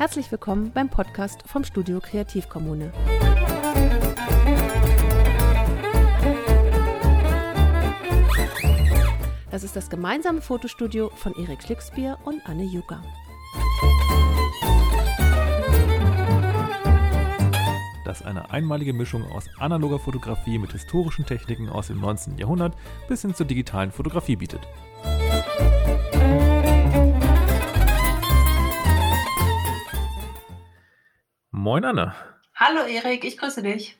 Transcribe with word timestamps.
Herzlich 0.00 0.32
willkommen 0.32 0.72
beim 0.72 0.88
Podcast 0.88 1.42
vom 1.44 1.62
Studio 1.62 2.00
Kreativkommune. 2.00 2.90
Das 9.50 9.62
ist 9.62 9.76
das 9.76 9.90
gemeinsame 9.90 10.40
Fotostudio 10.40 11.10
von 11.14 11.34
Erik 11.34 11.62
Schlicksbier 11.62 12.16
und 12.24 12.40
Anne 12.46 12.64
Jucker. 12.64 13.02
das 18.06 18.22
eine 18.22 18.50
einmalige 18.50 18.94
Mischung 18.94 19.22
aus 19.30 19.50
analoger 19.58 19.98
Fotografie 19.98 20.58
mit 20.58 20.72
historischen 20.72 21.26
Techniken 21.26 21.68
aus 21.68 21.88
dem 21.88 22.00
19. 22.00 22.38
Jahrhundert 22.38 22.74
bis 23.06 23.20
hin 23.20 23.34
zur 23.34 23.46
digitalen 23.46 23.92
Fotografie 23.92 24.34
bietet. 24.36 24.66
Moin 31.62 31.84
Anna. 31.84 32.14
Hallo 32.54 32.88
Erik, 32.88 33.22
ich 33.22 33.36
grüße 33.36 33.62
dich. 33.62 33.98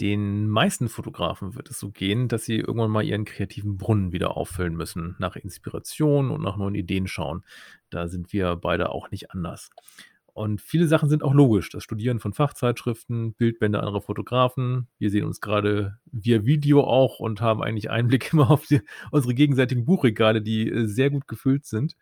Den 0.00 0.48
meisten 0.48 0.90
Fotografen 0.90 1.54
wird 1.54 1.70
es 1.70 1.78
so 1.78 1.90
gehen, 1.90 2.28
dass 2.28 2.44
sie 2.44 2.56
irgendwann 2.56 2.90
mal 2.90 3.02
ihren 3.02 3.24
kreativen 3.24 3.78
Brunnen 3.78 4.12
wieder 4.12 4.36
auffüllen 4.36 4.76
müssen, 4.76 5.16
nach 5.18 5.34
Inspiration 5.36 6.30
und 6.30 6.42
nach 6.42 6.58
neuen 6.58 6.74
Ideen 6.74 7.06
schauen. 7.06 7.42
Da 7.88 8.06
sind 8.06 8.34
wir 8.34 8.54
beide 8.56 8.90
auch 8.90 9.10
nicht 9.10 9.30
anders. 9.30 9.70
Und 10.34 10.60
viele 10.60 10.88
Sachen 10.88 11.08
sind 11.08 11.22
auch 11.22 11.32
logisch. 11.32 11.70
Das 11.70 11.84
Studieren 11.84 12.20
von 12.20 12.34
Fachzeitschriften, 12.34 13.32
Bildbände 13.32 13.80
anderer 13.80 14.02
Fotografen. 14.02 14.88
Wir 14.98 15.08
sehen 15.08 15.24
uns 15.24 15.40
gerade 15.40 15.98
via 16.12 16.44
Video 16.44 16.84
auch 16.84 17.18
und 17.18 17.40
haben 17.40 17.62
eigentlich 17.62 17.88
Einblick 17.88 18.30
immer 18.34 18.50
auf 18.50 18.66
die, 18.66 18.82
unsere 19.10 19.32
gegenseitigen 19.32 19.86
Buchregale, 19.86 20.42
die 20.42 20.68
äh, 20.68 20.86
sehr 20.86 21.08
gut 21.08 21.28
gefüllt 21.28 21.64
sind. 21.64 21.96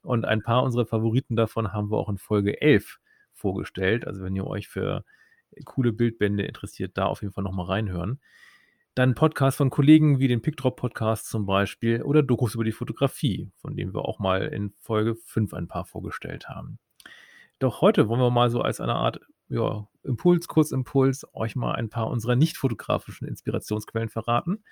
Und 0.00 0.24
ein 0.24 0.40
paar 0.40 0.62
unserer 0.62 0.86
Favoriten 0.86 1.36
davon 1.36 1.74
haben 1.74 1.90
wir 1.90 1.98
auch 1.98 2.08
in 2.08 2.16
Folge 2.16 2.62
11 2.62 2.98
vorgestellt. 3.46 4.08
Also 4.08 4.24
wenn 4.24 4.34
ihr 4.34 4.44
euch 4.44 4.66
für 4.66 5.04
coole 5.64 5.92
Bildbände 5.92 6.42
interessiert, 6.42 6.98
da 6.98 7.06
auf 7.06 7.22
jeden 7.22 7.32
Fall 7.32 7.44
nochmal 7.44 7.66
reinhören. 7.66 8.18
Dann 8.96 9.14
Podcasts 9.14 9.56
von 9.56 9.70
Kollegen 9.70 10.18
wie 10.18 10.26
den 10.26 10.42
Pickdrop 10.42 10.76
Podcast 10.76 11.28
zum 11.28 11.46
Beispiel 11.46 12.02
oder 12.02 12.24
Dokus 12.24 12.56
über 12.56 12.64
die 12.64 12.72
Fotografie, 12.72 13.52
von 13.58 13.76
denen 13.76 13.94
wir 13.94 14.04
auch 14.04 14.18
mal 14.18 14.46
in 14.46 14.72
Folge 14.80 15.14
5 15.14 15.54
ein 15.54 15.68
paar 15.68 15.84
vorgestellt 15.84 16.48
haben. 16.48 16.80
Doch 17.60 17.82
heute 17.82 18.08
wollen 18.08 18.20
wir 18.20 18.32
mal 18.32 18.50
so 18.50 18.62
als 18.62 18.80
eine 18.80 18.96
Art 18.96 19.20
ja, 19.48 19.86
Impuls, 20.02 20.48
Kurzimpuls, 20.48 21.24
euch 21.34 21.54
mal 21.54 21.76
ein 21.76 21.88
paar 21.88 22.08
unserer 22.08 22.34
nicht 22.34 22.56
fotografischen 22.56 23.28
Inspirationsquellen 23.28 24.08
verraten. 24.08 24.64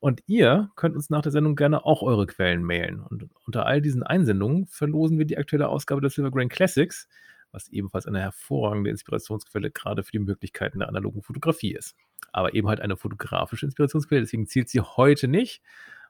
Und 0.00 0.22
ihr 0.26 0.70
könnt 0.74 0.96
uns 0.96 1.08
nach 1.08 1.22
der 1.22 1.30
Sendung 1.30 1.54
gerne 1.54 1.84
auch 1.84 2.02
eure 2.02 2.26
Quellen 2.26 2.64
mailen. 2.64 3.00
Und 3.00 3.28
unter 3.46 3.66
all 3.66 3.80
diesen 3.80 4.02
Einsendungen 4.02 4.66
verlosen 4.66 5.18
wir 5.18 5.24
die 5.24 5.38
aktuelle 5.38 5.68
Ausgabe 5.68 6.00
der 6.00 6.10
Silver 6.10 6.30
Grain 6.30 6.48
Classics, 6.48 7.08
was 7.52 7.68
ebenfalls 7.68 8.06
eine 8.06 8.20
hervorragende 8.20 8.90
Inspirationsquelle 8.90 9.70
gerade 9.70 10.02
für 10.02 10.12
die 10.12 10.18
Möglichkeiten 10.18 10.80
der 10.80 10.88
analogen 10.88 11.22
Fotografie 11.22 11.74
ist. 11.74 11.96
Aber 12.32 12.54
eben 12.54 12.68
halt 12.68 12.80
eine 12.80 12.96
fotografische 12.96 13.66
Inspirationsquelle, 13.66 14.20
deswegen 14.20 14.46
zielt 14.46 14.68
sie 14.68 14.80
heute 14.80 15.28
nicht. 15.28 15.62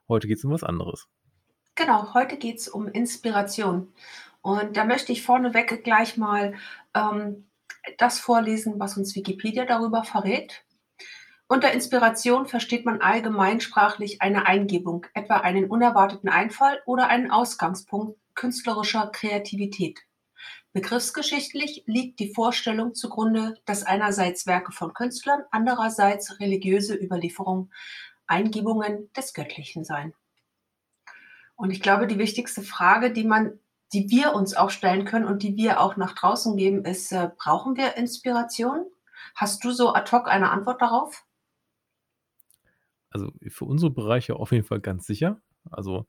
Heute 0.09 0.27
geht 0.27 0.39
es 0.39 0.44
um 0.44 0.53
was 0.53 0.64
anderes. 0.64 1.09
Genau, 1.75 2.12
heute 2.14 2.36
geht 2.39 2.59
es 2.59 2.69
um 2.69 2.89
Inspiration. 2.89 3.92
Und 4.42 4.77
da 4.77 4.84
möchte 4.84 5.12
ich 5.12 5.22
vorneweg 5.22 5.84
gleich 5.84 6.16
mal 6.16 6.55
ähm, 6.94 7.47
das 7.98 8.19
vorlesen, 8.19 8.78
was 8.78 8.97
uns 8.97 9.14
Wikipedia 9.14 9.64
darüber 9.64 10.05
verrät. 10.05 10.64
Unter 11.47 11.72
Inspiration 11.72 12.47
versteht 12.47 12.84
man 12.84 13.00
allgemeinsprachlich 13.00 14.20
eine 14.20 14.47
Eingebung, 14.47 15.06
etwa 15.14 15.36
einen 15.36 15.70
unerwarteten 15.70 16.28
Einfall 16.28 16.81
oder 16.84 17.09
einen 17.09 17.31
Ausgangspunkt 17.31 18.19
künstlerischer 18.34 19.11
Kreativität. 19.12 20.00
Begriffsgeschichtlich 20.72 21.84
liegt 21.87 22.20
die 22.20 22.32
Vorstellung 22.34 22.94
zugrunde, 22.94 23.56
dass 23.65 23.84
einerseits 23.84 24.47
Werke 24.47 24.72
von 24.72 24.92
Künstlern, 24.94 25.42
andererseits 25.50 26.38
religiöse 26.41 26.94
Überlieferungen 26.94 27.72
Eingebungen 28.26 29.10
des 29.16 29.32
Göttlichen 29.32 29.84
seien. 29.84 30.12
Und 31.56 31.70
ich 31.70 31.81
glaube, 31.81 32.06
die 32.06 32.19
wichtigste 32.19 32.62
Frage, 32.62 33.12
die 33.12 33.25
man 33.25 33.59
die 33.92 34.10
wir 34.10 34.34
uns 34.34 34.54
auch 34.54 34.70
stellen 34.70 35.04
können 35.04 35.26
und 35.26 35.42
die 35.42 35.56
wir 35.56 35.81
auch 35.81 35.97
nach 35.97 36.15
draußen 36.15 36.56
geben, 36.56 36.84
ist, 36.84 37.12
äh, 37.12 37.31
brauchen 37.37 37.76
wir 37.76 37.97
Inspiration? 37.97 38.87
Hast 39.34 39.65
du 39.65 39.71
so 39.71 39.94
ad 39.94 40.10
hoc 40.12 40.28
eine 40.28 40.50
Antwort 40.50 40.82
darauf? 40.82 41.25
Also 43.10 43.32
für 43.48 43.65
unsere 43.65 43.91
Bereiche 43.91 44.37
auf 44.37 44.53
jeden 44.53 44.66
Fall 44.66 44.81
ganz 44.81 45.06
sicher. 45.06 45.41
Also 45.71 46.06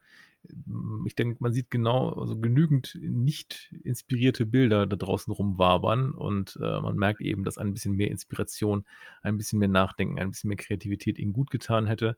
ich 1.05 1.15
denke, 1.15 1.37
man 1.39 1.51
sieht 1.51 1.69
genau, 1.69 2.09
also 2.13 2.37
genügend 2.37 2.97
nicht 3.01 3.73
inspirierte 3.83 4.45
Bilder 4.45 4.87
da 4.87 4.95
draußen 4.95 5.31
rumwabern 5.33 6.11
und 6.11 6.57
äh, 6.61 6.79
man 6.81 6.95
merkt 6.95 7.21
eben, 7.21 7.43
dass 7.43 7.57
ein 7.57 7.73
bisschen 7.73 7.93
mehr 7.93 8.09
Inspiration, 8.09 8.85
ein 9.21 9.37
bisschen 9.37 9.59
mehr 9.59 9.67
Nachdenken, 9.67 10.19
ein 10.19 10.31
bisschen 10.31 10.47
mehr 10.47 10.57
Kreativität 10.57 11.19
ihnen 11.19 11.33
gut 11.33 11.51
getan 11.51 11.87
hätte. 11.87 12.17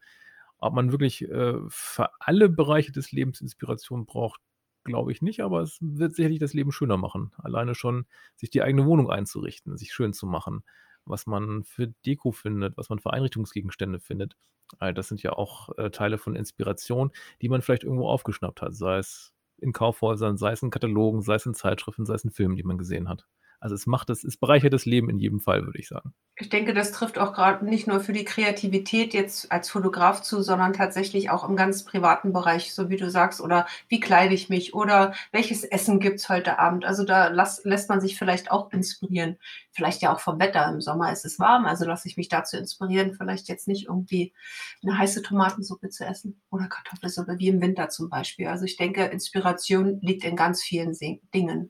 Ob 0.59 0.73
man 0.73 0.91
wirklich 0.91 1.23
äh, 1.23 1.55
für 1.67 2.09
alle 2.19 2.49
Bereiche 2.49 2.91
des 2.91 3.11
Lebens 3.11 3.41
Inspiration 3.41 4.05
braucht, 4.05 4.39
glaube 4.83 5.11
ich 5.11 5.21
nicht, 5.21 5.41
aber 5.41 5.61
es 5.61 5.77
wird 5.81 6.15
sicherlich 6.15 6.39
das 6.39 6.53
Leben 6.53 6.71
schöner 6.71 6.97
machen. 6.97 7.31
Alleine 7.37 7.75
schon 7.75 8.05
sich 8.35 8.49
die 8.49 8.61
eigene 8.61 8.85
Wohnung 8.85 9.09
einzurichten, 9.09 9.77
sich 9.77 9.93
schön 9.93 10.13
zu 10.13 10.27
machen, 10.27 10.63
was 11.11 11.27
man 11.27 11.63
für 11.63 11.87
Deko 12.05 12.31
findet, 12.31 12.77
was 12.77 12.89
man 12.89 12.99
für 12.99 13.13
Einrichtungsgegenstände 13.13 13.99
findet. 13.99 14.35
All 14.79 14.93
das 14.93 15.09
sind 15.09 15.21
ja 15.21 15.33
auch 15.33 15.69
äh, 15.77 15.91
Teile 15.91 16.17
von 16.17 16.35
Inspiration, 16.35 17.11
die 17.41 17.49
man 17.49 17.61
vielleicht 17.61 17.83
irgendwo 17.83 18.07
aufgeschnappt 18.07 18.61
hat, 18.61 18.73
sei 18.73 18.97
es 18.97 19.33
in 19.57 19.73
Kaufhäusern, 19.73 20.37
sei 20.37 20.53
es 20.53 20.63
in 20.63 20.71
Katalogen, 20.71 21.21
sei 21.21 21.35
es 21.35 21.45
in 21.45 21.53
Zeitschriften, 21.53 22.05
sei 22.05 22.15
es 22.15 22.23
in 22.23 22.31
Filmen, 22.31 22.55
die 22.55 22.63
man 22.63 22.77
gesehen 22.77 23.09
hat. 23.09 23.27
Also 23.61 23.75
es 23.75 23.85
macht 23.85 24.09
es, 24.09 24.23
es 24.23 24.37
bereichert 24.37 24.73
das 24.73 24.85
Leben 24.85 25.07
in 25.11 25.19
jedem 25.19 25.39
Fall, 25.39 25.63
würde 25.67 25.77
ich 25.77 25.87
sagen. 25.87 26.15
Ich 26.35 26.49
denke, 26.49 26.73
das 26.73 26.91
trifft 26.91 27.19
auch 27.19 27.33
gerade 27.33 27.63
nicht 27.63 27.85
nur 27.85 27.99
für 27.99 28.11
die 28.11 28.25
Kreativität 28.25 29.13
jetzt 29.13 29.51
als 29.51 29.69
Fotograf 29.69 30.23
zu, 30.23 30.41
sondern 30.41 30.73
tatsächlich 30.73 31.29
auch 31.29 31.47
im 31.47 31.55
ganz 31.55 31.85
privaten 31.85 32.33
Bereich, 32.33 32.73
so 32.73 32.89
wie 32.89 32.97
du 32.97 33.11
sagst, 33.11 33.39
oder 33.39 33.67
wie 33.87 33.99
kleide 33.99 34.33
ich 34.33 34.49
mich 34.49 34.73
oder 34.73 35.13
welches 35.31 35.63
Essen 35.63 35.99
gibt 35.99 36.19
es 36.19 36.27
heute 36.27 36.57
Abend. 36.57 36.85
Also 36.85 37.03
da 37.03 37.27
las, 37.27 37.63
lässt 37.63 37.87
man 37.87 38.01
sich 38.01 38.17
vielleicht 38.17 38.49
auch 38.49 38.71
inspirieren. 38.71 39.37
Vielleicht 39.71 40.01
ja 40.01 40.11
auch 40.11 40.19
vom 40.19 40.39
Wetter. 40.39 40.67
Im 40.67 40.81
Sommer 40.81 41.11
ist 41.11 41.23
es 41.23 41.37
warm, 41.37 41.65
also 41.65 41.85
lasse 41.85 42.07
ich 42.07 42.17
mich 42.17 42.29
dazu 42.29 42.57
inspirieren, 42.57 43.13
vielleicht 43.13 43.47
jetzt 43.47 43.67
nicht 43.67 43.85
irgendwie 43.85 44.33
eine 44.81 44.97
heiße 44.97 45.21
Tomatensuppe 45.21 45.89
zu 45.89 46.03
essen 46.03 46.41
oder 46.49 46.67
Kartoffelsuppe, 46.67 47.37
wie 47.37 47.49
im 47.49 47.61
Winter 47.61 47.89
zum 47.89 48.09
Beispiel. 48.09 48.47
Also 48.47 48.65
ich 48.65 48.75
denke, 48.75 49.05
Inspiration 49.05 49.99
liegt 50.01 50.23
in 50.23 50.35
ganz 50.35 50.63
vielen 50.63 50.97
Dingen. 51.35 51.69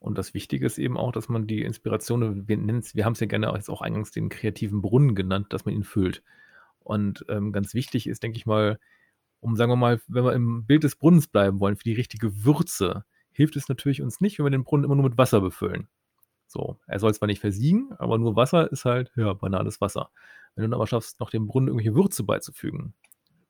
Und 0.00 0.16
das 0.16 0.32
Wichtige 0.32 0.64
ist 0.64 0.78
eben 0.78 0.96
auch, 0.96 1.12
dass 1.12 1.28
man 1.28 1.46
die 1.46 1.62
Inspiration, 1.62 2.46
wir, 2.46 2.58
wir 2.58 3.04
haben 3.04 3.12
es 3.12 3.20
ja 3.20 3.26
gerne 3.26 3.52
jetzt 3.54 3.68
auch 3.68 3.82
eingangs 3.82 4.12
den 4.12 4.28
kreativen 4.28 4.80
Brunnen 4.80 5.14
genannt, 5.14 5.52
dass 5.52 5.64
man 5.64 5.74
ihn 5.74 5.84
füllt. 5.84 6.22
Und 6.78 7.24
ähm, 7.28 7.52
ganz 7.52 7.74
wichtig 7.74 8.06
ist, 8.06 8.22
denke 8.22 8.38
ich 8.38 8.46
mal, 8.46 8.78
um, 9.40 9.56
sagen 9.56 9.70
wir 9.72 9.76
mal, 9.76 10.00
wenn 10.06 10.24
wir 10.24 10.32
im 10.32 10.66
Bild 10.66 10.84
des 10.84 10.96
Brunnens 10.96 11.26
bleiben 11.26 11.60
wollen, 11.60 11.76
für 11.76 11.84
die 11.84 11.92
richtige 11.92 12.44
Würze, 12.44 13.04
hilft 13.32 13.56
es 13.56 13.68
natürlich 13.68 14.02
uns 14.02 14.20
nicht, 14.20 14.38
wenn 14.38 14.46
wir 14.46 14.50
den 14.50 14.64
Brunnen 14.64 14.84
immer 14.84 14.94
nur 14.94 15.04
mit 15.04 15.18
Wasser 15.18 15.40
befüllen. 15.40 15.88
So, 16.46 16.78
er 16.86 16.98
soll 16.98 17.14
zwar 17.14 17.26
nicht 17.26 17.40
versiegen, 17.40 17.92
aber 17.98 18.18
nur 18.18 18.36
Wasser 18.36 18.72
ist 18.72 18.84
halt, 18.84 19.12
ja, 19.16 19.32
banales 19.34 19.80
Wasser. 19.80 20.10
Wenn 20.54 20.62
du 20.62 20.70
dann 20.70 20.74
aber 20.74 20.86
schaffst, 20.86 21.20
noch 21.20 21.30
dem 21.30 21.46
Brunnen 21.46 21.68
irgendwelche 21.68 21.94
Würze 21.94 22.24
beizufügen, 22.24 22.94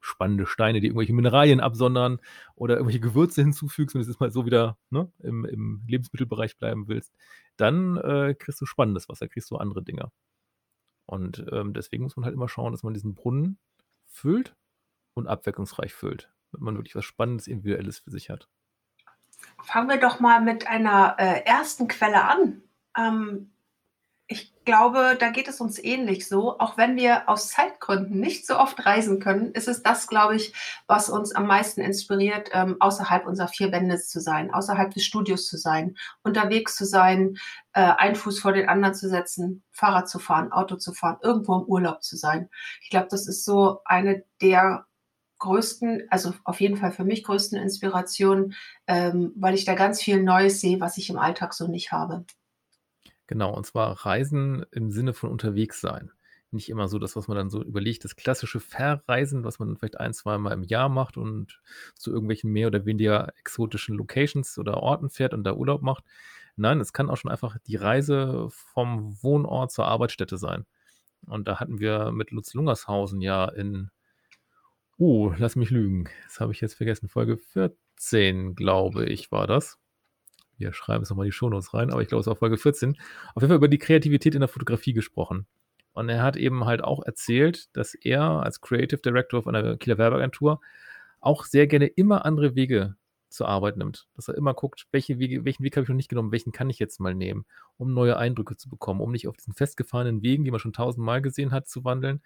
spannende 0.00 0.46
Steine, 0.46 0.80
die 0.80 0.86
irgendwelche 0.86 1.12
Mineralien 1.12 1.60
absondern 1.60 2.18
oder 2.54 2.74
irgendwelche 2.74 3.00
Gewürze 3.00 3.42
hinzufügst 3.42 3.94
und 3.94 4.00
es 4.00 4.08
ist 4.08 4.20
mal 4.20 4.30
so 4.30 4.46
wieder 4.46 4.78
ne, 4.90 5.10
im, 5.18 5.44
im, 5.44 5.82
Lebensmittelbereich 5.86 6.56
bleiben 6.56 6.88
willst, 6.88 7.12
dann 7.56 7.96
äh, 7.96 8.34
kriegst 8.38 8.60
du 8.60 8.66
spannendes 8.66 9.08
Wasser, 9.08 9.28
kriegst 9.28 9.50
du 9.50 9.56
andere 9.56 9.82
Dinge. 9.82 10.10
Und 11.06 11.44
ähm, 11.52 11.72
deswegen 11.72 12.02
muss 12.02 12.16
man 12.16 12.24
halt 12.24 12.34
immer 12.34 12.48
schauen, 12.48 12.72
dass 12.72 12.82
man 12.82 12.94
diesen 12.94 13.14
Brunnen 13.14 13.58
füllt 14.06 14.54
und 15.14 15.26
abwechslungsreich 15.26 15.94
füllt, 15.94 16.30
damit 16.52 16.64
man 16.64 16.76
wirklich 16.76 16.94
was 16.94 17.04
Spannendes, 17.04 17.46
Individuelles 17.46 17.98
für 17.98 18.10
sich 18.10 18.30
hat. 18.30 18.48
Fangen 19.62 19.88
wir 19.88 19.98
doch 19.98 20.20
mal 20.20 20.40
mit 20.42 20.66
einer 20.66 21.16
äh, 21.18 21.44
ersten 21.44 21.88
Quelle 21.88 22.24
an. 22.24 22.62
Ähm, 22.96 23.50
ich 24.30 24.52
glaube, 24.66 25.16
da 25.18 25.30
geht 25.30 25.48
es 25.48 25.58
uns 25.58 25.82
ähnlich 25.82 26.28
so. 26.28 26.58
Auch 26.58 26.76
wenn 26.76 26.96
wir 26.96 27.30
aus 27.30 27.48
Zeitgründen 27.48 28.20
nicht 28.20 28.46
so 28.46 28.58
oft 28.58 28.84
reisen 28.84 29.20
können, 29.20 29.52
ist 29.52 29.68
es 29.68 29.82
das, 29.82 30.06
glaube 30.06 30.36
ich, 30.36 30.52
was 30.86 31.08
uns 31.08 31.34
am 31.34 31.46
meisten 31.46 31.80
inspiriert, 31.80 32.50
ähm, 32.52 32.76
außerhalb 32.78 33.26
unserer 33.26 33.48
vier 33.48 33.72
Wände 33.72 33.98
zu 33.98 34.20
sein, 34.20 34.52
außerhalb 34.52 34.92
des 34.92 35.04
Studios 35.06 35.48
zu 35.48 35.56
sein, 35.56 35.96
unterwegs 36.22 36.76
zu 36.76 36.84
sein, 36.84 37.38
äh, 37.72 37.80
einen 37.80 38.16
Fuß 38.16 38.38
vor 38.40 38.52
den 38.52 38.68
anderen 38.68 38.94
zu 38.94 39.08
setzen, 39.08 39.64
Fahrrad 39.72 40.10
zu 40.10 40.18
fahren, 40.18 40.52
Auto 40.52 40.76
zu 40.76 40.92
fahren, 40.92 41.16
irgendwo 41.22 41.56
im 41.56 41.64
Urlaub 41.64 42.02
zu 42.02 42.16
sein. 42.16 42.50
Ich 42.82 42.90
glaube, 42.90 43.08
das 43.10 43.26
ist 43.26 43.46
so 43.46 43.80
eine 43.86 44.24
der 44.42 44.84
größten, 45.38 46.02
also 46.10 46.34
auf 46.44 46.60
jeden 46.60 46.76
Fall 46.76 46.92
für 46.92 47.04
mich 47.04 47.24
größten 47.24 47.58
Inspirationen, 47.58 48.54
ähm, 48.86 49.32
weil 49.36 49.54
ich 49.54 49.64
da 49.64 49.74
ganz 49.74 50.02
viel 50.02 50.22
Neues 50.22 50.60
sehe, 50.60 50.80
was 50.80 50.98
ich 50.98 51.08
im 51.08 51.18
Alltag 51.18 51.54
so 51.54 51.66
nicht 51.66 51.92
habe. 51.92 52.26
Genau, 53.28 53.54
und 53.54 53.66
zwar 53.66 53.92
Reisen 54.06 54.64
im 54.72 54.90
Sinne 54.90 55.12
von 55.12 55.30
unterwegs 55.30 55.80
sein. 55.82 56.10
Nicht 56.50 56.70
immer 56.70 56.88
so 56.88 56.98
das, 56.98 57.14
was 57.14 57.28
man 57.28 57.36
dann 57.36 57.50
so 57.50 57.62
überlegt, 57.62 58.04
das 58.04 58.16
klassische 58.16 58.58
Verreisen, 58.58 59.44
was 59.44 59.58
man 59.58 59.76
vielleicht 59.76 60.00
ein, 60.00 60.14
zwei 60.14 60.38
Mal 60.38 60.52
im 60.54 60.62
Jahr 60.64 60.88
macht 60.88 61.18
und 61.18 61.60
zu 61.94 62.10
irgendwelchen 62.10 62.50
mehr 62.50 62.68
oder 62.68 62.86
weniger 62.86 63.28
exotischen 63.38 63.96
Locations 63.96 64.58
oder 64.58 64.78
Orten 64.78 65.10
fährt 65.10 65.34
und 65.34 65.44
da 65.44 65.52
Urlaub 65.52 65.82
macht. 65.82 66.04
Nein, 66.56 66.80
es 66.80 66.94
kann 66.94 67.10
auch 67.10 67.18
schon 67.18 67.30
einfach 67.30 67.58
die 67.66 67.76
Reise 67.76 68.48
vom 68.50 69.22
Wohnort 69.22 69.72
zur 69.72 69.86
Arbeitsstätte 69.86 70.38
sein. 70.38 70.64
Und 71.26 71.48
da 71.48 71.60
hatten 71.60 71.80
wir 71.80 72.12
mit 72.12 72.30
Lutz 72.30 72.54
Lungershausen 72.54 73.20
ja 73.20 73.44
in, 73.44 73.90
uh, 74.98 75.34
lass 75.36 75.54
mich 75.54 75.68
lügen, 75.68 76.08
das 76.24 76.40
habe 76.40 76.52
ich 76.52 76.62
jetzt 76.62 76.74
vergessen, 76.74 77.10
Folge 77.10 77.36
14, 77.36 78.54
glaube 78.54 79.04
ich, 79.04 79.30
war 79.30 79.46
das. 79.46 79.78
Wir 80.58 80.72
schreiben 80.72 81.04
es 81.04 81.10
nochmal 81.10 81.26
die 81.26 81.32
Shownotes 81.32 81.72
rein, 81.72 81.90
aber 81.90 82.02
ich 82.02 82.08
glaube, 82.08 82.20
es 82.20 82.26
war 82.26 82.36
Folge 82.36 82.58
14. 82.58 82.96
Auf 83.34 83.42
jeden 83.42 83.48
Fall 83.48 83.56
über 83.56 83.68
die 83.68 83.78
Kreativität 83.78 84.34
in 84.34 84.40
der 84.40 84.48
Fotografie 84.48 84.92
gesprochen. 84.92 85.46
Und 85.92 86.08
er 86.08 86.22
hat 86.22 86.36
eben 86.36 86.64
halt 86.64 86.84
auch 86.84 87.04
erzählt, 87.04 87.74
dass 87.76 87.94
er 87.94 88.22
als 88.22 88.60
Creative 88.60 89.00
Director 89.00 89.42
von 89.42 89.56
einer 89.56 89.76
Kieler 89.76 89.98
Werbeagentur 89.98 90.60
auch 91.20 91.44
sehr 91.44 91.66
gerne 91.66 91.86
immer 91.86 92.24
andere 92.24 92.54
Wege 92.54 92.96
zur 93.28 93.48
Arbeit 93.48 93.76
nimmt. 93.76 94.08
Dass 94.14 94.28
er 94.28 94.34
immer 94.34 94.54
guckt, 94.54 94.86
welche 94.92 95.18
Wege, 95.18 95.44
welchen 95.44 95.64
Weg 95.64 95.76
habe 95.76 95.84
ich 95.84 95.88
noch 95.88 95.96
nicht 95.96 96.08
genommen, 96.08 96.32
welchen 96.32 96.52
kann 96.52 96.70
ich 96.70 96.78
jetzt 96.78 97.00
mal 97.00 97.14
nehmen, 97.14 97.46
um 97.76 97.92
neue 97.92 98.16
Eindrücke 98.16 98.56
zu 98.56 98.68
bekommen, 98.68 99.00
um 99.00 99.12
nicht 99.12 99.28
auf 99.28 99.36
diesen 99.36 99.54
festgefahrenen 99.54 100.22
Wegen, 100.22 100.44
die 100.44 100.50
man 100.50 100.60
schon 100.60 100.72
tausendmal 100.72 101.22
gesehen 101.22 101.52
hat, 101.52 101.68
zu 101.68 101.84
wandeln, 101.84 102.22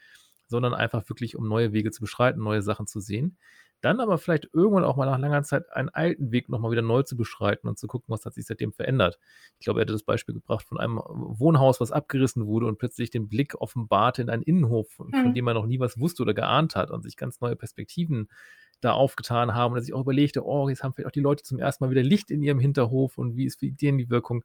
sondern 0.46 0.74
einfach 0.74 1.08
wirklich, 1.08 1.36
um 1.36 1.48
neue 1.48 1.72
Wege 1.72 1.90
zu 1.90 2.00
beschreiten, 2.00 2.42
neue 2.42 2.62
Sachen 2.62 2.86
zu 2.86 3.00
sehen. 3.00 3.36
Dann 3.82 4.00
aber 4.00 4.16
vielleicht 4.16 4.48
irgendwann 4.52 4.84
auch 4.84 4.96
mal 4.96 5.06
nach 5.06 5.18
langer 5.18 5.42
Zeit 5.42 5.70
einen 5.72 5.88
alten 5.88 6.30
Weg 6.30 6.48
nochmal 6.48 6.70
wieder 6.70 6.82
neu 6.82 7.02
zu 7.02 7.16
beschreiten 7.16 7.66
und 7.68 7.78
zu 7.78 7.88
gucken, 7.88 8.06
was 8.08 8.24
hat 8.24 8.32
sich 8.32 8.46
seitdem 8.46 8.72
verändert. 8.72 9.18
Ich 9.58 9.64
glaube, 9.64 9.80
er 9.80 9.82
hatte 9.82 9.92
das 9.92 10.04
Beispiel 10.04 10.34
gebracht 10.34 10.64
von 10.64 10.78
einem 10.78 11.00
Wohnhaus, 11.04 11.80
was 11.80 11.90
abgerissen 11.90 12.46
wurde 12.46 12.66
und 12.66 12.78
plötzlich 12.78 13.10
den 13.10 13.28
Blick 13.28 13.60
offenbarte 13.60 14.22
in 14.22 14.30
einen 14.30 14.44
Innenhof, 14.44 14.88
von, 14.92 15.08
mhm. 15.08 15.34
dem 15.34 15.44
man 15.44 15.54
noch 15.54 15.66
nie 15.66 15.80
was 15.80 15.98
wusste 15.98 16.22
oder 16.22 16.32
geahnt 16.32 16.76
hat 16.76 16.92
und 16.92 17.02
sich 17.02 17.16
ganz 17.16 17.40
neue 17.40 17.56
Perspektiven 17.56 18.28
da 18.80 18.92
aufgetan 18.92 19.54
haben 19.54 19.72
und 19.72 19.78
er 19.78 19.82
sich 19.82 19.94
auch 19.94 20.00
überlegte, 20.00 20.44
oh, 20.44 20.68
jetzt 20.68 20.84
haben 20.84 20.92
vielleicht 20.92 21.08
auch 21.08 21.12
die 21.12 21.20
Leute 21.20 21.42
zum 21.42 21.58
ersten 21.58 21.84
Mal 21.84 21.90
wieder 21.90 22.02
Licht 22.02 22.30
in 22.30 22.42
ihrem 22.42 22.60
Hinterhof 22.60 23.18
und 23.18 23.36
wie 23.36 23.46
ist 23.46 23.60
für 23.60 23.66
denen 23.66 23.98
die 23.98 24.10
Wirkung. 24.10 24.44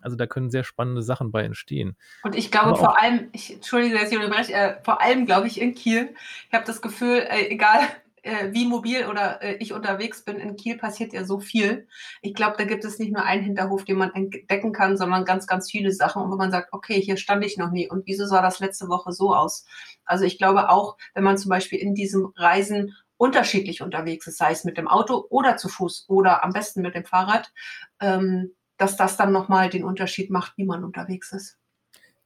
Also 0.00 0.16
da 0.16 0.26
können 0.26 0.50
sehr 0.50 0.62
spannende 0.62 1.02
Sachen 1.02 1.32
bei 1.32 1.42
entstehen. 1.42 1.96
Und 2.22 2.36
ich 2.36 2.52
glaube 2.52 2.76
vor 2.76 3.00
allem, 3.02 3.28
ich 3.32 3.54
entschuldige, 3.54 3.98
dass 3.98 4.12
ich 4.12 4.16
unterbreche, 4.16 4.52
äh, 4.52 4.82
vor 4.84 5.00
allem 5.00 5.26
glaube 5.26 5.48
ich 5.48 5.60
in 5.60 5.74
Kiel. 5.74 6.14
Ich 6.48 6.54
habe 6.54 6.64
das 6.64 6.82
Gefühl, 6.82 7.26
äh, 7.28 7.48
egal 7.48 7.80
äh, 8.26 8.52
wie 8.52 8.66
mobil 8.66 9.06
oder 9.06 9.42
äh, 9.42 9.54
ich 9.60 9.72
unterwegs 9.72 10.24
bin, 10.24 10.36
in 10.36 10.56
Kiel 10.56 10.76
passiert 10.76 11.12
ja 11.12 11.24
so 11.24 11.38
viel. 11.38 11.86
Ich 12.20 12.34
glaube, 12.34 12.56
da 12.58 12.64
gibt 12.64 12.84
es 12.84 12.98
nicht 12.98 13.12
nur 13.12 13.22
einen 13.22 13.44
Hinterhof, 13.44 13.84
den 13.84 13.98
man 13.98 14.12
entdecken 14.14 14.72
kann, 14.72 14.96
sondern 14.96 15.24
ganz, 15.24 15.46
ganz 15.46 15.70
viele 15.70 15.92
Sachen, 15.92 16.30
wo 16.30 16.36
man 16.36 16.50
sagt, 16.50 16.72
okay, 16.72 17.00
hier 17.00 17.16
stand 17.16 17.44
ich 17.44 17.56
noch 17.56 17.70
nie 17.70 17.88
und 17.88 18.06
wieso 18.06 18.26
sah 18.26 18.42
das 18.42 18.58
letzte 18.58 18.88
Woche 18.88 19.12
so 19.12 19.34
aus? 19.34 19.64
Also 20.04 20.24
ich 20.24 20.38
glaube 20.38 20.68
auch, 20.68 20.96
wenn 21.14 21.24
man 21.24 21.38
zum 21.38 21.50
Beispiel 21.50 21.78
in 21.78 21.94
diesem 21.94 22.32
Reisen 22.36 22.94
unterschiedlich 23.16 23.80
unterwegs 23.80 24.26
ist, 24.26 24.38
sei 24.38 24.50
es 24.50 24.64
mit 24.64 24.76
dem 24.76 24.88
Auto 24.88 25.24
oder 25.30 25.56
zu 25.56 25.68
Fuß 25.68 26.06
oder 26.08 26.44
am 26.44 26.52
besten 26.52 26.82
mit 26.82 26.94
dem 26.94 27.04
Fahrrad, 27.04 27.52
ähm, 28.00 28.54
dass 28.76 28.96
das 28.96 29.16
dann 29.16 29.32
nochmal 29.32 29.70
den 29.70 29.84
Unterschied 29.84 30.30
macht, 30.30 30.58
wie 30.58 30.66
man 30.66 30.84
unterwegs 30.84 31.32
ist. 31.32 31.56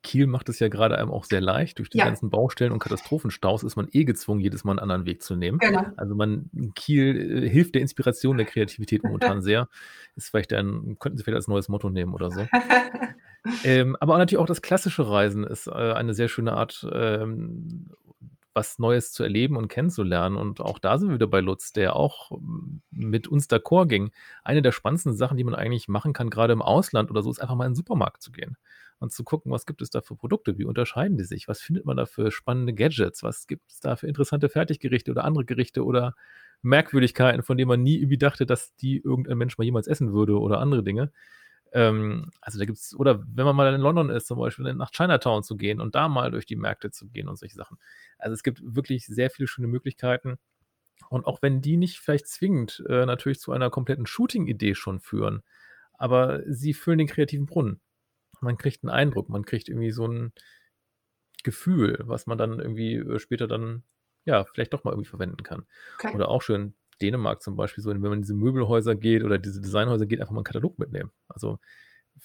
Kiel 0.03 0.27
macht 0.27 0.49
es 0.49 0.59
ja 0.59 0.69
gerade 0.69 0.97
einem 0.97 1.11
auch 1.11 1.25
sehr 1.25 1.41
leicht. 1.41 1.79
Durch 1.79 1.91
die 1.91 1.99
ja. 1.99 2.07
ganzen 2.07 2.31
Baustellen 2.31 2.73
und 2.73 2.79
Katastrophenstaus 2.79 3.63
ist 3.63 3.77
man 3.77 3.89
eh 3.93 4.05
gezwungen, 4.05 4.41
jedes 4.41 4.65
Mal 4.65 4.73
einen 4.73 4.79
anderen 4.79 5.05
Weg 5.05 5.23
zu 5.23 5.37
nehmen. 5.37 5.59
Genau. 5.59 5.85
Also 5.97 6.15
man, 6.15 6.51
Kiel 6.75 7.45
äh, 7.45 7.49
hilft 7.49 7.75
der 7.75 7.83
Inspiration 7.83 8.39
der 8.39 8.47
Kreativität 8.47 9.05
momentan 9.05 9.43
sehr. 9.43 9.69
Ist 10.17 10.31
vielleicht 10.31 10.53
ein, 10.53 10.97
könnten 10.99 11.19
Sie 11.19 11.25
vielleicht 11.25 11.37
als 11.37 11.49
neues 11.49 11.69
Motto 11.69 11.91
nehmen 11.91 12.15
oder 12.15 12.31
so. 12.31 12.47
ähm, 13.65 13.97
aber 14.01 14.17
natürlich 14.17 14.41
auch 14.41 14.47
das 14.47 14.63
klassische 14.63 15.09
Reisen 15.09 15.45
ist 15.45 15.67
äh, 15.67 15.71
eine 15.71 16.15
sehr 16.15 16.29
schöne 16.29 16.55
Art, 16.55 16.87
ähm, 16.93 17.91
was 18.55 18.79
Neues 18.79 19.13
zu 19.13 19.23
erleben 19.23 19.57
und 19.57 19.69
kennenzulernen. 19.69 20.37
Und 20.37 20.61
auch 20.61 20.79
da 20.79 20.97
sind 20.97 21.09
wir 21.09 21.15
wieder 21.17 21.27
bei 21.27 21.41
Lutz, 21.41 21.73
der 21.73 21.95
auch 21.95 22.33
mit 22.91 23.29
uns 23.29 23.49
d'accord 23.49 23.87
ging. 23.87 24.11
Eine 24.45 24.63
der 24.63 24.73
spannendsten 24.73 25.15
Sachen, 25.15 25.37
die 25.37 25.45
man 25.45 25.55
eigentlich 25.55 25.89
machen 25.89 26.15
kann, 26.15 26.31
gerade 26.31 26.55
im 26.55 26.63
Ausland 26.63 27.11
oder 27.11 27.23
so, 27.23 27.31
ist 27.31 27.41
einfach 27.41 27.55
mal 27.55 27.67
in 27.67 27.73
den 27.73 27.77
Supermarkt 27.77 28.23
zu 28.23 28.33
gehen 28.33 28.57
und 29.01 29.13
zu 29.13 29.25
gucken, 29.25 29.51
was 29.51 29.67
gibt 29.67 29.83
es 29.83 29.91
da 29.91 30.03
für 30.03 30.15
Produkte, 30.15 30.59
wie 30.59 30.65
unterscheiden 30.65 31.17
die 31.17 31.25
sich, 31.25 31.49
was 31.49 31.61
findet 31.61 31.87
man 31.87 31.97
da 31.97 32.07
für 32.07 32.31
spannende 32.31 32.75
Gadgets, 32.75 33.23
was 33.23 33.47
gibt 33.47 33.71
es 33.71 33.81
da 33.81 33.97
für 33.97 34.07
interessante 34.07 34.49
Fertiggerichte 34.49 35.11
oder 35.11 35.25
andere 35.25 35.47
Gerichte 35.47 35.85
oder 35.85 36.15
Merkwürdigkeiten, 36.63 37.43
von 37.43 37.57
denen 37.57 37.69
man 37.69 37.83
nie 37.83 37.97
irgendwie 37.97 38.19
dachte, 38.19 38.45
dass 38.45 38.75
die 38.77 38.99
irgendein 38.99 39.39
Mensch 39.39 39.57
mal 39.57 39.65
jemals 39.65 39.87
essen 39.87 40.13
würde 40.13 40.39
oder 40.39 40.61
andere 40.61 40.85
Dinge. 40.85 41.11
Ähm, 41.73 42.31
also 42.43 42.59
da 42.59 42.67
gibt 42.67 42.77
es, 42.77 42.95
oder 42.95 43.25
wenn 43.27 43.47
man 43.47 43.57
mal 43.57 43.73
in 43.75 43.81
London 43.81 44.11
ist, 44.11 44.27
zum 44.27 44.39
Beispiel 44.39 44.73
nach 44.75 44.91
Chinatown 44.91 45.43
zu 45.43 45.57
gehen 45.57 45.81
und 45.81 45.95
da 45.95 46.09
mal 46.09 46.31
durch 46.31 46.45
die 46.45 46.57
Märkte 46.57 46.91
zu 46.91 47.09
gehen 47.09 47.29
und 47.29 47.39
solche 47.39 47.57
Sachen. 47.57 47.79
Also 48.19 48.35
es 48.35 48.43
gibt 48.43 48.61
wirklich 48.63 49.07
sehr 49.07 49.31
viele 49.31 49.49
schöne 49.49 49.67
Möglichkeiten. 49.67 50.37
Und 51.09 51.27
auch 51.27 51.41
wenn 51.41 51.63
die 51.63 51.79
nicht 51.79 51.99
vielleicht 51.99 52.27
zwingend 52.29 52.85
äh, 52.89 53.07
natürlich 53.07 53.41
zu 53.41 53.53
einer 53.53 53.71
kompletten 53.71 54.07
Shooting-Idee 54.07 54.75
schon 54.75 55.01
führen, 55.01 55.43
aber 55.95 56.43
sie 56.47 56.75
füllen 56.75 56.99
den 56.99 57.09
kreativen 57.09 57.47
Brunnen 57.47 57.81
man 58.41 58.59
kriegt 58.59 58.83
einen 58.83 58.91
Eindruck, 58.91 59.29
man 59.29 59.45
kriegt 59.45 59.69
irgendwie 59.69 59.91
so 59.91 60.07
ein 60.07 60.33
Gefühl, 61.43 61.99
was 62.05 62.27
man 62.27 62.39
dann 62.39 62.59
irgendwie 62.59 62.97
äh, 62.97 63.19
später 63.19 63.47
dann, 63.47 63.83
ja, 64.25 64.45
vielleicht 64.45 64.73
doch 64.73 64.85
mal 64.85 64.93
irgendwie 64.93 65.09
verwenden 65.09 65.43
kann. 65.43 65.67
Okay. 65.99 66.15
Oder 66.15 66.29
auch 66.29 66.43
schön 66.43 66.75
Dänemark 67.01 67.43
zum 67.43 67.57
Beispiel, 67.57 67.83
so 67.83 67.91
wenn 67.91 68.01
man 68.01 68.15
in 68.15 68.23
diese 68.23 68.35
Möbelhäuser 68.35 68.95
geht 68.95 69.25
oder 69.25 69.39
diese 69.39 69.61
Designhäuser 69.61 70.07
geht, 70.07 70.21
einfach 70.21 70.33
mal 70.33 70.41
einen 70.41 70.45
Katalog 70.45 70.79
mitnehmen. 70.79 71.11
Also 71.29 71.59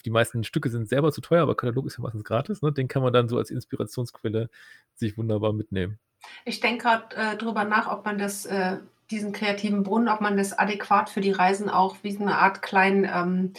die 0.04 0.10
meisten 0.10 0.44
Stücke 0.44 0.70
sind 0.70 0.90
selber 0.90 1.12
zu 1.12 1.22
teuer, 1.22 1.44
aber 1.44 1.56
Katalog 1.56 1.86
ist 1.86 1.98
ja 1.98 2.04
meistens 2.04 2.24
gratis. 2.24 2.62
Ne? 2.62 2.72
Den 2.74 2.88
kann 2.88 3.02
man 3.02 3.14
dann 3.14 3.30
so 3.30 3.38
als 3.38 3.52
Inspirationsquelle 3.52 4.50
sich 4.94 5.18
wunderbar 5.18 5.54
mitnehmen. 5.54 6.00
Ich 6.44 6.60
denke 6.60 6.84
gerade 6.84 7.16
äh, 7.16 7.38
drüber 7.38 7.64
nach, 7.64 7.92
ob 7.92 8.04
man 8.06 8.18
das, 8.18 8.46
äh, 8.46 8.78
diesen 9.12 9.32
kreativen 9.32 9.84
Brunnen, 9.84 10.10
ob 10.10 10.22
man 10.22 10.38
das 10.38 10.58
adäquat 10.58 11.10
für 11.10 11.22
die 11.22 11.32
Reisen 11.32 11.70
auch 11.70 11.98
wie 12.02 12.18
eine 12.18 12.38
Art 12.38 12.62
kleinen 12.62 13.06
ähm, 13.06 13.54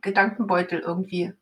Gedankenbeutel 0.00 0.78
irgendwie 0.78 1.32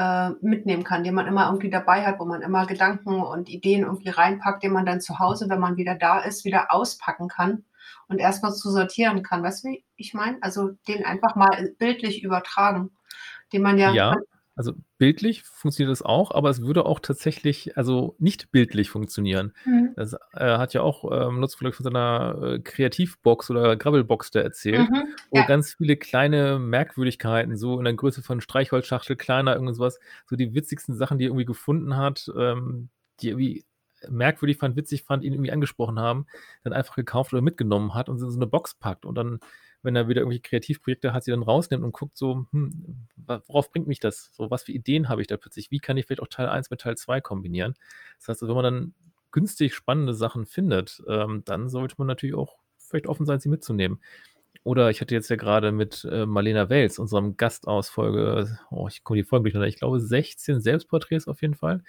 äh, 0.00 0.30
mitnehmen 0.40 0.82
kann, 0.82 1.04
den 1.04 1.14
man 1.14 1.26
immer 1.26 1.46
irgendwie 1.46 1.68
dabei 1.68 2.06
hat, 2.06 2.18
wo 2.18 2.24
man 2.24 2.40
immer 2.40 2.64
Gedanken 2.64 3.20
und 3.20 3.50
Ideen 3.50 3.82
irgendwie 3.82 4.08
reinpackt, 4.08 4.62
den 4.62 4.72
man 4.72 4.86
dann 4.86 5.02
zu 5.02 5.18
Hause, 5.18 5.50
wenn 5.50 5.60
man 5.60 5.76
wieder 5.76 5.94
da 5.94 6.20
ist, 6.20 6.46
wieder 6.46 6.72
auspacken 6.72 7.28
kann 7.28 7.64
und 8.08 8.18
erstmal 8.18 8.54
zu 8.54 8.70
sortieren 8.70 9.22
kann. 9.22 9.42
Weißt 9.42 9.64
du, 9.64 9.68
wie 9.68 9.84
ich 9.96 10.14
meine? 10.14 10.38
Also 10.40 10.70
den 10.88 11.04
einfach 11.04 11.36
mal 11.36 11.74
bildlich 11.78 12.22
übertragen, 12.22 12.90
den 13.52 13.60
man 13.60 13.76
ja, 13.76 13.92
ja. 13.92 14.16
Also 14.60 14.74
bildlich 14.98 15.42
funktioniert 15.42 15.90
das 15.90 16.02
auch, 16.02 16.32
aber 16.32 16.50
es 16.50 16.60
würde 16.60 16.84
auch 16.84 17.00
tatsächlich, 17.00 17.78
also 17.78 18.14
nicht 18.18 18.52
bildlich 18.52 18.90
funktionieren. 18.90 19.54
Mhm. 19.64 19.94
Das 19.96 20.12
äh, 20.34 20.58
hat 20.58 20.74
ja 20.74 20.82
auch 20.82 21.10
ähm, 21.10 21.40
Lutz 21.40 21.54
von 21.54 21.72
seiner 21.72 22.38
äh, 22.42 22.58
Kreativbox 22.58 23.50
oder 23.50 23.74
Gravelbox 23.76 24.32
da 24.32 24.40
erzählt, 24.40 24.90
mhm, 24.90 25.14
wo 25.30 25.38
ja. 25.38 25.46
ganz 25.46 25.76
viele 25.78 25.96
kleine 25.96 26.58
Merkwürdigkeiten, 26.58 27.56
so 27.56 27.78
in 27.78 27.86
der 27.86 27.94
Größe 27.94 28.20
von 28.20 28.42
Streichholzschachtel, 28.42 29.16
kleiner, 29.16 29.54
irgendwas, 29.54 29.98
so 30.26 30.36
die 30.36 30.52
witzigsten 30.52 30.94
Sachen, 30.94 31.16
die 31.16 31.24
er 31.24 31.28
irgendwie 31.28 31.46
gefunden 31.46 31.96
hat, 31.96 32.30
ähm, 32.36 32.90
die 33.22 33.30
irgendwie 33.30 33.64
merkwürdig 34.10 34.58
fand, 34.58 34.76
witzig 34.76 35.04
fand, 35.04 35.24
ihn 35.24 35.32
irgendwie 35.32 35.52
angesprochen 35.52 35.98
haben, 35.98 36.26
dann 36.64 36.74
einfach 36.74 36.96
gekauft 36.96 37.32
oder 37.32 37.40
mitgenommen 37.40 37.94
hat 37.94 38.10
und 38.10 38.20
in 38.20 38.30
so 38.30 38.38
eine 38.38 38.46
Box 38.46 38.74
packt 38.74 39.06
und 39.06 39.14
dann 39.14 39.40
wenn 39.82 39.96
er 39.96 40.08
wieder 40.08 40.20
irgendwelche 40.20 40.42
Kreativprojekte 40.42 41.12
hat, 41.12 41.24
sie 41.24 41.30
dann 41.30 41.42
rausnimmt 41.42 41.84
und 41.84 41.92
guckt 41.92 42.16
so, 42.16 42.46
hm, 42.52 43.06
worauf 43.46 43.70
bringt 43.70 43.86
mich 43.86 44.00
das? 44.00 44.30
So, 44.32 44.50
was 44.50 44.64
für 44.64 44.72
Ideen 44.72 45.08
habe 45.08 45.20
ich 45.20 45.26
da 45.26 45.36
plötzlich? 45.36 45.70
Wie 45.70 45.78
kann 45.78 45.96
ich 45.96 46.06
vielleicht 46.06 46.22
auch 46.22 46.28
Teil 46.28 46.48
1 46.48 46.70
mit 46.70 46.80
Teil 46.80 46.96
2 46.96 47.20
kombinieren? 47.20 47.74
Das 48.18 48.28
heißt, 48.28 48.42
wenn 48.42 48.54
man 48.54 48.64
dann 48.64 48.94
günstig 49.32 49.74
spannende 49.74 50.14
Sachen 50.14 50.46
findet, 50.46 51.02
ähm, 51.08 51.42
dann 51.44 51.68
sollte 51.68 51.94
man 51.98 52.06
natürlich 52.06 52.34
auch 52.34 52.58
vielleicht 52.76 53.06
offen 53.06 53.26
sein, 53.26 53.40
sie 53.40 53.48
mitzunehmen. 53.48 54.00
Oder 54.64 54.90
ich 54.90 55.00
hatte 55.00 55.14
jetzt 55.14 55.30
ja 55.30 55.36
gerade 55.36 55.72
mit 55.72 56.06
äh, 56.10 56.26
Marlena 56.26 56.68
Wels, 56.68 56.98
unserem 56.98 57.36
Gast 57.36 57.66
aus 57.66 57.88
Folge, 57.88 58.58
oh, 58.70 58.88
ich 58.88 59.04
komme 59.04 59.18
die 59.18 59.24
Folge 59.24 59.44
durcheinander, 59.44 59.68
ich 59.68 59.76
glaube 59.76 60.00
16 60.00 60.60
Selbstporträts 60.60 61.28
auf 61.28 61.40
jeden 61.40 61.54
Fall. 61.54 61.82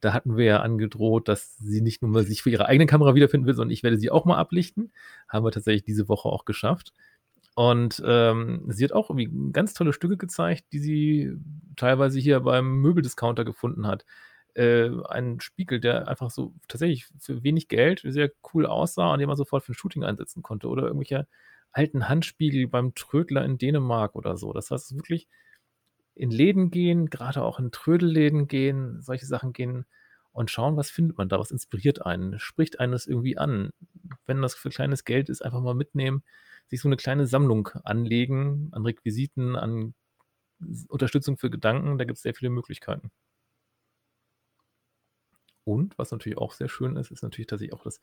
Da 0.00 0.12
hatten 0.12 0.36
wir 0.36 0.44
ja 0.44 0.60
angedroht, 0.60 1.28
dass 1.28 1.56
sie 1.58 1.80
nicht 1.80 2.02
nur 2.02 2.10
mal 2.10 2.24
sich 2.24 2.42
für 2.42 2.50
ihre 2.50 2.66
eigene 2.66 2.86
Kamera 2.86 3.14
wiederfinden 3.14 3.46
will, 3.46 3.54
sondern 3.54 3.72
ich 3.72 3.82
werde 3.82 3.96
sie 3.98 4.10
auch 4.10 4.24
mal 4.24 4.36
ablichten. 4.36 4.92
Haben 5.28 5.44
wir 5.44 5.52
tatsächlich 5.52 5.84
diese 5.84 6.08
Woche 6.08 6.28
auch 6.28 6.44
geschafft. 6.44 6.92
Und 7.54 8.02
ähm, 8.06 8.64
sie 8.68 8.84
hat 8.84 8.92
auch 8.92 9.10
irgendwie 9.10 9.52
ganz 9.52 9.74
tolle 9.74 9.92
Stücke 9.92 10.16
gezeigt, 10.16 10.64
die 10.72 10.78
sie 10.78 11.32
teilweise 11.76 12.18
hier 12.18 12.40
beim 12.40 12.80
Möbeldiscounter 12.80 13.44
gefunden 13.44 13.86
hat. 13.86 14.06
Äh, 14.54 14.90
ein 15.08 15.40
Spiegel, 15.40 15.80
der 15.80 16.08
einfach 16.08 16.30
so 16.30 16.54
tatsächlich 16.68 17.06
für 17.18 17.42
wenig 17.42 17.68
Geld 17.68 18.02
sehr 18.04 18.30
cool 18.52 18.66
aussah 18.66 19.12
und 19.12 19.18
den 19.18 19.28
man 19.28 19.36
sofort 19.36 19.64
für 19.64 19.72
ein 19.72 19.74
Shooting 19.74 20.04
einsetzen 20.04 20.42
konnte. 20.42 20.68
Oder 20.68 20.84
irgendwelche 20.84 21.26
alten 21.72 22.08
Handspiegel 22.08 22.68
beim 22.68 22.94
Trödler 22.94 23.44
in 23.44 23.58
Dänemark 23.58 24.14
oder 24.14 24.36
so. 24.38 24.52
Das 24.52 24.70
heißt, 24.70 24.94
wirklich 24.96 25.28
in 26.14 26.30
Läden 26.30 26.70
gehen, 26.70 27.10
gerade 27.10 27.42
auch 27.42 27.58
in 27.58 27.70
Trödelläden 27.70 28.48
gehen, 28.48 29.00
solche 29.00 29.26
Sachen 29.26 29.52
gehen 29.52 29.86
und 30.32 30.50
schauen, 30.50 30.76
was 30.76 30.90
findet 30.90 31.18
man 31.18 31.28
da, 31.28 31.38
was 31.38 31.50
inspiriert 31.50 32.04
einen, 32.04 32.38
spricht 32.38 32.80
einen 32.80 32.92
das 32.92 33.06
irgendwie 33.06 33.38
an. 33.38 33.70
Wenn 34.26 34.42
das 34.42 34.54
für 34.54 34.70
kleines 34.70 35.04
Geld 35.04 35.28
ist, 35.28 35.42
einfach 35.42 35.60
mal 35.60 35.74
mitnehmen 35.74 36.22
sich 36.72 36.80
so 36.80 36.88
eine 36.88 36.96
kleine 36.96 37.26
Sammlung 37.26 37.68
anlegen 37.84 38.70
an 38.72 38.84
Requisiten, 38.86 39.56
an 39.56 39.94
Unterstützung 40.88 41.36
für 41.36 41.50
Gedanken. 41.50 41.98
Da 41.98 42.04
gibt 42.04 42.16
es 42.16 42.22
sehr 42.22 42.34
viele 42.34 42.50
Möglichkeiten. 42.50 43.10
Und 45.64 45.98
was 45.98 46.10
natürlich 46.10 46.38
auch 46.38 46.52
sehr 46.52 46.70
schön 46.70 46.96
ist, 46.96 47.10
ist 47.10 47.22
natürlich 47.22 47.46
tatsächlich 47.46 47.74
auch 47.78 47.84
das 47.84 48.00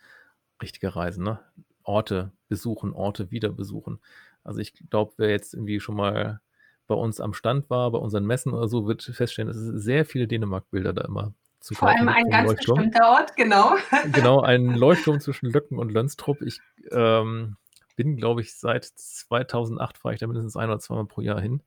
richtige 0.62 0.96
Reisen. 0.96 1.24
Ne? 1.24 1.40
Orte 1.84 2.32
besuchen, 2.48 2.94
Orte 2.94 3.32
wieder 3.32 3.50
besuchen. 3.50 4.00
Also 4.44 4.60
ich 4.60 4.74
glaube, 4.90 5.14
wer 5.18 5.32
jetzt 5.32 5.56
irgendwie 5.56 5.80
schon 5.80 5.96
mal 5.96 6.40
bei 6.86 6.94
uns 6.94 7.20
am 7.20 7.34
Stand 7.34 7.72
war, 7.72 7.92
bei 7.92 7.98
unseren 7.98 8.26
Messen 8.26 8.54
oder 8.54 8.68
so, 8.68 8.88
wird 8.88 9.02
feststellen, 9.02 9.48
dass 9.48 9.58
es 9.58 9.84
sehr 9.84 10.06
viele 10.06 10.28
Dänemark-Bilder 10.28 10.94
da 10.94 11.06
immer 11.06 11.34
zu 11.60 11.74
Vor 11.74 11.90
allem 11.90 12.08
ein 12.08 12.30
ganz 12.30 12.52
Leuchtturm. 12.52 12.78
bestimmter 12.78 13.10
Ort, 13.10 13.36
genau. 13.36 13.76
Genau, 14.12 14.42
ein 14.42 14.66
Leuchtturm 14.76 15.20
zwischen 15.20 15.50
Löcken 15.50 15.80
und 15.80 15.92
Lönstrup. 15.92 16.42
Ich 16.42 16.62
ähm, 16.92 17.58
bin, 18.00 18.16
glaube 18.16 18.40
ich, 18.40 18.56
seit 18.56 18.86
2008 18.86 19.98
fahre 19.98 20.14
ich 20.14 20.22
da 20.22 20.28
mindestens 20.28 20.56
ein 20.56 20.70
oder 20.70 20.80
zweimal 20.80 21.06
pro 21.06 21.20
Jahr 21.20 21.42
hin. 21.42 21.62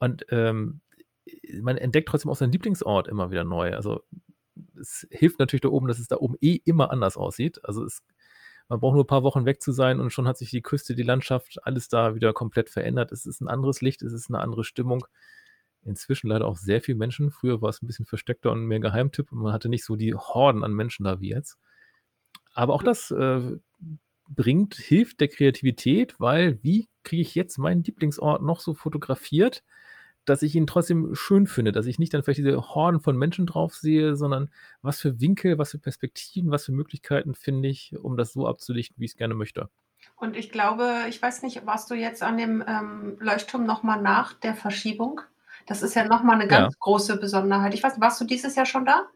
Und 0.00 0.26
ähm, 0.30 0.80
man 1.62 1.76
entdeckt 1.76 2.08
trotzdem 2.08 2.28
auch 2.28 2.34
seinen 2.34 2.50
Lieblingsort 2.50 3.06
immer 3.06 3.30
wieder 3.30 3.44
neu. 3.44 3.76
Also 3.76 4.02
es 4.80 5.06
hilft 5.12 5.38
natürlich 5.38 5.60
da 5.60 5.68
oben, 5.68 5.86
dass 5.86 6.00
es 6.00 6.08
da 6.08 6.16
oben 6.16 6.34
eh 6.40 6.60
immer 6.64 6.90
anders 6.90 7.16
aussieht. 7.16 7.64
Also 7.64 7.84
es, 7.84 8.02
man 8.68 8.80
braucht 8.80 8.94
nur 8.94 9.04
ein 9.04 9.06
paar 9.06 9.22
Wochen 9.22 9.46
weg 9.46 9.62
zu 9.62 9.70
sein 9.70 10.00
und 10.00 10.10
schon 10.10 10.26
hat 10.26 10.38
sich 10.38 10.50
die 10.50 10.60
Küste, 10.60 10.96
die 10.96 11.04
Landschaft, 11.04 11.64
alles 11.64 11.88
da 11.88 12.16
wieder 12.16 12.32
komplett 12.32 12.68
verändert. 12.68 13.12
Es 13.12 13.24
ist 13.24 13.40
ein 13.40 13.46
anderes 13.46 13.80
Licht, 13.80 14.02
es 14.02 14.12
ist 14.12 14.28
eine 14.28 14.40
andere 14.40 14.64
Stimmung 14.64 15.06
inzwischen 15.84 16.26
leider 16.26 16.48
auch 16.48 16.56
sehr 16.56 16.82
viele 16.82 16.98
Menschen. 16.98 17.30
Früher 17.30 17.62
war 17.62 17.68
es 17.68 17.80
ein 17.80 17.86
bisschen 17.86 18.06
versteckter 18.06 18.50
und 18.50 18.66
mehr 18.66 18.80
Geheimtipp 18.80 19.30
und 19.30 19.38
man 19.38 19.52
hatte 19.52 19.68
nicht 19.68 19.84
so 19.84 19.94
die 19.94 20.14
Horden 20.14 20.64
an 20.64 20.72
Menschen 20.72 21.04
da 21.04 21.20
wie 21.20 21.30
jetzt. 21.30 21.58
Aber 22.54 22.74
auch 22.74 22.82
das 22.82 23.12
äh, 23.12 23.56
bringt, 24.30 24.76
hilft 24.76 25.20
der 25.20 25.28
Kreativität, 25.28 26.14
weil 26.18 26.58
wie 26.62 26.88
kriege 27.02 27.22
ich 27.22 27.34
jetzt 27.34 27.58
meinen 27.58 27.82
Lieblingsort 27.82 28.42
noch 28.42 28.60
so 28.60 28.74
fotografiert, 28.74 29.62
dass 30.24 30.42
ich 30.42 30.54
ihn 30.54 30.66
trotzdem 30.66 31.14
schön 31.14 31.46
finde, 31.46 31.72
dass 31.72 31.86
ich 31.86 31.98
nicht 31.98 32.14
dann 32.14 32.22
vielleicht 32.22 32.38
diese 32.38 32.74
Horden 32.74 33.00
von 33.00 33.16
Menschen 33.16 33.46
drauf 33.46 33.74
sehe, 33.74 34.16
sondern 34.16 34.50
was 34.82 35.00
für 35.00 35.20
Winkel, 35.20 35.58
was 35.58 35.72
für 35.72 35.78
Perspektiven, 35.78 36.50
was 36.50 36.66
für 36.66 36.72
Möglichkeiten 36.72 37.34
finde 37.34 37.68
ich, 37.68 37.96
um 38.00 38.16
das 38.16 38.32
so 38.32 38.46
abzulichten, 38.46 38.96
wie 38.98 39.06
ich 39.06 39.12
es 39.12 39.16
gerne 39.16 39.34
möchte. 39.34 39.68
Und 40.16 40.36
ich 40.36 40.50
glaube, 40.50 41.06
ich 41.08 41.20
weiß 41.20 41.42
nicht, 41.42 41.66
warst 41.66 41.90
du 41.90 41.94
jetzt 41.94 42.22
an 42.22 42.36
dem 42.36 42.62
ähm, 42.66 43.16
Leuchtturm 43.20 43.64
nochmal 43.64 44.00
nach 44.00 44.34
der 44.34 44.54
Verschiebung? 44.54 45.20
Das 45.66 45.82
ist 45.82 45.94
ja 45.94 46.04
nochmal 46.04 46.36
eine 46.36 46.48
ganz 46.48 46.74
ja. 46.74 46.78
große 46.80 47.18
Besonderheit. 47.18 47.74
Ich 47.74 47.82
weiß, 47.82 48.00
warst 48.00 48.20
du 48.20 48.24
dieses 48.24 48.54
Jahr 48.54 48.66
schon 48.66 48.84
da? 48.84 49.06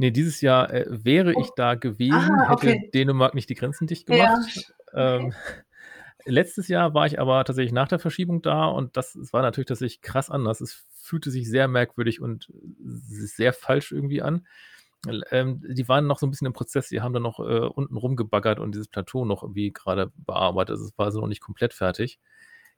Nee, 0.00 0.12
dieses 0.12 0.40
Jahr 0.40 0.72
äh, 0.72 0.86
wäre 0.88 1.32
oh. 1.34 1.40
ich 1.40 1.50
da 1.56 1.74
gewesen, 1.74 2.14
ah, 2.14 2.52
okay. 2.52 2.74
hätte 2.74 2.90
Dänemark 2.92 3.34
nicht 3.34 3.50
die 3.50 3.56
Grenzen 3.56 3.88
dicht 3.88 4.06
gemacht. 4.06 4.72
Ja. 4.94 5.16
Ähm, 5.16 5.34
letztes 6.24 6.68
Jahr 6.68 6.94
war 6.94 7.06
ich 7.06 7.18
aber 7.18 7.44
tatsächlich 7.44 7.72
nach 7.72 7.88
der 7.88 7.98
Verschiebung 7.98 8.40
da 8.40 8.66
und 8.66 8.96
das, 8.96 9.14
das 9.14 9.32
war 9.32 9.42
natürlich 9.42 9.66
tatsächlich 9.66 10.00
krass 10.00 10.30
anders. 10.30 10.60
Es 10.60 10.86
fühlte 10.94 11.32
sich 11.32 11.50
sehr 11.50 11.66
merkwürdig 11.66 12.20
und 12.20 12.48
sehr 12.78 13.52
falsch 13.52 13.90
irgendwie 13.90 14.22
an. 14.22 14.46
Ähm, 15.32 15.64
die 15.68 15.88
waren 15.88 16.06
noch 16.06 16.20
so 16.20 16.28
ein 16.28 16.30
bisschen 16.30 16.46
im 16.46 16.52
Prozess, 16.52 16.88
die 16.88 17.00
haben 17.00 17.12
dann 17.12 17.24
noch 17.24 17.40
äh, 17.40 17.66
unten 17.66 17.96
rumgebaggert 17.96 18.60
und 18.60 18.76
dieses 18.76 18.86
Plateau 18.86 19.24
noch 19.24 19.42
irgendwie 19.42 19.72
gerade 19.72 20.12
bearbeitet. 20.14 20.74
Also 20.74 20.84
es 20.84 20.96
war 20.96 21.10
so 21.10 21.20
noch 21.20 21.26
nicht 21.26 21.42
komplett 21.42 21.74
fertig. 21.74 22.20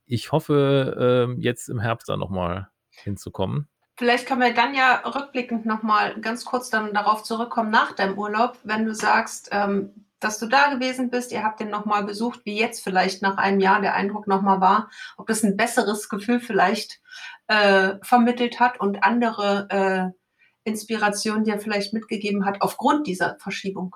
Ich 0.07 0.33
hoffe, 0.33 1.37
äh, 1.37 1.41
jetzt 1.43 1.69
im 1.69 1.81
Herbst 1.81 2.09
da 2.09 2.17
nochmal 2.17 2.69
hinzukommen. 2.89 3.69
Vielleicht 4.01 4.25
können 4.25 4.41
wir 4.41 4.55
dann 4.55 4.75
ja 4.75 5.03
rückblickend 5.05 5.67
nochmal 5.67 6.19
ganz 6.23 6.47
kurz 6.47 6.71
dann 6.71 6.95
darauf 6.95 7.23
zurückkommen 7.23 7.69
nach 7.69 7.93
deinem 7.93 8.17
Urlaub, 8.17 8.57
wenn 8.65 8.87
du 8.87 8.95
sagst, 8.95 9.51
ähm, 9.53 9.91
dass 10.21 10.39
du 10.39 10.47
da 10.47 10.73
gewesen 10.73 11.11
bist, 11.11 11.33
ihr 11.33 11.45
habt 11.45 11.61
den 11.61 11.69
nochmal 11.69 12.05
besucht, 12.05 12.41
wie 12.45 12.59
jetzt 12.59 12.83
vielleicht 12.83 13.21
nach 13.21 13.37
einem 13.37 13.61
Jahr 13.61 13.83
der 13.83 13.95
Eindruck 13.95 14.27
nochmal 14.27 14.63
war, 14.63 14.89
ob 15.19 15.27
das 15.27 15.43
ein 15.43 15.59
besseres 15.59 16.09
Gefühl 16.09 16.41
vielleicht 16.41 17.03
äh, 17.49 17.97
vermittelt 18.01 18.59
hat 18.59 18.81
und 18.81 19.05
andere 19.05 19.69
äh, 19.69 20.41
Inspirationen 20.65 21.45
dir 21.45 21.59
vielleicht 21.59 21.93
mitgegeben 21.93 22.47
hat 22.47 22.63
aufgrund 22.63 23.07
dieser 23.07 23.37
Verschiebung. 23.39 23.95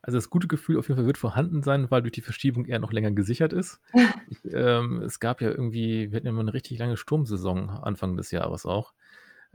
Also 0.00 0.16
das 0.16 0.30
gute 0.30 0.48
Gefühl 0.48 0.78
auf 0.78 0.88
jeden 0.88 0.96
Fall 0.96 1.06
wird 1.06 1.18
vorhanden 1.18 1.62
sein, 1.62 1.90
weil 1.90 2.00
durch 2.00 2.12
die 2.12 2.22
Verschiebung 2.22 2.64
eher 2.64 2.78
noch 2.78 2.92
länger 2.92 3.10
gesichert 3.10 3.52
ist. 3.52 3.78
ich, 3.92 4.38
ähm, 4.54 5.02
es 5.02 5.20
gab 5.20 5.42
ja 5.42 5.50
irgendwie, 5.50 6.10
wir 6.10 6.16
hatten 6.16 6.26
ja 6.26 6.32
mal 6.32 6.40
eine 6.40 6.54
richtig 6.54 6.78
lange 6.78 6.96
Sturmsaison 6.96 7.68
Anfang 7.68 8.16
des 8.16 8.30
Jahres 8.30 8.64
auch. 8.64 8.94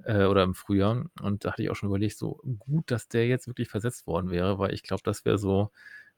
Äh, 0.06 0.26
oder 0.26 0.44
im 0.44 0.54
Frühjahr. 0.54 1.06
Und 1.22 1.46
da 1.46 1.52
hatte 1.52 1.64
ich 1.64 1.70
auch 1.70 1.76
schon 1.76 1.90
überlegt, 1.90 2.18
so 2.18 2.42
gut, 2.60 2.92
dass 2.92 3.08
der 3.08 3.28
jetzt 3.28 3.48
wirklich 3.48 3.70
versetzt 3.70 4.08
worden 4.08 4.30
wäre, 4.30 4.60
weil 4.60 4.74
ich 4.74 4.84
glaube, 4.84 5.04
das 5.04 5.26
wäre 5.26 5.38
so 5.38 5.72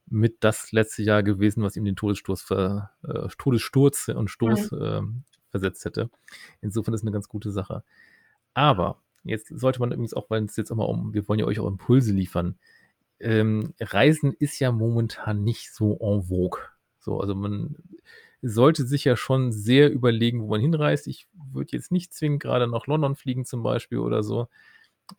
mit 0.08 0.38
das 0.42 0.72
letzte 0.72 1.04
Jahr 1.04 1.24
gewesen, 1.24 1.64
was 1.64 1.76
ihm 1.76 1.86
den 1.86 1.96
Todesstoß 1.96 2.42
ver, 2.42 2.92
äh, 3.04 3.28
Todessturz 3.38 4.08
und 4.10 4.30
Stoß 4.30 4.72
äh, 4.74 5.02
versetzt 5.50 5.86
hätte. 5.86 6.10
Insofern 6.62 6.94
ist 6.94 7.02
eine 7.02 7.12
ganz 7.12 7.28
gute 7.28 7.52
Sache. 7.52 7.84
Aber 8.54 9.02
jetzt 9.24 9.48
sollte 9.50 9.80
man 9.80 9.92
übrigens 9.92 10.14
auch, 10.14 10.30
weil 10.30 10.44
es 10.46 10.56
jetzt 10.58 10.72
auch 10.72 10.76
mal 10.76 10.86
um, 10.86 11.14
wir 11.14 11.28
wollen 11.28 11.40
ja 11.40 11.46
euch 11.46 11.60
auch 11.60 11.68
Impulse 11.68 12.14
liefern, 12.14 12.58
ähm, 13.20 13.74
Reisen 13.80 14.34
ist 14.34 14.60
ja 14.60 14.72
momentan 14.72 15.44
nicht 15.44 15.74
so 15.74 15.98
en 16.00 16.24
vogue. 16.24 16.60
So, 17.00 17.20
also 17.20 17.34
man 17.34 17.76
sollte 18.48 18.86
sich 18.86 19.06
ja 19.06 19.16
schon 19.16 19.52
sehr 19.52 19.92
überlegen, 19.92 20.42
wo 20.42 20.48
man 20.48 20.62
hinreist. 20.62 21.08
Ich 21.08 21.28
würde 21.34 21.72
jetzt 21.72 21.92
nicht 21.92 22.14
zwingend 22.14 22.42
gerade 22.42 22.68
nach 22.68 22.88
London 22.88 23.16
fliegen 23.16 23.46
zum 23.46 23.64
Beispiel 23.64 24.00
oder 24.00 24.24
so. 24.24 24.48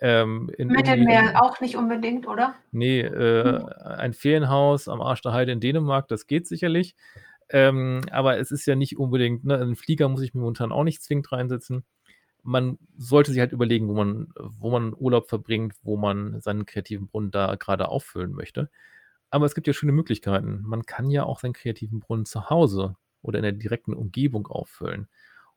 Ähm, 0.00 0.50
Mittelmeer 0.58 1.42
auch 1.42 1.60
nicht 1.60 1.76
unbedingt, 1.76 2.26
oder? 2.26 2.54
Nee, 2.72 3.00
äh, 3.00 3.60
hm. 3.60 3.68
ein 3.84 4.12
Ferienhaus 4.12 4.88
am 4.88 5.00
Arsch 5.00 5.22
der 5.22 5.32
Heide 5.32 5.52
in 5.52 5.60
Dänemark, 5.60 6.08
das 6.08 6.26
geht 6.26 6.46
sicherlich. 6.46 6.96
Ähm, 7.48 8.00
aber 8.10 8.38
es 8.38 8.50
ist 8.50 8.66
ja 8.66 8.74
nicht 8.74 8.98
unbedingt, 8.98 9.44
ne, 9.44 9.56
einen 9.56 9.76
Flieger 9.76 10.08
muss 10.08 10.22
ich 10.22 10.34
mir 10.34 10.40
momentan 10.40 10.72
auch 10.72 10.82
nicht 10.82 11.02
zwingend 11.02 11.30
reinsetzen 11.30 11.84
man 12.46 12.78
sollte 12.96 13.32
sich 13.32 13.40
halt 13.40 13.52
überlegen, 13.52 13.88
wo 13.88 13.94
man, 13.94 14.28
wo 14.36 14.70
man 14.70 14.94
Urlaub 14.96 15.28
verbringt, 15.28 15.74
wo 15.82 15.96
man 15.96 16.40
seinen 16.40 16.64
kreativen 16.64 17.08
Brunnen 17.08 17.30
da 17.30 17.56
gerade 17.56 17.88
auffüllen 17.88 18.32
möchte. 18.32 18.70
Aber 19.30 19.46
es 19.46 19.54
gibt 19.54 19.66
ja 19.66 19.72
schöne 19.72 19.92
Möglichkeiten. 19.92 20.62
Man 20.62 20.86
kann 20.86 21.10
ja 21.10 21.24
auch 21.24 21.40
seinen 21.40 21.52
kreativen 21.52 22.00
Brunnen 22.00 22.24
zu 22.24 22.48
Hause 22.48 22.96
oder 23.22 23.38
in 23.38 23.42
der 23.42 23.52
direkten 23.52 23.94
Umgebung 23.94 24.46
auffüllen. 24.46 25.08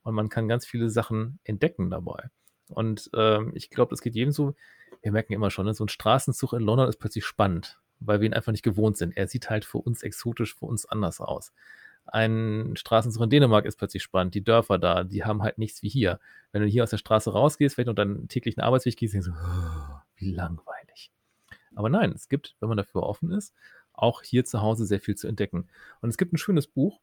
Und 0.03 0.15
man 0.15 0.29
kann 0.29 0.47
ganz 0.47 0.65
viele 0.65 0.89
Sachen 0.89 1.39
entdecken 1.43 1.89
dabei. 1.89 2.29
Und 2.67 3.09
ähm, 3.15 3.51
ich 3.55 3.69
glaube, 3.69 3.91
das 3.91 4.01
geht 4.01 4.15
jedem 4.15 4.31
so. 4.31 4.55
Wir 5.01 5.11
merken 5.11 5.33
immer 5.33 5.49
schon, 5.49 5.65
ne, 5.65 5.73
so 5.73 5.85
ein 5.85 5.89
Straßenzug 5.89 6.53
in 6.53 6.61
London 6.61 6.87
ist 6.87 6.97
plötzlich 6.97 7.25
spannend, 7.25 7.79
weil 7.99 8.21
wir 8.21 8.27
ihn 8.27 8.33
einfach 8.33 8.51
nicht 8.51 8.63
gewohnt 8.63 8.97
sind. 8.97 9.17
Er 9.17 9.27
sieht 9.27 9.49
halt 9.49 9.65
für 9.65 9.79
uns 9.79 10.03
exotisch, 10.03 10.55
für 10.55 10.65
uns 10.65 10.85
anders 10.85 11.19
aus 11.19 11.51
ein 12.13 12.75
Straßenzug 12.75 13.23
in 13.23 13.29
Dänemark 13.29 13.65
ist 13.65 13.77
plötzlich 13.77 14.03
spannend. 14.03 14.35
Die 14.35 14.43
Dörfer 14.43 14.77
da, 14.77 15.03
die 15.03 15.23
haben 15.23 15.43
halt 15.43 15.57
nichts 15.57 15.83
wie 15.83 15.89
hier. 15.89 16.19
Wenn 16.51 16.61
du 16.61 16.67
hier 16.67 16.83
aus 16.83 16.89
der 16.89 16.97
Straße 16.97 17.31
rausgehst, 17.31 17.75
vielleicht 17.75 17.87
noch 17.87 17.95
deinen 17.95 18.27
täglichen 18.27 18.61
Arbeitsweg 18.61 18.97
gehst, 18.97 19.13
denkst 19.13 19.27
du, 19.27 19.33
oh, 19.33 19.99
wie 20.15 20.31
langweilig. 20.31 21.11
Aber 21.75 21.89
nein, 21.89 22.11
es 22.13 22.29
gibt, 22.29 22.55
wenn 22.59 22.69
man 22.69 22.77
dafür 22.77 23.03
offen 23.03 23.31
ist, 23.31 23.53
auch 23.93 24.23
hier 24.23 24.45
zu 24.45 24.61
Hause 24.61 24.85
sehr 24.85 24.99
viel 24.99 25.15
zu 25.15 25.27
entdecken. 25.27 25.69
Und 26.01 26.09
es 26.09 26.17
gibt 26.17 26.33
ein 26.33 26.37
schönes 26.37 26.67
Buch. 26.67 26.99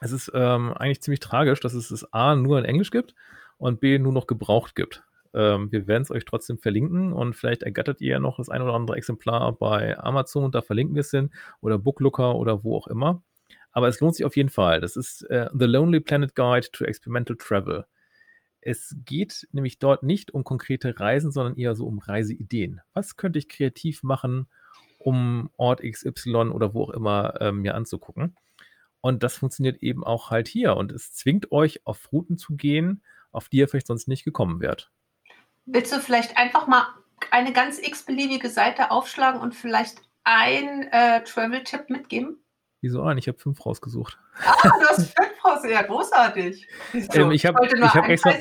Es 0.00 0.12
ist 0.12 0.30
ähm, 0.34 0.72
eigentlich 0.74 1.00
ziemlich 1.02 1.20
tragisch, 1.20 1.60
dass 1.60 1.74
es 1.74 1.90
es 1.90 2.12
A 2.12 2.36
nur 2.36 2.58
in 2.58 2.64
Englisch 2.64 2.90
gibt 2.90 3.14
und 3.56 3.80
B 3.80 3.98
nur 3.98 4.12
noch 4.12 4.26
gebraucht 4.26 4.76
gibt. 4.76 5.02
Ähm, 5.34 5.70
wir 5.72 5.86
werden 5.86 6.02
es 6.02 6.10
euch 6.10 6.24
trotzdem 6.24 6.58
verlinken 6.58 7.12
und 7.12 7.34
vielleicht 7.34 7.62
ergattert 7.62 8.00
ihr 8.00 8.12
ja 8.12 8.20
noch 8.20 8.38
das 8.38 8.48
ein 8.48 8.62
oder 8.62 8.74
andere 8.74 8.96
Exemplar 8.96 9.52
bei 9.52 9.98
Amazon, 9.98 10.52
da 10.52 10.62
verlinken 10.62 10.94
wir 10.94 11.00
es 11.00 11.10
hin 11.10 11.30
oder 11.60 11.78
Booklooker 11.78 12.36
oder 12.36 12.64
wo 12.64 12.76
auch 12.76 12.86
immer. 12.86 13.22
Aber 13.72 13.88
es 13.88 14.00
lohnt 14.00 14.14
sich 14.14 14.24
auf 14.24 14.36
jeden 14.36 14.48
Fall. 14.48 14.80
Das 14.80 14.96
ist 14.96 15.22
äh, 15.30 15.48
The 15.52 15.66
Lonely 15.66 16.00
Planet 16.00 16.34
Guide 16.34 16.68
to 16.72 16.84
Experimental 16.84 17.36
Travel. 17.36 17.84
Es 18.60 18.96
geht 19.04 19.46
nämlich 19.52 19.78
dort 19.78 20.02
nicht 20.02 20.32
um 20.32 20.42
konkrete 20.44 20.98
Reisen, 20.98 21.30
sondern 21.30 21.56
eher 21.56 21.74
so 21.76 21.86
um 21.86 21.98
Reiseideen. 21.98 22.80
Was 22.92 23.16
könnte 23.16 23.38
ich 23.38 23.48
kreativ 23.48 24.02
machen, 24.02 24.48
um 24.98 25.50
Ort 25.56 25.82
XY 25.82 26.50
oder 26.50 26.74
wo 26.74 26.84
auch 26.84 26.90
immer 26.90 27.40
ähm, 27.40 27.60
mir 27.60 27.74
anzugucken? 27.74 28.34
Und 29.00 29.22
das 29.22 29.36
funktioniert 29.36 29.82
eben 29.82 30.04
auch 30.04 30.30
halt 30.30 30.48
hier. 30.48 30.76
Und 30.76 30.92
es 30.92 31.12
zwingt 31.12 31.52
euch, 31.52 31.86
auf 31.86 32.10
Routen 32.12 32.36
zu 32.38 32.56
gehen, 32.56 33.02
auf 33.30 33.48
die 33.48 33.58
ihr 33.58 33.68
vielleicht 33.68 33.86
sonst 33.86 34.08
nicht 34.08 34.24
gekommen 34.24 34.60
wärt. 34.60 34.90
Willst 35.66 35.92
du 35.92 36.00
vielleicht 36.00 36.36
einfach 36.36 36.66
mal 36.66 36.86
eine 37.30 37.52
ganz 37.52 37.78
x-beliebige 37.78 38.48
Seite 38.48 38.90
aufschlagen 38.90 39.40
und 39.40 39.54
vielleicht 39.54 40.00
einen 40.24 40.88
äh, 40.92 41.22
Travel-Tipp 41.24 41.90
mitgeben? 41.90 42.38
Wieso 42.80 43.02
an? 43.02 43.18
Ich 43.18 43.26
habe 43.28 43.38
fünf 43.38 43.64
rausgesucht. 43.66 44.18
Ah, 44.44 44.54
du 44.62 44.86
hast 44.88 45.14
fünf 45.16 45.44
raus, 45.44 45.62
ja, 45.68 45.82
großartig. 45.82 46.66
So, 46.92 47.20
ähm, 47.20 47.32
ich 47.32 47.44
hab 47.44 47.58
extra. 47.60 48.34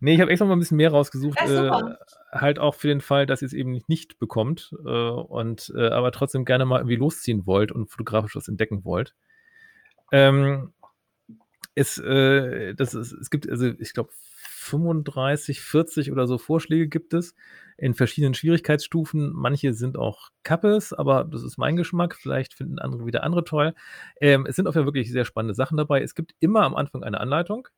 Nee, 0.00 0.14
ich 0.14 0.20
habe 0.20 0.30
extra 0.30 0.46
mal 0.46 0.54
ein 0.54 0.58
bisschen 0.58 0.76
mehr 0.76 0.90
rausgesucht. 0.90 1.38
Äh, 1.40 1.70
halt 2.32 2.58
auch 2.58 2.74
für 2.74 2.88
den 2.88 3.00
Fall, 3.00 3.26
dass 3.26 3.42
ihr 3.42 3.46
es 3.46 3.52
eben 3.52 3.80
nicht 3.86 4.18
bekommt 4.18 4.74
äh, 4.84 4.88
und 4.88 5.72
äh, 5.76 5.88
aber 5.88 6.12
trotzdem 6.12 6.44
gerne 6.44 6.64
mal 6.64 6.78
irgendwie 6.78 6.96
losziehen 6.96 7.46
wollt 7.46 7.72
und 7.72 7.90
fotografisch 7.90 8.36
was 8.36 8.48
entdecken 8.48 8.84
wollt. 8.84 9.14
Ähm, 10.12 10.72
es, 11.74 11.98
äh, 11.98 12.74
das 12.74 12.94
ist, 12.94 13.12
es 13.12 13.30
gibt, 13.30 13.48
also 13.48 13.66
ich 13.66 13.92
glaube, 13.94 14.10
35, 14.70 15.60
40 15.60 16.12
oder 16.12 16.26
so 16.26 16.38
Vorschläge 16.38 16.88
gibt 16.88 17.14
es 17.14 17.34
in 17.76 17.94
verschiedenen 17.94 18.34
Schwierigkeitsstufen. 18.34 19.32
Manche 19.32 19.72
sind 19.72 19.96
auch 19.96 20.30
Kappes, 20.42 20.92
aber 20.92 21.24
das 21.24 21.42
ist 21.42 21.56
mein 21.56 21.76
Geschmack. 21.76 22.14
Vielleicht 22.14 22.54
finden 22.54 22.78
andere 22.78 23.06
wieder 23.06 23.24
andere 23.24 23.44
toll. 23.44 23.74
Ähm, 24.20 24.46
es 24.46 24.56
sind 24.56 24.68
auch 24.68 24.74
ja 24.74 24.84
wirklich 24.84 25.10
sehr 25.10 25.24
spannende 25.24 25.54
Sachen 25.54 25.78
dabei. 25.78 26.02
Es 26.02 26.14
gibt 26.14 26.34
immer 26.40 26.62
am 26.62 26.76
Anfang 26.76 27.02
eine 27.02 27.20
Anleitung. 27.20 27.68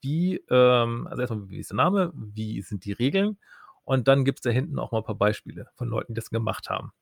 Wie, 0.00 0.36
ähm, 0.50 1.06
also 1.08 1.20
erstmal, 1.22 1.48
wie 1.50 1.58
ist 1.58 1.70
der 1.70 1.76
Name? 1.76 2.12
Wie 2.14 2.62
sind 2.62 2.84
die 2.84 2.92
Regeln? 2.92 3.38
Und 3.84 4.08
dann 4.08 4.24
gibt 4.24 4.38
es 4.38 4.42
da 4.42 4.50
hinten 4.50 4.78
auch 4.78 4.92
mal 4.92 4.98
ein 4.98 5.04
paar 5.04 5.16
Beispiele 5.16 5.68
von 5.74 5.88
Leuten, 5.88 6.14
die 6.14 6.18
das 6.20 6.30
gemacht 6.30 6.70
haben. 6.70 6.92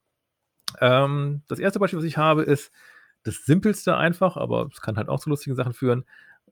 Ähm, 0.80 1.42
das 1.48 1.58
erste 1.58 1.78
Beispiel, 1.80 1.98
was 1.98 2.06
ich 2.06 2.16
habe, 2.18 2.42
ist 2.42 2.72
das 3.24 3.44
simpelste 3.44 3.96
einfach, 3.96 4.36
aber 4.36 4.68
es 4.72 4.80
kann 4.80 4.96
halt 4.96 5.08
auch 5.08 5.20
zu 5.20 5.30
lustigen 5.30 5.56
Sachen 5.56 5.72
führen. 5.74 6.04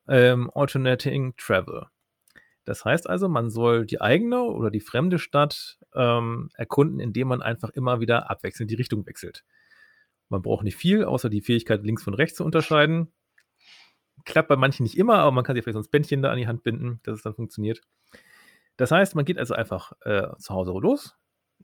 ähm, 0.09 0.51
Alternating 0.55 1.35
Travel. 1.37 1.87
Das 2.65 2.85
heißt 2.85 3.09
also, 3.09 3.29
man 3.29 3.51
soll 3.51 3.87
die 3.87 4.01
eigene 4.01 4.43
oder 4.43 4.71
die 4.71 4.81
fremde 4.81 5.19
Stadt 5.19 5.79
ähm, 5.95 6.51
erkunden, 6.55 7.01
indem 7.01 7.29
man 7.29 7.43
einfach 7.43 7.71
immer 7.71 8.01
wieder 8.01 8.31
abwechselnd 8.31 8.71
die 8.71 8.77
Richtung 8.77 9.07
wechselt. 9.07 9.45
Man 10.29 10.43
braucht 10.43 10.65
nicht 10.65 10.77
viel, 10.77 11.05
außer 11.05 11.31
die 11.31 11.43
Fähigkeit, 11.43 11.85
links 11.85 12.03
von 12.05 12.15
rechts 12.15 12.39
zu 12.39 12.45
unterscheiden. 12.45 13.13
Klappt 14.29 14.51
bei 14.51 14.57
manchen 14.57 14.83
nicht 14.83 14.99
immer, 14.99 15.21
aber 15.21 15.33
man 15.33 15.43
kann 15.43 15.57
sich 15.57 15.65
vielleicht 15.65 15.77
so 15.77 15.81
ein 15.81 15.91
Bändchen 15.91 16.21
da 16.21 16.31
an 16.31 16.37
die 16.37 16.47
Hand 16.47 16.63
binden, 16.63 17.01
dass 17.03 17.17
es 17.17 17.23
dann 17.23 17.35
funktioniert. 17.35 17.81
Das 18.77 18.91
heißt, 18.91 19.15
man 19.15 19.25
geht 19.25 19.39
also 19.39 19.55
einfach 19.55 19.93
äh, 20.03 20.37
zu 20.37 20.53
Hause 20.53 20.73
los. 20.73 21.17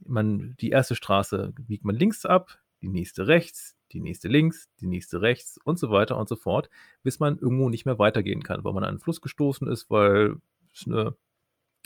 Man, 0.06 0.56
die 0.60 0.70
erste 0.70 0.94
Straße 0.94 1.52
biegt 1.60 1.84
man 1.84 1.94
links 1.94 2.24
ab, 2.24 2.58
die 2.80 2.88
nächste 2.88 3.26
rechts, 3.26 3.76
die 3.92 4.00
nächste 4.00 4.28
links, 4.28 4.70
die 4.80 4.86
nächste 4.86 5.20
rechts 5.20 5.58
und 5.62 5.78
so 5.78 5.90
weiter 5.90 6.16
und 6.16 6.26
so 6.26 6.36
fort, 6.36 6.70
bis 7.02 7.20
man 7.20 7.38
irgendwo 7.38 7.68
nicht 7.68 7.84
mehr 7.84 7.98
weitergehen 7.98 8.42
kann, 8.42 8.64
weil 8.64 8.72
man 8.72 8.82
an 8.82 8.90
einen 8.90 8.98
Fluss 8.98 9.20
gestoßen 9.20 9.68
ist, 9.68 9.90
weil 9.90 10.36
es 10.72 10.86
eine 10.86 11.14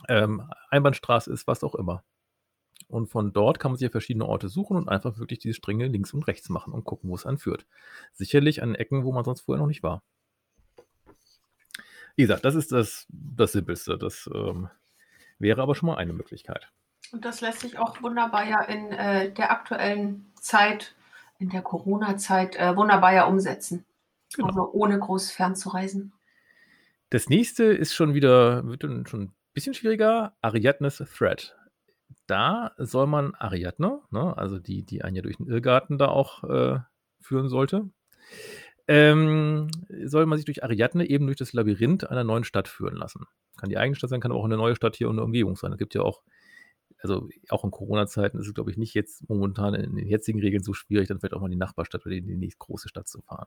ähm, 0.08 0.48
Einbahnstraße 0.70 1.32
ist, 1.32 1.48
was 1.48 1.64
auch 1.64 1.74
immer. 1.74 2.04
Und 2.86 3.08
von 3.08 3.32
dort 3.32 3.58
kann 3.58 3.72
man 3.72 3.78
sich 3.78 3.86
ja 3.86 3.90
verschiedene 3.90 4.26
Orte 4.26 4.48
suchen 4.48 4.76
und 4.76 4.88
einfach 4.88 5.18
wirklich 5.18 5.40
diese 5.40 5.54
Stränge 5.54 5.88
links 5.88 6.14
und 6.14 6.22
rechts 6.28 6.48
machen 6.48 6.72
und 6.72 6.84
gucken, 6.84 7.10
wo 7.10 7.16
es 7.16 7.26
anführt. 7.26 7.66
Sicherlich 8.12 8.62
an 8.62 8.76
Ecken, 8.76 9.02
wo 9.02 9.10
man 9.10 9.24
sonst 9.24 9.40
vorher 9.40 9.60
noch 9.60 9.66
nicht 9.68 9.82
war. 9.82 10.04
Wie 12.18 12.22
gesagt, 12.22 12.44
das 12.44 12.56
ist 12.56 12.72
das, 12.72 13.06
das 13.10 13.52
Simpelste. 13.52 13.96
Das 13.96 14.28
ähm, 14.34 14.68
wäre 15.38 15.62
aber 15.62 15.76
schon 15.76 15.86
mal 15.86 15.98
eine 15.98 16.12
Möglichkeit. 16.12 16.68
Und 17.12 17.24
das 17.24 17.40
lässt 17.40 17.60
sich 17.60 17.78
auch 17.78 18.02
wunderbar 18.02 18.44
ja 18.44 18.60
in 18.62 18.90
äh, 18.90 19.32
der 19.32 19.52
aktuellen 19.52 20.26
Zeit, 20.34 20.96
in 21.38 21.48
der 21.48 21.62
Corona-Zeit, 21.62 22.56
äh, 22.56 22.74
wunderbar 22.74 23.12
ja 23.12 23.26
umsetzen. 23.26 23.84
Genau. 24.34 24.48
Also 24.48 24.72
ohne 24.72 24.98
groß 24.98 25.30
fernzureisen. 25.30 26.12
Das 27.10 27.28
nächste 27.28 27.62
ist 27.62 27.94
schon 27.94 28.14
wieder, 28.14 28.66
wird 28.66 28.82
schon 29.08 29.22
ein 29.22 29.32
bisschen 29.52 29.74
schwieriger, 29.74 30.36
Ariadnes 30.42 31.00
Thread. 31.16 31.56
Da 32.26 32.72
soll 32.78 33.06
man 33.06 33.36
Ariadne, 33.36 34.00
ne, 34.10 34.36
also 34.36 34.58
die, 34.58 34.82
die 34.82 35.04
einen 35.04 35.14
ja 35.14 35.22
durch 35.22 35.36
den 35.36 35.46
Irrgarten 35.46 35.98
da 35.98 36.08
auch 36.08 36.42
äh, 36.42 36.80
führen 37.20 37.48
sollte, 37.48 37.88
ähm, 38.88 39.68
soll 40.04 40.26
man 40.26 40.38
sich 40.38 40.46
durch 40.46 40.64
Ariadne 40.64 41.08
eben 41.08 41.26
durch 41.26 41.36
das 41.36 41.52
Labyrinth 41.52 42.08
einer 42.08 42.24
neuen 42.24 42.44
Stadt 42.44 42.68
führen 42.68 42.96
lassen. 42.96 43.26
Kann 43.58 43.68
die 43.68 43.76
eigene 43.76 43.94
Stadt 43.94 44.10
sein, 44.10 44.20
kann 44.20 44.32
aber 44.32 44.40
auch 44.40 44.46
eine 44.46 44.56
neue 44.56 44.74
Stadt 44.74 44.96
hier 44.96 45.08
in 45.08 45.16
der 45.16 45.24
Umgebung 45.24 45.56
sein. 45.56 45.72
Es 45.72 45.78
gibt 45.78 45.94
ja 45.94 46.02
auch, 46.02 46.22
also 47.00 47.28
auch 47.50 47.64
in 47.64 47.70
Corona-Zeiten 47.70 48.38
ist 48.38 48.46
es, 48.46 48.54
glaube 48.54 48.70
ich, 48.70 48.78
nicht 48.78 48.94
jetzt 48.94 49.28
momentan 49.28 49.74
in 49.74 49.94
den 49.94 50.08
jetzigen 50.08 50.40
Regeln 50.40 50.62
so 50.62 50.72
schwierig, 50.72 51.08
dann 51.08 51.20
vielleicht 51.20 51.34
auch 51.34 51.40
mal 51.40 51.46
in 51.46 51.52
die 51.52 51.58
Nachbarstadt 51.58 52.06
oder 52.06 52.14
in 52.14 52.26
die 52.26 52.36
nächste 52.36 52.58
große 52.58 52.88
Stadt 52.88 53.08
zu 53.08 53.20
fahren. 53.20 53.46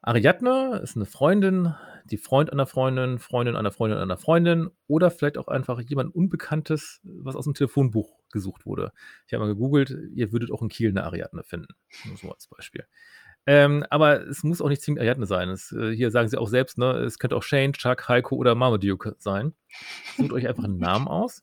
Ariadne 0.00 0.80
ist 0.82 0.96
eine 0.96 1.06
Freundin, 1.06 1.74
die 2.04 2.18
Freund 2.18 2.52
einer 2.52 2.66
Freundin, 2.66 3.18
Freundin 3.18 3.56
einer 3.56 3.72
Freundin 3.72 3.98
einer 3.98 4.16
Freundin 4.16 4.70
oder 4.86 5.10
vielleicht 5.10 5.36
auch 5.36 5.48
einfach 5.48 5.80
jemand 5.80 6.14
Unbekanntes, 6.14 7.00
was 7.02 7.34
aus 7.34 7.44
dem 7.44 7.54
Telefonbuch 7.54 8.20
gesucht 8.30 8.64
wurde. 8.64 8.92
Ich 9.26 9.34
habe 9.34 9.44
mal 9.44 9.52
gegoogelt, 9.52 9.94
ihr 10.14 10.32
würdet 10.32 10.52
auch 10.52 10.62
in 10.62 10.68
Kiel 10.68 10.90
eine 10.90 11.04
Ariadne 11.04 11.42
finden. 11.42 11.74
Nur 12.06 12.16
so 12.16 12.30
als 12.30 12.46
Beispiel. 12.46 12.86
Ähm, 13.50 13.82
aber 13.88 14.26
es 14.26 14.44
muss 14.44 14.60
auch 14.60 14.68
nicht 14.68 14.82
zwingend 14.82 15.00
Ariadne 15.00 15.24
sein. 15.24 15.48
Es, 15.48 15.72
äh, 15.72 15.96
hier 15.96 16.10
sagen 16.10 16.28
sie 16.28 16.36
auch 16.36 16.48
selbst, 16.48 16.76
ne, 16.76 16.98
es 16.98 17.18
könnte 17.18 17.34
auch 17.34 17.42
Shane, 17.42 17.72
Chuck, 17.72 18.06
Heiko 18.06 18.36
oder 18.36 18.54
Marmaduke 18.54 19.16
sein. 19.20 19.54
Sucht 20.18 20.32
euch 20.32 20.46
einfach 20.46 20.64
einen 20.64 20.76
Namen 20.78 21.08
aus. 21.08 21.42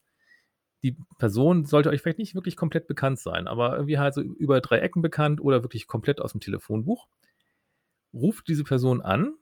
Die 0.83 0.95
Person 1.17 1.65
sollte 1.65 1.89
euch 1.89 2.03
vielleicht 2.03 2.19
nicht 2.19 2.35
wirklich 2.35 2.57
komplett 2.57 2.85
bekannt 2.85 3.17
sein, 3.17 3.47
aber 3.47 3.73
irgendwie 3.73 3.97
halt 3.97 4.13
so 4.13 4.21
über 4.21 4.61
drei 4.61 4.81
Ecken 4.81 5.01
bekannt 5.01 5.41
oder 5.41 5.63
wirklich 5.63 5.87
komplett 5.87 6.21
aus 6.21 6.33
dem 6.33 6.41
Telefonbuch 6.41 7.07
ruft 8.13 8.47
diese 8.49 8.63
Person 8.63 9.01
an 9.01 9.33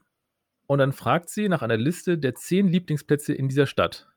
und 0.66 0.80
dann 0.80 0.94
fragt 0.94 1.28
sie 1.28 1.50
nach 1.50 1.64
einer 1.64 1.76
Liste 1.76 2.18
der 2.18 2.34
zehn 2.34 2.70
Lieblingsplätze 2.70 3.34
in 3.34 3.50
dieser 3.50 3.68
Stadt. 3.68 4.08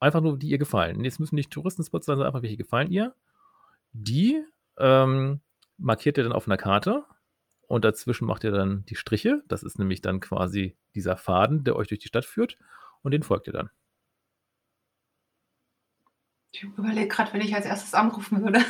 Einfach 0.00 0.20
nur, 0.20 0.36
die 0.36 0.48
ihr 0.48 0.58
gefallen. 0.58 1.04
Jetzt 1.04 1.20
müssen 1.20 1.36
nicht 1.36 1.52
Touristenspots 1.52 2.06
sein, 2.06 2.16
sondern 2.16 2.34
einfach, 2.34 2.42
welche 2.42 2.56
gefallen 2.56 2.90
ihr. 2.90 3.14
Die 3.92 4.42
ähm, 4.78 5.40
markiert 5.78 6.18
ihr 6.18 6.24
dann 6.24 6.32
auf 6.32 6.46
einer 6.46 6.56
Karte 6.58 7.04
und 7.66 7.84
dazwischen 7.84 8.26
macht 8.26 8.44
ihr 8.44 8.50
dann 8.52 8.84
die 8.86 8.96
Striche. 8.96 9.42
Das 9.48 9.62
ist 9.62 9.78
nämlich 9.78 10.00
dann 10.02 10.20
quasi 10.20 10.76
dieser 10.94 11.16
Faden, 11.16 11.64
der 11.64 11.76
euch 11.76 11.88
durch 11.88 12.00
die 12.00 12.08
Stadt 12.08 12.24
führt 12.24 12.56
und 13.02 13.12
den 13.12 13.22
folgt 13.22 13.46
ihr 13.46 13.52
dann. 13.52 13.70
Ich 16.52 16.62
überlege 16.64 17.08
gerade, 17.08 17.32
wenn 17.32 17.40
ich 17.42 17.54
als 17.54 17.66
erstes 17.66 17.94
anrufen 17.94 18.42
würde. 18.42 18.60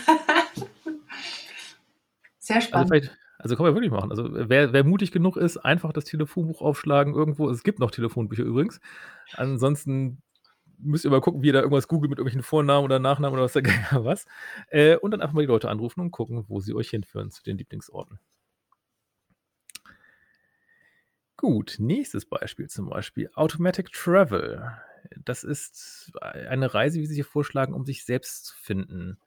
Sehr 2.39 2.57
Also 2.57 2.61
spannend. 2.61 2.89
vielleicht, 2.89 3.19
also 3.39 3.57
kann 3.57 3.67
man 3.67 3.75
wirklich 3.75 3.93
machen. 3.93 4.11
Also 4.11 4.29
wer, 4.33 4.73
wer 4.73 4.85
mutig 4.85 5.13
genug 5.13 5.37
ist, 5.37 5.59
einfach 5.59 5.93
das 5.93 6.05
Telefonbuch 6.05 6.61
aufschlagen 6.61 7.15
irgendwo. 7.15 7.49
Es 7.51 7.63
gibt 7.63 7.79
noch 7.79 7.91
Telefonbücher 7.91 8.43
übrigens. 8.43 8.81
Ansonsten 9.35 10.23
müsst 10.79 11.05
ihr 11.05 11.11
mal 11.11 11.21
gucken, 11.21 11.43
wie 11.43 11.49
ihr 11.49 11.53
da 11.53 11.61
irgendwas 11.61 11.89
googelt 11.89 12.11
mit 12.11 12.19
irgendwelchen 12.19 12.43
Vornamen 12.43 12.85
oder 12.85 12.99
Nachnamen 12.99 13.35
oder 13.35 13.45
was 13.45 13.53
der 13.53 13.63
Geier 13.63 14.05
was. 14.05 14.27
Äh, 14.69 14.97
und 14.97 15.11
dann 15.11 15.21
einfach 15.21 15.35
mal 15.35 15.43
die 15.43 15.47
Leute 15.47 15.69
anrufen 15.69 16.01
und 16.01 16.11
gucken, 16.11 16.45
wo 16.49 16.61
sie 16.61 16.75
euch 16.75 16.91
hinführen 16.91 17.31
zu 17.31 17.43
den 17.43 17.59
Lieblingsorten. 17.59 18.19
Gut, 21.37 21.77
nächstes 21.79 22.27
Beispiel 22.27 22.69
zum 22.69 22.89
Beispiel 22.89 23.31
Automatic 23.35 23.93
Travel. 23.93 24.73
Das 25.25 25.45
ist 25.45 26.11
eine 26.21 26.75
Reise, 26.75 26.99
wie 26.99 27.07
Sie 27.07 27.15
hier 27.15 27.25
vorschlagen, 27.25 27.75
um 27.75 27.85
sich 27.85 28.05
selbst 28.05 28.47
zu 28.47 28.57
finden. 28.57 29.19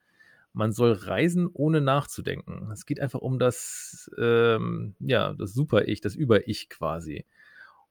Man 0.51 0.73
soll 0.73 0.91
reisen, 0.91 1.49
ohne 1.53 1.79
nachzudenken. 1.79 2.69
Es 2.71 2.85
geht 2.85 2.99
einfach 2.99 3.21
um 3.21 3.39
das, 3.39 4.11
ähm, 4.17 4.95
ja, 4.99 5.33
das 5.33 5.53
Super-Ich, 5.53 6.01
das 6.01 6.15
Über-Ich 6.15 6.67
quasi. 6.67 7.25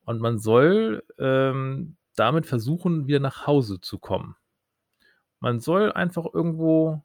Und 0.04 0.20
man 0.20 0.38
soll 0.38 1.02
ähm, 1.18 1.96
damit 2.20 2.46
versuchen, 2.46 3.06
wieder 3.06 3.18
nach 3.18 3.46
Hause 3.46 3.80
zu 3.80 3.98
kommen. 3.98 4.36
Man 5.40 5.58
soll 5.58 5.90
einfach 5.90 6.26
irgendwo, 6.32 7.02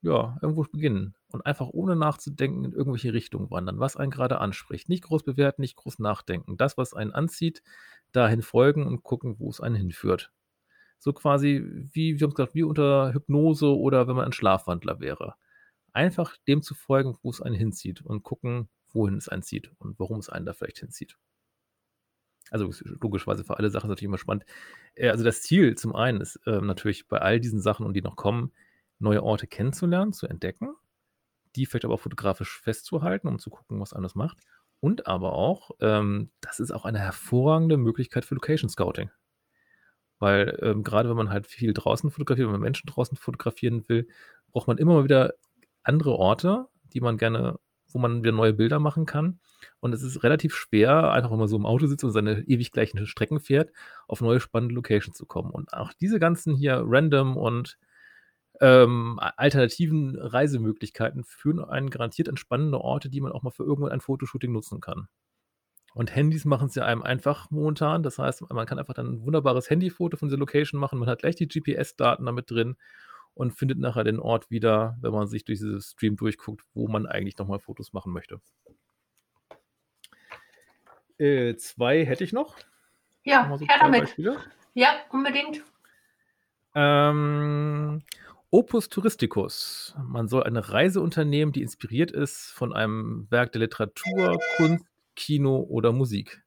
ja, 0.00 0.38
irgendwo 0.40 0.62
beginnen 0.64 1.14
und 1.28 1.44
einfach 1.44 1.68
ohne 1.68 1.94
nachzudenken 1.94 2.64
in 2.64 2.72
irgendwelche 2.72 3.12
Richtungen 3.12 3.50
wandern, 3.50 3.78
was 3.80 3.96
einen 3.96 4.10
gerade 4.10 4.40
anspricht. 4.40 4.88
Nicht 4.88 5.04
groß 5.04 5.24
bewerten, 5.24 5.60
nicht 5.60 5.76
groß 5.76 5.98
nachdenken. 5.98 6.56
Das, 6.56 6.78
was 6.78 6.94
einen 6.94 7.12
anzieht, 7.12 7.62
dahin 8.12 8.40
folgen 8.40 8.86
und 8.86 9.02
gucken, 9.02 9.38
wo 9.38 9.50
es 9.50 9.60
einen 9.60 9.76
hinführt. 9.76 10.32
So 10.98 11.12
quasi 11.12 11.62
wie, 11.92 12.18
wir 12.18 12.26
haben 12.26 12.34
gesagt, 12.34 12.54
wie 12.54 12.62
unter 12.62 13.12
Hypnose 13.12 13.76
oder 13.76 14.08
wenn 14.08 14.16
man 14.16 14.24
ein 14.24 14.32
Schlafwandler 14.32 15.00
wäre. 15.00 15.34
Einfach 15.92 16.34
dem 16.48 16.62
zu 16.62 16.74
folgen, 16.74 17.18
wo 17.22 17.28
es 17.28 17.42
einen 17.42 17.56
hinzieht 17.56 18.00
und 18.00 18.22
gucken, 18.22 18.70
wohin 18.88 19.18
es 19.18 19.28
einen 19.28 19.42
zieht 19.42 19.70
und 19.78 19.98
warum 19.98 20.18
es 20.20 20.30
einen 20.30 20.46
da 20.46 20.54
vielleicht 20.54 20.78
hinzieht. 20.78 21.18
Also 22.50 22.70
logischerweise 23.00 23.44
für 23.44 23.58
alle 23.58 23.70
Sachen 23.70 23.86
ist 23.86 23.90
natürlich 23.90 24.08
immer 24.08 24.18
spannend. 24.18 24.44
Äh, 24.94 25.10
Also 25.10 25.24
das 25.24 25.42
Ziel 25.42 25.76
zum 25.76 25.94
einen 25.94 26.20
ist 26.20 26.40
ähm, 26.46 26.66
natürlich 26.66 27.08
bei 27.08 27.18
all 27.18 27.40
diesen 27.40 27.60
Sachen 27.60 27.86
und 27.86 27.94
die 27.94 28.02
noch 28.02 28.16
kommen, 28.16 28.52
neue 28.98 29.22
Orte 29.22 29.46
kennenzulernen, 29.46 30.12
zu 30.12 30.26
entdecken, 30.26 30.74
die 31.56 31.66
vielleicht 31.66 31.84
aber 31.84 31.94
auch 31.94 32.00
fotografisch 32.00 32.60
festzuhalten, 32.60 33.28
um 33.28 33.38
zu 33.38 33.50
gucken, 33.50 33.80
was 33.80 33.92
anders 33.92 34.14
macht. 34.14 34.38
Und 34.80 35.06
aber 35.06 35.32
auch, 35.32 35.70
ähm, 35.80 36.30
das 36.40 36.60
ist 36.60 36.70
auch 36.70 36.84
eine 36.84 36.98
hervorragende 36.98 37.76
Möglichkeit 37.76 38.24
für 38.24 38.34
Location 38.34 38.68
Scouting. 38.68 39.10
Weil 40.18 40.58
ähm, 40.62 40.82
gerade 40.82 41.08
wenn 41.08 41.16
man 41.16 41.30
halt 41.30 41.46
viel 41.46 41.72
draußen 41.74 42.10
fotografiert, 42.10 42.46
wenn 42.46 42.52
man 42.52 42.62
Menschen 42.62 42.86
draußen 42.86 43.16
fotografieren 43.16 43.88
will, 43.88 44.08
braucht 44.52 44.66
man 44.68 44.78
immer 44.78 44.94
mal 44.94 45.04
wieder 45.04 45.34
andere 45.82 46.12
Orte, 46.12 46.66
die 46.92 47.00
man 47.00 47.18
gerne, 47.18 47.58
wo 47.88 47.98
man 47.98 48.22
wieder 48.22 48.32
neue 48.32 48.52
Bilder 48.52 48.78
machen 48.78 49.06
kann. 49.06 49.40
Und 49.80 49.92
es 49.92 50.02
ist 50.02 50.22
relativ 50.22 50.54
schwer, 50.54 51.12
einfach 51.12 51.30
wenn 51.30 51.38
man 51.38 51.48
so 51.48 51.56
im 51.56 51.66
Auto 51.66 51.86
sitzt 51.86 52.04
und 52.04 52.10
seine 52.10 52.42
ewig 52.42 52.72
gleichen 52.72 53.06
Strecken 53.06 53.40
fährt, 53.40 53.72
auf 54.08 54.20
neue 54.20 54.40
spannende 54.40 54.74
Locations 54.74 55.16
zu 55.16 55.26
kommen. 55.26 55.50
Und 55.50 55.72
auch 55.72 55.92
diese 55.92 56.18
ganzen 56.18 56.54
hier 56.54 56.82
random 56.84 57.36
und 57.36 57.78
ähm, 58.60 59.18
alternativen 59.20 60.16
Reisemöglichkeiten 60.16 61.24
führen 61.24 61.60
einen 61.60 61.90
garantiert 61.90 62.28
an 62.28 62.36
spannende 62.36 62.80
Orte, 62.80 63.10
die 63.10 63.20
man 63.20 63.32
auch 63.32 63.42
mal 63.42 63.50
für 63.50 63.64
irgendwann 63.64 63.92
ein 63.92 64.00
Fotoshooting 64.00 64.52
nutzen 64.52 64.80
kann. 64.80 65.08
Und 65.94 66.14
Handys 66.14 66.44
machen 66.44 66.68
es 66.68 66.74
ja 66.74 66.84
einem 66.84 67.02
einfach 67.02 67.50
momentan. 67.50 68.02
Das 68.02 68.18
heißt, 68.18 68.50
man 68.50 68.66
kann 68.66 68.78
einfach 68.78 68.92
dann 68.92 69.14
ein 69.14 69.22
wunderbares 69.22 69.70
Handyfoto 69.70 70.18
von 70.18 70.28
dieser 70.28 70.38
Location 70.38 70.78
machen. 70.78 70.98
Man 70.98 71.08
hat 71.08 71.20
gleich 71.20 71.36
die 71.36 71.48
GPS-Daten 71.48 72.26
damit 72.26 72.50
drin 72.50 72.76
und 73.36 73.52
findet 73.52 73.78
nachher 73.78 74.02
den 74.02 74.18
Ort 74.18 74.50
wieder, 74.50 74.96
wenn 75.02 75.12
man 75.12 75.26
sich 75.26 75.44
durch 75.44 75.58
dieses 75.58 75.90
Stream 75.90 76.16
durchguckt, 76.16 76.64
wo 76.72 76.88
man 76.88 77.06
eigentlich 77.06 77.36
nochmal 77.36 77.58
Fotos 77.58 77.92
machen 77.92 78.12
möchte. 78.12 78.40
Äh, 81.18 81.54
zwei 81.56 82.04
hätte 82.06 82.24
ich 82.24 82.32
noch. 82.32 82.56
Ja, 83.24 83.54
so 83.58 83.66
her 83.66 83.76
damit. 83.78 84.00
Beispiele. 84.00 84.38
Ja, 84.72 84.88
unbedingt. 85.10 85.62
Ähm, 86.74 88.02
Opus 88.50 88.88
Touristicus. 88.88 89.94
Man 90.02 90.28
soll 90.28 90.44
eine 90.44 90.70
Reise 90.70 91.02
unternehmen, 91.02 91.52
die 91.52 91.62
inspiriert 91.62 92.12
ist 92.12 92.52
von 92.52 92.72
einem 92.72 93.26
Werk 93.30 93.52
der 93.52 93.60
Literatur, 93.60 94.38
Kunst, 94.56 94.84
Kino 95.14 95.58
oder 95.58 95.92
Musik. 95.92 96.42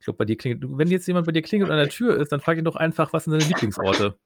Ich 0.00 0.06
glaube, 0.06 0.18
bei 0.18 0.24
dir 0.24 0.36
klingelt, 0.36 0.64
wenn 0.76 0.88
jetzt 0.88 1.06
jemand 1.06 1.26
bei 1.26 1.32
dir 1.32 1.42
klingelt 1.42 1.70
und 1.70 1.76
an 1.76 1.84
der 1.84 1.90
Tür 1.90 2.16
ist, 2.16 2.32
dann 2.32 2.40
frag 2.40 2.58
ihn 2.58 2.64
doch 2.64 2.76
einfach, 2.76 3.12
was 3.12 3.24
sind 3.24 3.32
deine 3.32 3.44
Lieblingsorte? 3.44 4.18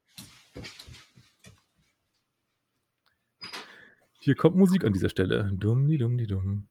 Hier 4.20 4.36
kommt 4.36 4.56
Musik 4.56 4.84
an 4.84 4.92
dieser 4.92 5.08
Stelle. 5.08 5.50
Dumm, 5.52 5.88
die 5.88 5.98
dumm, 5.98 6.18
die 6.18 6.26
dumm. 6.26 6.68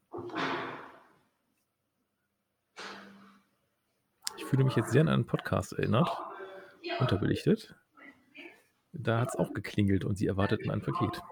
fühle 4.50 4.64
mich 4.64 4.74
jetzt 4.74 4.90
sehr 4.90 5.02
an 5.02 5.08
einen 5.08 5.26
Podcast 5.26 5.72
erinnert. 5.74 6.10
Unterbelichtet. 6.98 7.76
Da 8.92 9.20
hat 9.20 9.28
es 9.28 9.36
auch 9.36 9.54
geklingelt 9.54 10.04
und 10.04 10.18
sie 10.18 10.26
erwarteten 10.26 10.72
ein 10.72 10.82
Paket. 10.82 11.22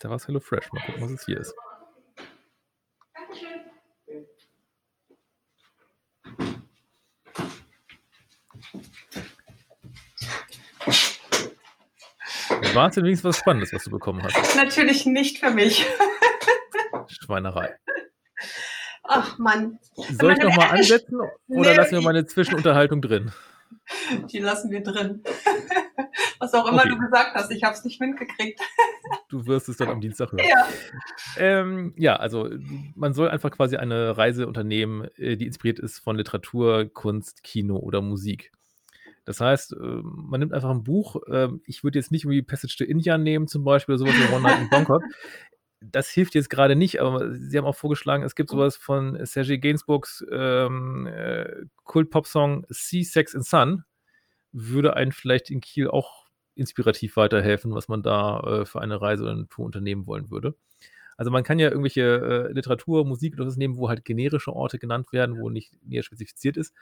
Da 0.00 0.10
war 0.10 0.16
es 0.16 0.28
HelloFresh. 0.28 0.70
Mal 0.72 0.84
gucken, 0.84 1.02
was 1.02 1.10
es 1.12 1.24
hier 1.24 1.40
ist. 1.40 1.54
War 12.78 12.90
es 12.90 12.96
wenigstens 12.96 13.24
was 13.24 13.38
Spannendes, 13.38 13.72
was 13.72 13.82
du 13.82 13.90
bekommen 13.90 14.22
hast? 14.22 14.54
Natürlich 14.54 15.04
nicht 15.04 15.38
für 15.38 15.50
mich. 15.50 15.84
Schweinerei. 17.08 17.74
Ach 19.02 19.36
Mann. 19.36 19.80
Soll 19.96 20.34
ich 20.34 20.38
nochmal 20.38 20.70
ansetzen 20.78 21.16
oder 21.16 21.32
Nee, 21.48 21.74
lassen 21.74 21.90
wir 21.96 22.02
meine 22.02 22.24
Zwischenunterhaltung 22.26 23.02
drin? 23.02 23.32
Die 24.32 24.38
lassen 24.38 24.70
wir 24.70 24.84
drin. 24.84 25.24
Was 26.38 26.54
auch 26.54 26.68
immer 26.68 26.82
Okay. 26.82 26.90
du 26.90 26.98
gesagt 26.98 27.34
hast, 27.34 27.50
ich 27.50 27.64
habe 27.64 27.74
es 27.74 27.82
nicht 27.84 28.00
mitgekriegt. 28.00 28.60
Du 29.28 29.44
wirst 29.46 29.68
es 29.68 29.76
dann 29.78 29.88
am 29.88 30.00
Dienstag 30.00 30.30
hören. 30.30 30.46
Ja. 30.48 30.68
Ähm, 31.36 31.94
ja, 31.96 32.14
also 32.14 32.48
man 32.94 33.12
soll 33.12 33.28
einfach 33.28 33.50
quasi 33.50 33.76
eine 33.76 34.16
Reise 34.16 34.46
unternehmen, 34.46 35.08
äh, 35.16 35.36
die 35.36 35.46
inspiriert 35.46 35.80
ist 35.80 35.98
von 35.98 36.14
Literatur, 36.16 36.84
Kunst, 36.84 37.42
Kino 37.42 37.76
oder 37.78 38.02
Musik. 38.02 38.52
Das 39.28 39.42
heißt, 39.42 39.74
äh, 39.74 39.76
man 39.76 40.40
nimmt 40.40 40.54
einfach 40.54 40.70
ein 40.70 40.84
Buch. 40.84 41.16
ähm, 41.30 41.60
Ich 41.66 41.84
würde 41.84 41.98
jetzt 41.98 42.10
nicht 42.10 42.24
irgendwie 42.24 42.40
Passage 42.40 42.76
to 42.78 42.84
India 42.84 43.18
nehmen 43.18 43.46
zum 43.46 43.62
Beispiel 43.62 43.94
oder 43.94 43.98
sowas 43.98 44.14
wie 44.14 44.34
One 44.34 44.42
Night 44.42 44.60
in 44.62 44.70
Bangkok. 44.70 45.02
Das 45.80 46.08
hilft 46.08 46.34
jetzt 46.34 46.50
gerade 46.50 46.74
nicht, 46.74 47.00
aber 47.00 47.32
Sie 47.36 47.56
haben 47.56 47.64
auch 47.64 47.76
vorgeschlagen, 47.76 48.24
es 48.24 48.34
gibt 48.34 48.50
sowas 48.50 48.76
von 48.76 49.16
Sergei 49.24 49.58
Gainsbourgs 49.58 50.26
ähm, 50.32 51.06
äh, 51.06 51.66
Kult-Pop-Song 51.84 52.66
Sea, 52.68 53.04
Sex 53.04 53.36
and 53.36 53.46
Sun. 53.46 53.84
Würde 54.50 54.96
einen 54.96 55.12
vielleicht 55.12 55.50
in 55.50 55.60
Kiel 55.60 55.86
auch 55.86 56.26
inspirativ 56.56 57.16
weiterhelfen, 57.16 57.72
was 57.74 57.86
man 57.86 58.02
da 58.02 58.40
äh, 58.40 58.64
für 58.64 58.80
eine 58.80 59.00
Reise 59.00 59.22
oder 59.22 59.32
eine 59.32 59.46
Tour 59.46 59.66
unternehmen 59.66 60.08
wollen 60.08 60.32
würde. 60.32 60.56
Also 61.16 61.30
man 61.30 61.44
kann 61.44 61.60
ja 61.60 61.68
irgendwelche 61.68 62.48
äh, 62.48 62.52
Literatur, 62.52 63.04
Musik 63.04 63.34
oder 63.34 63.46
was 63.46 63.56
nehmen, 63.56 63.76
wo 63.76 63.88
halt 63.88 64.04
generische 64.04 64.52
Orte 64.52 64.80
genannt 64.80 65.12
werden, 65.12 65.38
wo 65.38 65.48
nicht 65.48 65.72
näher 65.84 66.02
spezifiziert 66.02 66.56
ist 66.56 66.74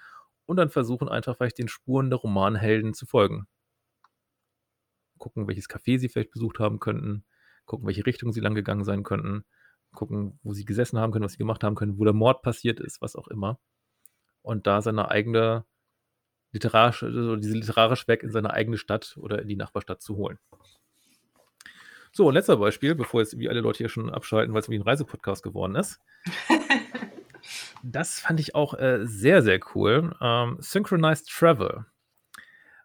und 0.47 0.57
dann 0.57 0.71
versuchen 0.71 1.09
einfach 1.09 1.37
vielleicht 1.37 1.59
den 1.59 1.69
Spuren 1.69 2.11
der 2.11 2.19
Romanhelden 2.19 2.95
zu 2.95 3.07
folgen. 3.07 3.47
Gucken, 5.19 5.49
welches 5.49 5.69
Café 5.69 5.99
sie 5.99 6.09
vielleicht 6.09 6.31
besucht 6.31 6.59
haben 6.59 6.79
könnten, 6.79 7.25
gucken, 7.65 7.87
welche 7.87 8.07
Richtung 8.07 8.33
sie 8.33 8.41
lang 8.41 8.55
gegangen 8.55 8.85
sein 8.85 9.03
könnten, 9.03 9.45
gucken, 9.93 10.39
wo 10.43 10.53
sie 10.53 10.65
gesessen 10.65 10.99
haben 10.99 11.13
können, 11.13 11.25
was 11.25 11.33
sie 11.33 11.39
gemacht 11.39 11.65
haben 11.65 11.75
können, 11.75 11.99
wo 11.99 12.05
der 12.05 12.13
Mord 12.13 12.43
passiert 12.43 12.81
ist, 12.81 13.01
was 13.01 13.17
auch 13.17 13.29
immer. 13.29 13.59
Und 14.43 14.67
da 14.67 14.83
seine 14.83 15.11
eigene 15.11 15.65
literarische, 16.53 17.07
also 17.07 17.37
diese 17.37 17.55
literarische 17.55 18.07
Werk 18.09 18.23
in 18.23 18.31
seine 18.31 18.53
eigene 18.53 18.79
Stadt 18.79 19.17
oder 19.21 19.43
in 19.43 19.49
die 19.49 19.57
Nachbarstadt 19.57 20.01
zu 20.01 20.17
holen. 20.17 20.39
So, 22.13 22.29
und 22.29 22.35
letzter 22.35 22.57
Beispiel, 22.57 22.95
bevor 22.95 23.21
jetzt 23.21 23.39
wie 23.39 23.49
alle 23.49 23.61
Leute 23.61 23.79
hier 23.79 23.89
schon 23.89 24.11
abschalten, 24.11 24.55
weil 24.55 24.63
es 24.63 24.71
wie 24.71 24.77
ein 24.77 24.83
Reisepodcast 24.83 25.43
geworden 25.43 25.75
ist. 25.75 26.01
Das 27.83 28.21
fand 28.21 28.41
ich 28.41 28.55
auch 28.55 28.75
äh, 28.75 29.07
sehr, 29.07 29.43
sehr 29.43 29.61
cool. 29.75 30.15
Ähm, 30.21 30.57
Synchronized 30.61 31.29
Travel. 31.29 31.87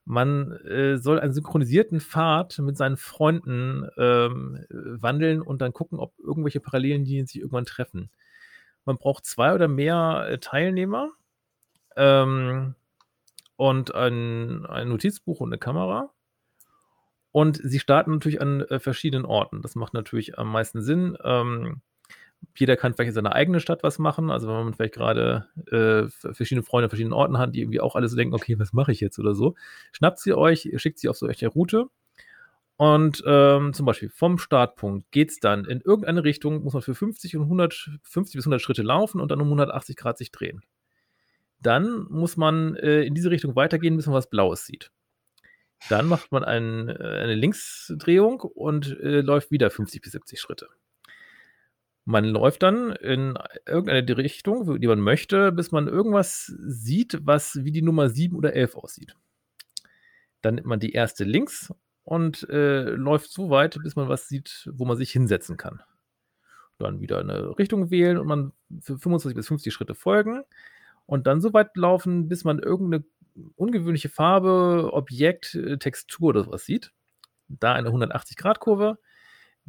Man 0.05 0.51
äh, 0.65 0.97
soll 0.97 1.19
einen 1.19 1.33
synchronisierten 1.33 2.01
Pfad 2.01 2.57
mit 2.59 2.75
seinen 2.75 2.97
Freunden 2.97 3.87
ähm, 3.97 4.65
wandeln 4.69 5.41
und 5.41 5.61
dann 5.61 5.73
gucken, 5.73 5.99
ob 5.99 6.17
irgendwelche 6.19 6.59
Parallellinien 6.59 7.27
sich 7.27 7.39
irgendwann 7.39 7.65
treffen. 7.65 8.09
Man 8.85 8.97
braucht 8.97 9.25
zwei 9.25 9.53
oder 9.53 9.67
mehr 9.67 10.27
äh, 10.27 10.39
Teilnehmer 10.39 11.11
ähm, 11.95 12.75
und 13.55 13.93
ein, 13.93 14.65
ein 14.65 14.89
Notizbuch 14.89 15.39
und 15.39 15.49
eine 15.49 15.59
Kamera. 15.59 16.11
Und 17.31 17.61
sie 17.63 17.79
starten 17.79 18.11
natürlich 18.11 18.41
an 18.41 18.61
äh, 18.61 18.79
verschiedenen 18.79 19.25
Orten. 19.25 19.61
Das 19.61 19.75
macht 19.75 19.93
natürlich 19.93 20.37
am 20.37 20.51
meisten 20.51 20.81
Sinn. 20.81 21.17
Ähm, 21.23 21.81
jeder 22.55 22.75
kann 22.75 22.93
vielleicht 22.93 23.09
in 23.09 23.15
seiner 23.15 23.33
eigenen 23.33 23.59
Stadt 23.59 23.83
was 23.83 23.99
machen. 23.99 24.29
Also 24.29 24.47
wenn 24.47 24.65
man 24.65 24.73
vielleicht 24.73 24.95
gerade 24.95 25.47
äh, 25.71 26.09
verschiedene 26.33 26.63
Freunde 26.63 26.85
an 26.85 26.89
verschiedenen 26.89 27.13
Orten 27.13 27.37
hat, 27.37 27.55
die 27.55 27.61
irgendwie 27.61 27.81
auch 27.81 27.95
alle 27.95 28.07
so 28.07 28.15
denken, 28.15 28.35
okay, 28.35 28.59
was 28.59 28.73
mache 28.73 28.91
ich 28.91 28.99
jetzt 28.99 29.19
oder 29.19 29.35
so, 29.35 29.55
schnappt 29.91 30.19
sie 30.19 30.33
euch, 30.33 30.69
schickt 30.77 30.99
sie 30.99 31.09
auf 31.09 31.17
so 31.17 31.27
euch 31.27 31.43
Route. 31.45 31.87
Und 32.77 33.23
ähm, 33.27 33.73
zum 33.73 33.85
Beispiel 33.85 34.09
vom 34.09 34.39
Startpunkt 34.39 35.11
geht 35.11 35.29
es 35.29 35.39
dann 35.39 35.65
in 35.65 35.81
irgendeine 35.81 36.23
Richtung, 36.23 36.63
muss 36.63 36.73
man 36.73 36.81
für 36.81 36.95
50 36.95 37.37
und 37.37 37.43
100, 37.43 37.91
50 38.01 38.37
bis 38.37 38.45
100 38.45 38.59
Schritte 38.59 38.81
laufen 38.81 39.21
und 39.21 39.29
dann 39.29 39.39
um 39.39 39.47
180 39.47 39.95
Grad 39.95 40.17
sich 40.17 40.31
drehen. 40.31 40.63
Dann 41.59 42.07
muss 42.09 42.37
man 42.37 42.75
äh, 42.75 43.03
in 43.03 43.13
diese 43.13 43.29
Richtung 43.29 43.55
weitergehen, 43.55 43.97
bis 43.97 44.07
man 44.07 44.15
was 44.15 44.31
Blaues 44.31 44.65
sieht. 44.65 44.91
Dann 45.89 46.07
macht 46.07 46.31
man 46.31 46.43
ein, 46.43 46.89
äh, 46.89 46.93
eine 46.93 47.35
Linksdrehung 47.35 48.41
und 48.41 48.99
äh, 48.99 49.21
läuft 49.21 49.51
wieder 49.51 49.69
50 49.69 50.01
bis 50.01 50.13
70 50.13 50.39
Schritte. 50.39 50.67
Man 52.05 52.25
läuft 52.25 52.63
dann 52.63 52.91
in 52.93 53.37
irgendeine 53.67 54.17
Richtung, 54.17 54.79
die 54.79 54.87
man 54.87 54.99
möchte, 54.99 55.51
bis 55.51 55.71
man 55.71 55.87
irgendwas 55.87 56.47
sieht, 56.47 57.19
was 57.21 57.63
wie 57.63 57.71
die 57.71 57.83
Nummer 57.83 58.09
7 58.09 58.35
oder 58.35 58.53
11 58.53 58.75
aussieht. 58.75 59.15
Dann 60.41 60.55
nimmt 60.55 60.67
man 60.67 60.79
die 60.79 60.93
erste 60.93 61.23
links 61.23 61.73
und 62.03 62.49
äh, 62.49 62.89
läuft 62.89 63.31
so 63.31 63.49
weit, 63.51 63.77
bis 63.83 63.95
man 63.95 64.09
was 64.09 64.27
sieht, 64.27 64.69
wo 64.73 64.85
man 64.85 64.97
sich 64.97 65.11
hinsetzen 65.11 65.57
kann. 65.57 65.83
Dann 66.79 66.99
wieder 66.99 67.19
eine 67.19 67.57
Richtung 67.59 67.91
wählen 67.91 68.17
und 68.17 68.27
man 68.27 68.53
für 68.79 68.97
25 68.97 69.35
bis 69.35 69.47
50 69.47 69.71
Schritte 69.71 69.93
folgen 69.93 70.43
und 71.05 71.27
dann 71.27 71.41
so 71.41 71.53
weit 71.53 71.77
laufen, 71.77 72.27
bis 72.27 72.43
man 72.43 72.57
irgendeine 72.57 73.03
ungewöhnliche 73.55 74.09
Farbe, 74.09 74.89
Objekt, 74.93 75.53
äh, 75.55 75.77
Textur 75.77 76.29
oder 76.29 76.43
sowas 76.43 76.65
sieht. 76.65 76.91
Da 77.47 77.73
eine 77.73 77.89
180-Grad-Kurve. 77.89 78.97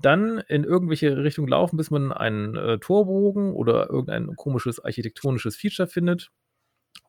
Dann 0.02 0.38
in 0.48 0.64
irgendwelche 0.64 1.16
Richtungen 1.16 1.48
laufen, 1.48 1.76
bis 1.76 1.90
man 1.90 2.12
einen 2.12 2.56
äh, 2.56 2.78
Torbogen 2.78 3.52
oder 3.52 3.88
irgendein 3.88 4.34
komisches 4.36 4.80
architektonisches 4.84 5.56
Feature 5.56 5.88
findet. 5.88 6.30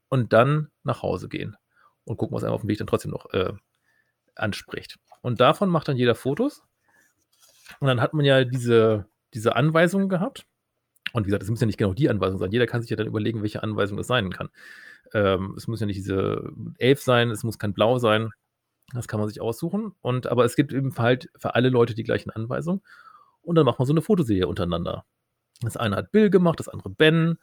Und 0.10 0.32
dann 0.32 0.70
nach 0.84 1.02
Hause 1.02 1.28
gehen 1.28 1.58
und 2.06 2.18
gucken, 2.18 2.36
was 2.36 2.44
einem 2.44 2.54
auf 2.54 2.62
dem 2.62 2.70
Weg 2.70 2.78
dann 2.78 2.88
trotzdem 2.88 3.12
noch 3.12 3.34
äh, 3.34 3.54
anspricht. 4.36 5.00
Und 5.22 5.42
davon 5.42 5.70
macht 5.70 5.88
dann 5.88 5.98
jeder 5.98 6.16
Fotos. 6.16 6.64
Und 7.80 7.88
dann 7.88 8.02
hat 8.02 8.14
man 8.14 8.26
ja 8.26 8.44
diese, 8.44 9.08
diese 9.34 9.56
Anweisungen 9.56 10.10
gehabt. 10.10 10.46
Und 11.14 11.26
wie 11.26 11.28
gesagt, 11.28 11.44
es 11.44 11.50
müssen 11.50 11.64
ja 11.64 11.68
nicht 11.68 11.78
genau 11.78 11.94
die 11.94 12.10
Anweisungen 12.10 12.40
sein. 12.40 12.52
Jeder 12.52 12.68
kann 12.68 12.82
sich 12.82 12.90
ja 12.90 12.98
dann 12.98 13.08
überlegen, 13.08 13.42
welche 13.42 13.64
Anweisung 13.64 13.98
das 13.98 14.08
sein 14.08 14.32
kann. 14.32 14.50
Ähm, 15.14 15.54
es 15.58 15.68
muss 15.68 15.80
ja 15.80 15.86
nicht 15.86 15.98
diese 15.98 16.52
Elf 16.78 17.02
sein, 17.02 17.30
es 17.30 17.44
muss 17.44 17.60
kein 17.60 17.74
Blau 17.74 18.00
sein. 18.00 18.32
Das 18.94 19.08
kann 19.08 19.20
man 19.20 19.30
sich 19.30 19.42
aussuchen. 19.42 19.96
Und, 20.02 20.28
aber 20.28 20.46
es 20.46 20.56
gibt 20.56 20.74
eben 20.74 20.94
halt 20.98 21.30
für 21.38 21.56
alle 21.56 21.70
Leute 21.70 21.96
die 21.96 22.04
gleichen 22.04 22.30
Anweisungen. 22.30 22.82
Und 23.42 23.56
dann 23.56 23.66
macht 23.66 23.80
man 23.80 23.86
so 23.86 23.94
eine 23.94 24.02
Fotoserie 24.02 24.48
untereinander. 24.48 25.06
Das 25.62 25.78
eine 25.78 25.96
hat 25.96 26.12
Bill 26.12 26.30
gemacht, 26.30 26.60
das 26.60 26.70
andere 26.70 26.90
Ben. 26.90 27.38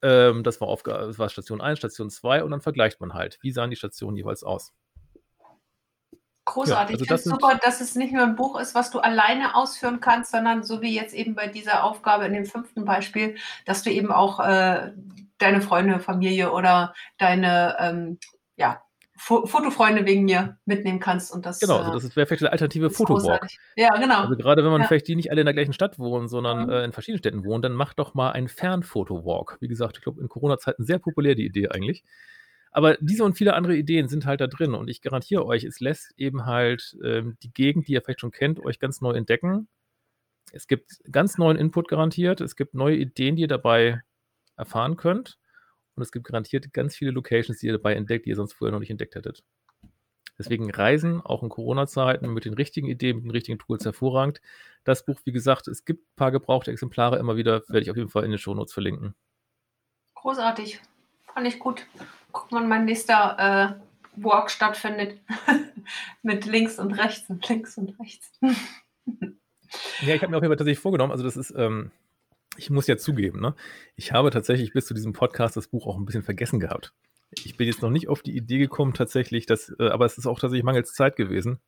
Ähm, 0.00 0.44
das, 0.44 0.60
war 0.60 0.68
Aufgabe, 0.68 1.06
das 1.06 1.18
war 1.18 1.28
Station 1.28 1.60
1, 1.60 1.78
Station 1.78 2.08
2 2.10 2.44
und 2.44 2.50
dann 2.52 2.60
vergleicht 2.60 3.00
man 3.00 3.14
halt, 3.14 3.38
wie 3.42 3.50
sahen 3.50 3.70
die 3.70 3.76
Stationen 3.76 4.16
jeweils 4.16 4.44
aus. 4.44 4.72
Großartig. 6.44 6.94
also 6.94 7.02
ich 7.02 7.08
das 7.08 7.22
finde 7.22 7.36
sind- 7.36 7.42
super, 7.42 7.60
dass 7.62 7.80
es 7.80 7.94
nicht 7.94 8.12
nur 8.12 8.22
ein 8.22 8.36
Buch 8.36 8.58
ist, 8.58 8.74
was 8.74 8.90
du 8.90 9.00
alleine 9.00 9.54
ausführen 9.54 10.00
kannst, 10.00 10.30
sondern 10.30 10.62
so 10.62 10.80
wie 10.80 10.94
jetzt 10.94 11.14
eben 11.14 11.34
bei 11.34 11.46
dieser 11.46 11.84
Aufgabe 11.84 12.24
in 12.24 12.32
dem 12.32 12.46
fünften 12.46 12.84
Beispiel, 12.84 13.36
dass 13.66 13.82
du 13.82 13.90
eben 13.90 14.10
auch 14.10 14.40
äh, 14.40 14.92
deine 15.38 15.60
Freunde, 15.60 16.00
Familie 16.00 16.52
oder 16.52 16.94
deine 17.18 17.76
ähm, 17.80 18.18
ja, 18.56 18.82
Fo 19.18 19.46
Fotofreunde 19.46 20.06
wegen 20.06 20.24
mir 20.24 20.58
mitnehmen 20.64 21.00
kannst. 21.00 21.32
Und 21.32 21.44
das, 21.44 21.60
Genau, 21.60 21.80
äh, 21.80 21.82
also 21.84 22.06
das 22.06 22.16
wäre 22.16 22.26
vielleicht 22.26 22.42
der 22.42 22.52
alternative 22.52 22.90
Fotowalk. 22.90 23.46
Ja, 23.76 23.90
genau. 23.98 24.20
Also 24.22 24.36
gerade 24.36 24.62
wenn 24.64 24.70
man 24.70 24.82
Ja. 24.82 24.86
vielleicht 24.86 25.08
die 25.08 25.16
nicht 25.16 25.30
alle 25.30 25.40
in 25.40 25.44
der 25.46 25.54
gleichen 25.54 25.72
Stadt 25.72 25.98
wohnen, 25.98 26.28
sondern 26.28 26.64
Mhm. 26.66 26.70
äh, 26.70 26.84
in 26.84 26.92
verschiedenen 26.92 27.18
Städten 27.18 27.44
wohnen, 27.44 27.62
dann 27.62 27.72
macht 27.74 27.98
doch 27.98 28.14
mal 28.14 28.30
einen 28.30 28.48
Fernfotowalk. 28.48 29.58
Wie 29.60 29.68
gesagt, 29.68 29.96
ich 29.98 30.02
glaube, 30.04 30.20
in 30.20 30.28
Corona-Zeiten 30.28 30.84
sehr 30.84 30.98
populär 30.98 31.34
die 31.34 31.46
Idee 31.46 31.68
eigentlich. 31.68 32.04
Aber 32.70 32.96
diese 33.00 33.24
und 33.24 33.36
viele 33.36 33.54
andere 33.54 33.74
Ideen 33.76 34.08
sind 34.08 34.26
halt 34.26 34.40
da 34.40 34.46
drin 34.46 34.74
und 34.74 34.88
ich 34.88 35.00
garantiere 35.02 35.44
euch, 35.46 35.64
es 35.64 35.80
lässt 35.80 36.12
eben 36.16 36.46
halt 36.46 36.96
ähm, 37.02 37.36
die 37.42 37.52
Gegend, 37.52 37.88
die 37.88 37.92
ihr 37.92 38.02
vielleicht 38.02 38.20
schon 38.20 38.30
kennt, 38.30 38.60
euch 38.60 38.78
ganz 38.78 39.00
neu 39.00 39.12
entdecken. 39.12 39.68
Es 40.52 40.66
gibt 40.66 40.92
ganz 41.10 41.38
neuen 41.38 41.56
Input 41.56 41.88
garantiert, 41.88 42.40
es 42.40 42.56
gibt 42.56 42.74
neue 42.74 42.96
Ideen, 42.96 43.36
die 43.36 43.42
ihr 43.42 43.48
dabei 43.48 44.02
erfahren 44.56 44.96
könnt 44.96 45.38
und 45.98 46.02
es 46.02 46.12
gibt 46.12 46.26
garantiert 46.26 46.72
ganz 46.72 46.94
viele 46.96 47.10
Locations, 47.10 47.58
die 47.58 47.66
ihr 47.66 47.72
dabei 47.72 47.94
entdeckt, 47.94 48.24
die 48.24 48.30
ihr 48.30 48.36
sonst 48.36 48.52
vorher 48.52 48.72
noch 48.72 48.78
nicht 48.78 48.90
entdeckt 48.90 49.16
hättet. 49.16 49.42
Deswegen 50.38 50.70
Reisen, 50.70 51.20
auch 51.20 51.42
in 51.42 51.48
Corona-Zeiten, 51.48 52.32
mit 52.32 52.44
den 52.44 52.54
richtigen 52.54 52.86
Ideen, 52.86 53.16
mit 53.16 53.24
den 53.24 53.30
richtigen 53.32 53.58
Tools 53.58 53.84
hervorragend. 53.84 54.40
Das 54.84 55.04
Buch, 55.04 55.20
wie 55.24 55.32
gesagt, 55.32 55.66
es 55.66 55.84
gibt 55.84 56.04
ein 56.04 56.16
paar 56.16 56.30
gebrauchte 56.30 56.70
Exemplare 56.70 57.18
immer 57.18 57.36
wieder, 57.36 57.62
werde 57.68 57.80
ich 57.80 57.90
auf 57.90 57.96
jeden 57.96 58.08
Fall 58.08 58.24
in 58.24 58.30
den 58.30 58.38
Shownotes 58.38 58.72
verlinken. 58.72 59.16
Großartig. 60.14 60.80
Fand 61.34 61.48
ich 61.48 61.58
gut. 61.58 61.84
Gucken, 62.30 62.58
wann 62.58 62.68
mein 62.68 62.84
nächster 62.84 63.80
äh, 64.16 64.22
Walk 64.22 64.52
stattfindet. 64.52 65.18
Mit 66.22 66.46
links 66.46 66.78
und 66.78 66.92
rechts 66.92 67.28
und 67.28 67.48
links 67.48 67.76
und 67.76 67.98
rechts. 67.98 68.30
Ja, 70.00 70.14
ich 70.14 70.22
habe 70.22 70.30
mir 70.30 70.38
auf 70.38 70.42
jeden 70.42 70.50
Fall 70.50 70.56
tatsächlich 70.56 70.78
vorgenommen, 70.78 71.12
also 71.12 71.24
das 71.24 71.36
ist, 71.36 71.52
ähm, 71.54 71.90
ich 72.58 72.70
muss 72.70 72.86
ja 72.86 72.96
zugeben, 72.96 73.40
ne? 73.40 73.54
Ich 73.96 74.12
habe 74.12 74.30
tatsächlich 74.30 74.72
bis 74.72 74.86
zu 74.86 74.94
diesem 74.94 75.12
Podcast 75.12 75.56
das 75.56 75.68
Buch 75.68 75.86
auch 75.86 75.96
ein 75.96 76.04
bisschen 76.04 76.22
vergessen 76.22 76.60
gehabt. 76.60 76.92
Ich 77.30 77.56
bin 77.56 77.66
jetzt 77.66 77.82
noch 77.82 77.90
nicht 77.90 78.08
auf 78.08 78.22
die 78.22 78.36
Idee 78.36 78.58
gekommen, 78.58 78.94
tatsächlich, 78.94 79.46
dass, 79.46 79.74
äh, 79.78 79.88
aber 79.88 80.06
es 80.06 80.18
ist 80.18 80.26
auch 80.26 80.40
tatsächlich 80.40 80.64
mangels 80.64 80.92
Zeit 80.92 81.16
gewesen. 81.16 81.60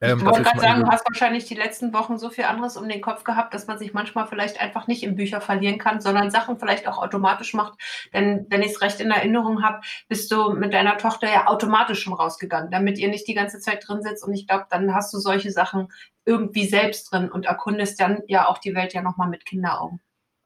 Ähm, 0.00 0.18
ich 0.18 0.24
wollte 0.24 0.42
gerade 0.42 0.60
sagen, 0.60 0.80
du 0.80 0.88
hast 0.88 1.06
wahrscheinlich 1.08 1.44
die 1.44 1.54
letzten 1.54 1.92
Wochen 1.92 2.18
so 2.18 2.30
viel 2.30 2.44
anderes 2.44 2.76
um 2.76 2.88
den 2.88 3.00
Kopf 3.00 3.24
gehabt, 3.24 3.54
dass 3.54 3.66
man 3.66 3.78
sich 3.78 3.92
manchmal 3.92 4.26
vielleicht 4.26 4.60
einfach 4.60 4.86
nicht 4.86 5.02
in 5.02 5.16
Bücher 5.16 5.40
verlieren 5.40 5.78
kann, 5.78 6.00
sondern 6.00 6.30
Sachen 6.30 6.58
vielleicht 6.58 6.86
auch 6.88 6.98
automatisch 6.98 7.54
macht. 7.54 7.74
Denn 8.12 8.46
wenn 8.48 8.62
ich 8.62 8.72
es 8.72 8.80
recht 8.80 9.00
in 9.00 9.10
Erinnerung 9.10 9.62
habe, 9.62 9.80
bist 10.08 10.30
du 10.32 10.52
mit 10.52 10.72
deiner 10.72 10.98
Tochter 10.98 11.28
ja 11.28 11.46
automatisch 11.46 12.02
schon 12.02 12.14
rausgegangen, 12.14 12.70
damit 12.70 12.98
ihr 12.98 13.08
nicht 13.08 13.28
die 13.28 13.34
ganze 13.34 13.60
Zeit 13.60 13.86
drin 13.86 14.02
sitzt. 14.02 14.24
Und 14.24 14.34
ich 14.34 14.46
glaube, 14.46 14.66
dann 14.70 14.94
hast 14.94 15.12
du 15.12 15.18
solche 15.18 15.50
Sachen 15.50 15.92
irgendwie 16.24 16.66
selbst 16.66 17.12
drin 17.12 17.30
und 17.30 17.46
erkundest 17.46 18.00
dann 18.00 18.22
ja 18.28 18.48
auch 18.48 18.58
die 18.58 18.74
Welt 18.74 18.94
ja 18.94 19.02
nochmal 19.02 19.28
mit 19.28 19.44
Kinderaugen. 19.44 20.00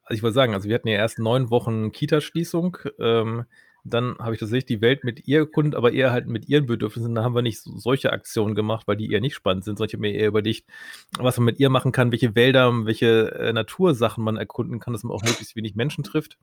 Also 0.07 0.19
ich 0.19 0.23
wollte 0.23 0.35
sagen, 0.35 0.55
also 0.55 0.69
wir 0.69 0.75
hatten 0.77 0.88
ja 0.88 0.95
erst 0.95 1.19
neun 1.19 1.51
Wochen 1.51 1.90
Kita-Schließung. 1.90 2.79
Ähm, 2.99 3.45
dann 3.85 4.16
habe 4.19 4.35
ich 4.35 4.40
tatsächlich 4.40 4.66
die 4.66 4.81
Welt 4.81 5.05
mit 5.05 5.27
ihr 5.27 5.40
erkundet, 5.40 5.75
aber 5.75 5.92
eher 5.92 6.12
halt 6.12 6.27
mit 6.27 6.49
ihren 6.49 6.66
Bedürfnissen. 6.66 7.14
Da 7.14 7.25
haben 7.25 7.35
wir 7.35 7.42
nicht 7.42 7.61
so, 7.61 7.77
solche 7.77 8.12
Aktionen 8.12 8.55
gemacht, 8.55 8.87
weil 8.87 8.97
die 8.97 9.11
eher 9.12 9.21
nicht 9.21 9.35
spannend 9.35 9.64
sind, 9.64 9.79
sondern 9.79 9.88
ich 9.88 9.95
habe 9.95 10.01
mir 10.03 10.14
eher 10.14 10.29
überlegt, 10.29 10.69
was 11.19 11.37
man 11.38 11.47
mit 11.47 11.59
ihr 11.61 11.71
machen 11.71 11.92
kann, 11.92 12.12
welche 12.12 12.35
Wälder, 12.35 12.73
welche 12.85 13.33
äh, 13.33 13.53
Natursachen 13.53 14.25
man 14.25 14.37
erkunden 14.37 14.81
kann, 14.81 14.92
dass 14.92 15.05
man 15.05 15.12
auch 15.12 15.23
möglichst 15.23 15.57
wenig 15.57 15.75
Menschen 15.75 16.05
trifft. 16.05 16.38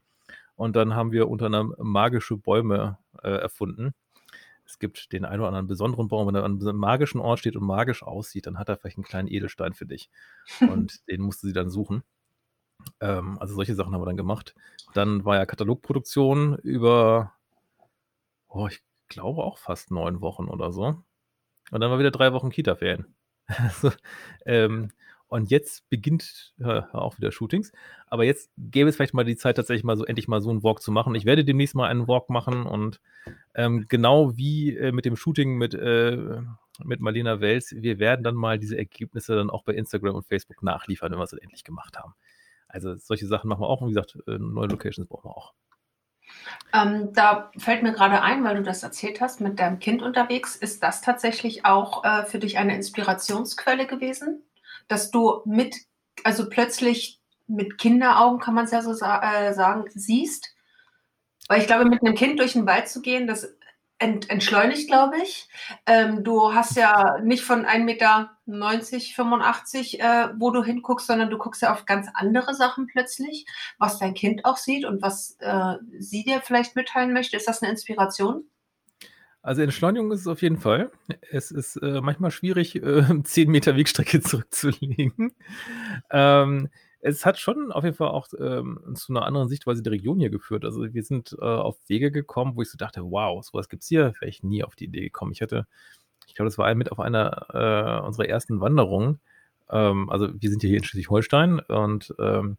Und 0.56 0.76
dann 0.76 0.96
haben 0.96 1.12
wir 1.12 1.30
unter 1.30 1.48
anderem 1.48 1.74
magische 1.80 2.38
Bäume 2.38 2.98
äh, 3.22 3.30
erfunden. 3.30 3.94
Es 4.66 4.80
gibt 4.80 5.12
den 5.12 5.26
einen 5.26 5.42
oder 5.42 5.50
anderen 5.50 5.68
besonderen 5.68 6.08
Baum, 6.08 6.28
wenn 6.28 6.36
er 6.36 6.44
an 6.44 6.62
einem 6.62 6.78
magischen 6.78 7.20
Ort 7.20 7.40
steht 7.40 7.56
und 7.56 7.66
magisch 7.66 8.04
aussieht, 8.04 8.48
dann 8.48 8.58
hat 8.58 8.70
er 8.70 8.78
vielleicht 8.78 8.98
einen 8.98 9.04
kleinen 9.04 9.28
Edelstein 9.28 9.74
für 9.74 9.86
dich. 9.86 10.10
Und 10.62 11.08
den 11.10 11.22
musste 11.22 11.48
sie 11.48 11.54
dann 11.54 11.70
suchen. 11.70 12.04
Ähm, 13.00 13.38
also 13.40 13.56
solche 13.56 13.76
Sachen 13.76 13.94
haben 13.94 14.02
wir 14.02 14.06
dann 14.06 14.18
gemacht. 14.18 14.56
Dann 14.94 15.26
war 15.26 15.36
ja 15.36 15.46
Katalogproduktion 15.46 16.58
über, 16.60 17.34
oh, 18.48 18.68
ich 18.68 18.82
glaube 19.08 19.44
auch 19.44 19.58
fast 19.58 19.92
neun 19.92 20.22
Wochen 20.22 20.48
oder 20.48 20.72
so. 20.72 21.04
Und 21.72 21.82
dann 21.82 21.90
war 21.92 22.00
wieder 22.00 22.12
drei 22.12 22.34
Wochen 22.34 22.50
Kita-Ferien. 22.50 23.16
also, 23.48 23.92
ähm, 24.46 24.92
und 25.34 25.50
jetzt 25.50 25.90
beginnt 25.90 26.54
ja, 26.60 26.94
auch 26.94 27.18
wieder 27.18 27.32
Shootings. 27.32 27.72
Aber 28.06 28.24
jetzt 28.24 28.52
gäbe 28.56 28.88
es 28.88 28.96
vielleicht 28.96 29.16
mal 29.16 29.26
die 29.26 29.36
Zeit, 29.36 29.56
tatsächlich 29.56 29.84
mal 29.84 29.98
so 29.98 30.06
endlich 30.06 30.28
mal 30.28 30.42
so 30.42 30.52
einen 30.52 30.62
Walk 30.62 30.80
zu 30.80 30.92
machen. 30.92 31.16
Ich 31.16 31.26
werde 31.26 31.44
demnächst 31.44 31.74
mal 31.74 31.90
einen 31.90 32.08
Walk 32.08 32.30
machen 32.30 32.68
und 32.68 33.02
ähm, 33.56 33.88
genau 33.90 34.38
wie 34.38 34.78
äh, 34.78 34.92
mit 34.92 35.06
dem 35.06 35.16
Shooting 35.16 35.58
mit, 35.58 35.74
äh, 35.74 36.40
mit 36.84 37.00
Marlena 37.00 37.42
Wels, 37.42 37.74
wir 37.76 37.98
werden 37.98 38.24
dann 38.24 38.36
mal 38.36 38.60
diese 38.60 38.78
Ergebnisse 38.78 39.36
dann 39.36 39.50
auch 39.50 39.64
bei 39.64 39.74
Instagram 39.74 40.14
und 40.14 40.28
Facebook 40.28 40.62
nachliefern, 40.62 41.12
wenn 41.12 41.18
wir 41.18 41.24
es 41.24 41.32
dann 41.32 41.40
endlich 41.40 41.64
gemacht 41.64 41.98
haben. 41.98 42.14
Also 42.74 42.96
solche 42.98 43.28
Sachen 43.28 43.48
machen 43.48 43.62
wir 43.62 43.70
auch. 43.70 43.82
Und 43.82 43.90
wie 43.90 43.94
gesagt, 43.94 44.18
äh, 44.28 44.38
neue 44.40 44.68
Locations 44.68 45.08
brauchen 45.08 45.30
wir 45.30 45.38
auch. 45.38 45.54
Ähm, 46.74 47.14
da 47.14 47.52
fällt 47.58 47.84
mir 47.84 47.94
gerade 47.94 48.22
ein, 48.22 48.44
weil 48.44 48.56
du 48.56 48.64
das 48.64 48.82
erzählt 48.82 49.22
hast, 49.22 49.42
mit 49.42 49.60
deinem 49.60 49.80
Kind 49.80 50.02
unterwegs. 50.02 50.56
Ist 50.56 50.82
das 50.82 51.02
tatsächlich 51.02 51.66
auch 51.66 52.04
äh, 52.04 52.26
für 52.26 52.40
dich 52.40 52.58
eine 52.58 52.76
Inspirationsquelle 52.76 53.86
gewesen? 53.86 54.44
Dass 54.88 55.12
du 55.12 55.42
mit, 55.46 55.76
also 56.24 56.50
plötzlich 56.50 57.22
mit 57.46 57.78
Kinderaugen, 57.78 58.40
kann 58.40 58.56
man 58.56 58.66
es 58.66 58.72
ja 58.72 58.82
so 58.82 58.94
sa 58.94 59.22
äh, 59.22 59.54
sagen, 59.54 59.86
siehst? 59.94 60.56
Weil 61.48 61.62
ich 61.62 61.68
glaube, 61.68 61.86
mit 61.86 62.02
einem 62.02 62.16
Kind 62.16 62.40
durch 62.40 62.54
den 62.54 62.66
Wald 62.66 62.88
zu 62.88 63.02
gehen, 63.02 63.28
das 63.28 63.56
ent, 64.04 64.30
entschleunigt, 64.30 64.88
glaube 64.88 65.18
ich. 65.24 65.48
Ähm, 65.86 66.24
du 66.24 66.54
hast 66.54 66.76
ja 66.76 67.20
nicht 67.24 67.44
von 67.44 67.66
1,90 67.66 67.84
Meter, 67.84 68.38
85, 68.46 70.02
äh, 70.02 70.30
wo 70.38 70.52
du 70.52 70.64
hinguckst, 70.64 71.08
sondern 71.08 71.30
du 71.30 71.38
guckst 71.38 71.62
ja 71.62 71.72
auf 71.72 71.86
ganz 71.86 72.08
andere 72.14 72.54
Sachen 72.54 72.88
plötzlich, 72.88 73.46
was 73.80 74.00
dein 74.00 74.14
Kind 74.14 74.44
auch 74.46 74.58
sieht 74.58 74.86
und 74.86 75.02
was 75.02 75.38
äh, 75.40 75.76
sie 75.98 76.24
dir 76.24 76.42
vielleicht 76.42 76.76
mitteilen 76.76 77.14
möchte. 77.14 77.38
Ist 77.38 77.48
das 77.48 77.62
eine 77.62 77.72
Inspiration? 77.72 78.44
Also 79.42 79.62
Entschleunigung 79.62 80.12
ist 80.12 80.22
es 80.22 80.28
auf 80.28 80.42
jeden 80.42 80.58
Fall. 80.58 80.92
Es 81.32 81.52
ist 81.52 81.78
äh, 81.78 82.02
manchmal 82.02 82.32
schwierig, 82.32 82.76
äh, 82.76 83.24
10 83.24 83.50
Meter 83.50 83.76
Wegstrecke 83.78 84.22
zurückzulegen. 84.22 85.34
Ähm, 86.12 86.70
es 87.06 87.26
hat 87.26 87.38
schon 87.38 87.74
auf 87.74 87.84
jeden 87.84 87.98
Fall 87.98 88.08
auch 88.08 88.28
ähm, 88.40 88.80
zu 88.96 89.12
einer 89.12 89.26
anderen 89.26 89.50
Sichtweise 89.50 89.84
der 89.84 89.92
Region 89.92 90.20
hier 90.20 90.30
geführt. 90.30 90.64
Also 90.64 90.94
wir 90.94 91.04
sind 91.04 91.36
äh, 91.38 91.44
auf 91.44 91.78
Wege 91.88 92.12
gekommen, 92.12 92.56
wo 92.56 92.62
ich 92.62 92.72
so 92.72 92.78
dachte, 92.78 93.04
wow, 93.04 93.44
sowas 93.44 93.68
gibt 93.68 93.84
es 93.84 93.90
hier. 93.90 94.14
Wäre 94.20 94.30
ich 94.30 94.42
nie 94.42 94.64
auf 94.64 94.76
die 94.76 94.86
Idee 94.86 95.02
gekommen. 95.02 95.34
Ich 95.34 95.42
hatte, 95.42 95.68
ich 96.28 96.34
glaube, 96.34 96.48
das 96.48 96.58
war 96.58 96.74
mit 96.76 96.94
auf 96.94 97.02
einer 97.02 98.00
äh, 98.02 98.06
unserer 98.06 98.30
ersten 98.30 98.62
Wanderungen. 98.62 99.20
Ähm, 99.70 100.10
also 100.10 100.30
wir 100.34 100.50
sind 100.50 100.64
ja 100.64 100.70
hier 100.70 100.78
in 100.78 100.86
Schleswig-Holstein 100.86 101.60
und 101.60 102.16
ähm, 102.20 102.58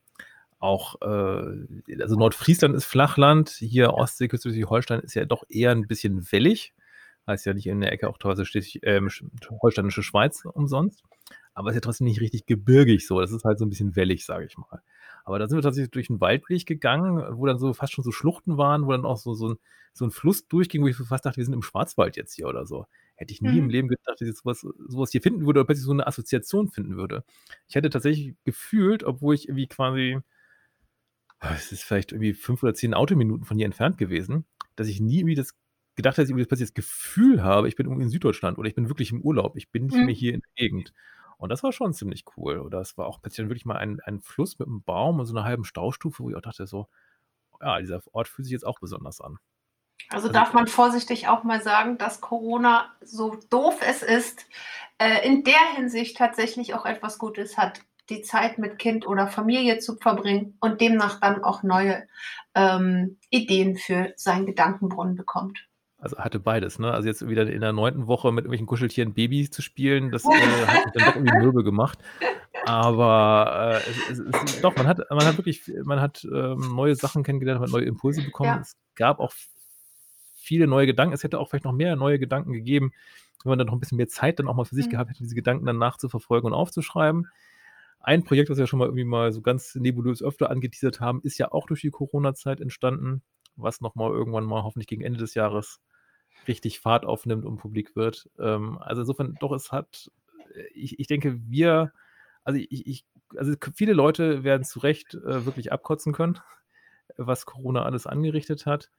auch, 0.59 1.01
äh, 1.01 2.03
also 2.03 2.17
Nordfriesland 2.17 2.75
ist 2.75 2.85
Flachland, 2.85 3.49
hier 3.49 3.95
Ostseeküste 3.95 4.51
Schleswig-Holstein 4.51 5.01
ist 5.01 5.15
ja 5.15 5.25
doch 5.25 5.45
eher 5.49 5.71
ein 5.71 5.87
bisschen 5.87 6.31
wellig. 6.33 6.75
Heißt 7.27 7.47
ja 7.47 7.55
nicht 7.55 7.67
in 7.67 7.81
der 7.81 7.93
Ecke 7.93 8.11
auch 8.11 8.19
teilweise 8.19 8.45
Schleswig, 8.45 8.83
äh, 8.83 9.01
holsteinische 9.63 10.03
Schweiz 10.03 10.45
umsonst 10.45 11.03
aber 11.55 11.71
es 11.71 11.75
ist 11.75 11.77
ja 11.77 11.81
trotzdem 11.83 12.07
nicht 12.07 12.21
richtig 12.21 12.47
gebirgig 12.47 13.07
so. 13.07 13.21
Das 13.21 13.33
ist 13.33 13.45
halt 13.45 13.59
so 13.59 13.65
ein 13.65 13.71
bisschen 13.71 13.97
wellig, 13.97 14.27
sage 14.27 14.45
ich 14.45 14.59
mal. 14.59 14.83
Aber 15.25 15.39
da 15.39 15.49
sind 15.49 15.57
wir 15.57 15.63
tatsächlich 15.63 15.91
durch 15.91 16.11
einen 16.11 16.21
Waldweg 16.21 16.67
gegangen, 16.67 17.39
wo 17.39 17.47
dann 17.47 17.59
so 17.59 17.73
fast 17.73 17.93
schon 17.93 18.05
so 18.05 18.13
Schluchten 18.13 18.59
waren, 18.59 18.87
wo 18.87 18.93
dann 18.93 19.07
auch 19.07 19.17
so, 19.17 19.35
so, 19.35 19.51
ein, 19.51 19.57
so 19.95 20.05
ein 20.05 20.11
Fluss 20.11 20.47
durchging, 20.49 20.83
wo 20.83 20.89
ich 20.89 20.97
fast 20.97 21.25
dachte, 21.25 21.39
wir 21.39 21.45
sind 21.45 21.55
im 21.55 21.63
Schwarzwald 21.63 22.17
jetzt 22.17 22.35
hier 22.35 22.49
oder 22.49 22.67
so. 22.67 22.87
Hätte 23.15 23.33
ich 23.33 23.41
nie 23.41 23.53
mhm. 23.53 23.59
im 23.59 23.71
Leben 23.71 23.89
gedacht, 23.89 24.21
dass 24.21 24.29
ich 24.29 24.37
sowas, 24.37 24.67
sowas 24.89 25.13
hier 25.13 25.23
finden 25.23 25.47
würde 25.47 25.61
oder 25.61 25.67
plötzlich 25.67 25.87
so 25.87 25.93
eine 25.93 26.07
Assoziation 26.07 26.69
finden 26.69 26.97
würde. 26.97 27.25
Ich 27.69 27.77
hätte 27.77 27.89
tatsächlich 27.89 28.35
gefühlt, 28.45 29.05
obwohl 29.05 29.35
ich 29.35 29.49
irgendwie 29.49 29.69
quasi, 29.69 30.19
ah, 31.39 31.55
es 31.55 31.73
ist 31.73 31.85
vielleicht 31.85 32.13
irgendwie 32.13 32.35
fünf 32.35 32.63
oder 32.63 32.75
zehn 32.75 32.93
Autominuten 32.93 33.47
von 33.47 33.57
hier 33.57 33.67
entfernt 33.67 33.97
gewesen, 33.97 34.45
dass 34.77 34.89
ich 34.89 35.01
nie 35.01 35.19
irgendwie 35.19 35.37
das 35.37 35.55
gedacht 35.97 36.19
hätte, 36.19 36.33
dass 36.33 36.41
ich 36.41 36.49
plötzlich 36.49 36.69
das 36.69 36.75
Gefühl 36.75 37.43
habe, 37.43 37.69
ich 37.69 37.77
bin 37.77 37.87
irgendwie 37.87 38.05
in 38.05 38.11
Süddeutschland 38.11 38.59
oder 38.59 38.69
ich 38.69 38.75
bin 38.75 38.89
wirklich 38.89 39.13
im 39.13 39.21
Urlaub. 39.21 39.57
Ich 39.57 39.71
bin 39.71 39.87
nicht 39.87 39.97
mhm. 39.97 40.07
mehr 40.07 40.15
hier 40.15 40.35
in 40.35 40.41
der 40.41 40.51
Gegend. 40.57 40.93
Und 41.45 41.51
das 41.51 41.63
war 41.63 41.73
schon 41.73 41.93
ziemlich 41.93 42.25
cool. 42.39 42.59
Oder 42.59 42.81
es 42.81 42.97
war 42.97 43.07
auch 43.07 43.21
plötzlich 43.21 43.47
wirklich 43.49 43.67
mal 43.67 43.77
ein, 43.77 44.01
ein 44.01 44.23
Fluss 44.23 44.59
mit 44.59 44.67
einem 44.67 44.83
Baum 44.83 45.21
und 45.21 45.27
so 45.27 45.37
einer 45.37 45.45
halben 45.45 45.65
Staustufe, 45.65 46.23
wo 46.23 46.31
ich 46.31 46.37
auch 46.37 46.41
dachte, 46.41 46.67
so, 46.67 46.89
ja, 47.61 47.79
dieser 47.81 48.01
Ort 48.13 48.29
fühlt 48.29 48.47
sich 48.47 48.53
jetzt 48.53 48.67
auch 48.67 48.81
besonders 48.81 49.21
an. 49.21 49.37
Also, 50.09 50.29
also 50.29 50.33
darf 50.33 50.55
man 50.55 50.67
vorsichtig 50.67 51.29
auch 51.29 51.45
mal 51.45 51.61
sagen, 51.61 51.99
dass 51.99 52.23
Corona, 52.23 52.91
so 53.03 53.37
doof 53.51 53.79
es 53.87 54.03
ist, 54.03 54.47
äh, 54.97 55.27
in 55.27 55.45
der 55.45 55.75
Hinsicht 55.77 56.17
tatsächlich 56.17 56.73
auch 56.73 56.87
etwas 56.87 57.19
Gutes 57.19 57.59
hat, 57.59 57.83
die 58.09 58.23
Zeit 58.23 58.57
mit 58.57 58.79
Kind 58.79 59.07
oder 59.07 59.29
Familie 59.29 59.81
zu 59.81 59.97
verbringen 59.97 60.57
und 60.61 60.81
demnach 60.81 61.21
dann 61.21 61.45
auch 61.45 61.63
neue 61.63 62.09
ähm, 62.55 63.19
Ideen 63.29 63.77
für 63.77 64.15
seinen 64.17 64.47
Gedankenbrunnen 64.47 65.15
bekommt. 65.15 65.67
Also 66.05 66.19
hatte 66.19 66.39
beides, 66.39 66.79
ne? 66.79 66.93
Also 66.93 67.09
jetzt 67.09 67.27
wieder 67.27 67.51
in 67.51 67.63
der 67.63 67.73
neunten 67.73 68.07
Woche 68.07 68.31
mit 68.31 68.45
irgendwelchen 68.45 68.67
Kuscheltieren 68.67 69.15
Babys 69.15 69.51
zu 69.51 69.63
spielen, 69.63 70.11
das 70.11 70.27
äh, 70.27 70.29
hat 70.29 70.85
mich 70.85 70.93
dann 70.93 71.07
doch 71.07 71.17
irgendwie 71.17 71.39
mürbe 71.39 71.65
gemacht. 71.65 71.99
Aber 72.67 73.81
äh, 73.87 73.91
es, 73.91 74.19
es, 74.19 74.21
es, 74.45 74.61
doch, 74.61 74.77
man 74.77 74.87
hat, 74.87 75.01
man 75.09 75.25
hat 75.25 75.39
wirklich, 75.39 75.63
man 75.83 76.03
hat 76.03 76.23
ähm, 76.31 76.75
neue 76.77 76.95
Sachen 76.95 77.23
kennengelernt, 77.23 77.61
man 77.61 77.71
hat 77.71 77.73
neue 77.73 77.87
Impulse 77.87 78.23
bekommen. 78.23 78.51
Ja. 78.51 78.61
Es 78.61 78.77
gab 78.97 79.19
auch 79.19 79.33
viele 80.35 80.67
neue 80.67 80.85
Gedanken. 80.85 81.15
Es 81.15 81.25
hätte 81.25 81.39
auch 81.39 81.49
vielleicht 81.49 81.65
noch 81.65 81.73
mehr 81.73 81.97
neue 81.97 82.19
Gedanken 82.19 82.53
gegeben, 82.53 82.93
wenn 83.43 83.51
man 83.51 83.59
dann 83.59 83.69
noch 83.69 83.75
ein 83.75 83.81
bisschen 83.81 83.97
mehr 83.97 84.09
Zeit 84.09 84.39
dann 84.39 84.47
auch 84.47 84.57
mal 84.57 84.67
für 84.67 84.75
sich 84.75 84.89
mhm. 84.89 84.91
gehabt 84.91 85.09
hätte, 85.09 85.23
diese 85.23 85.35
Gedanken 85.35 85.65
dann 85.65 85.79
nachzuverfolgen 85.79 86.53
und 86.53 86.55
aufzuschreiben. 86.55 87.29
Ein 88.01 88.25
Projekt, 88.25 88.51
das 88.51 88.59
wir 88.59 88.67
schon 88.67 88.79
mal 88.79 88.85
irgendwie 88.85 89.05
mal 89.05 89.33
so 89.33 89.41
ganz 89.41 89.75
nebulös 89.75 90.23
öfter 90.23 90.51
angeteasert 90.51 91.01
haben, 91.01 91.23
ist 91.23 91.39
ja 91.39 91.51
auch 91.51 91.67
durch 91.67 91.81
die 91.81 91.91
Corona-Zeit 91.91 92.61
entstanden, 92.61 93.23
was 93.57 93.81
nochmal 93.81 94.11
irgendwann 94.11 94.45
mal 94.45 94.63
hoffentlich 94.63 94.87
gegen 94.87 95.03
Ende 95.03 95.19
des 95.19 95.33
Jahres 95.35 95.81
richtig 96.49 96.81
Fahrt 96.81 97.05
aufnimmt 97.05 97.45
und 97.45 97.59
publik 97.59 97.97
wird. 97.97 98.29
Ähm, 98.39 98.79
also 98.79 99.03
insofern 99.03 99.37
doch, 99.41 99.53
es 99.53 99.73
hat, 99.73 100.11
äh, 100.55 100.65
ich, 100.75 100.99
ich 100.99 101.07
denke, 101.07 101.41
wir, 101.49 101.93
also 102.45 102.59
ich, 102.59 102.87
ich, 102.87 103.05
also 103.37 103.55
viele 103.75 103.93
Leute 103.93 104.45
werden 104.45 104.65
zu 104.65 104.81
Recht 104.81 105.15
äh, 105.15 105.45
wirklich 105.47 105.73
abkotzen 105.73 106.13
können, 106.13 106.41
was 107.17 107.47
Corona 107.47 107.85
alles 107.85 108.07
angerichtet 108.07 108.67
hat. 108.67 108.91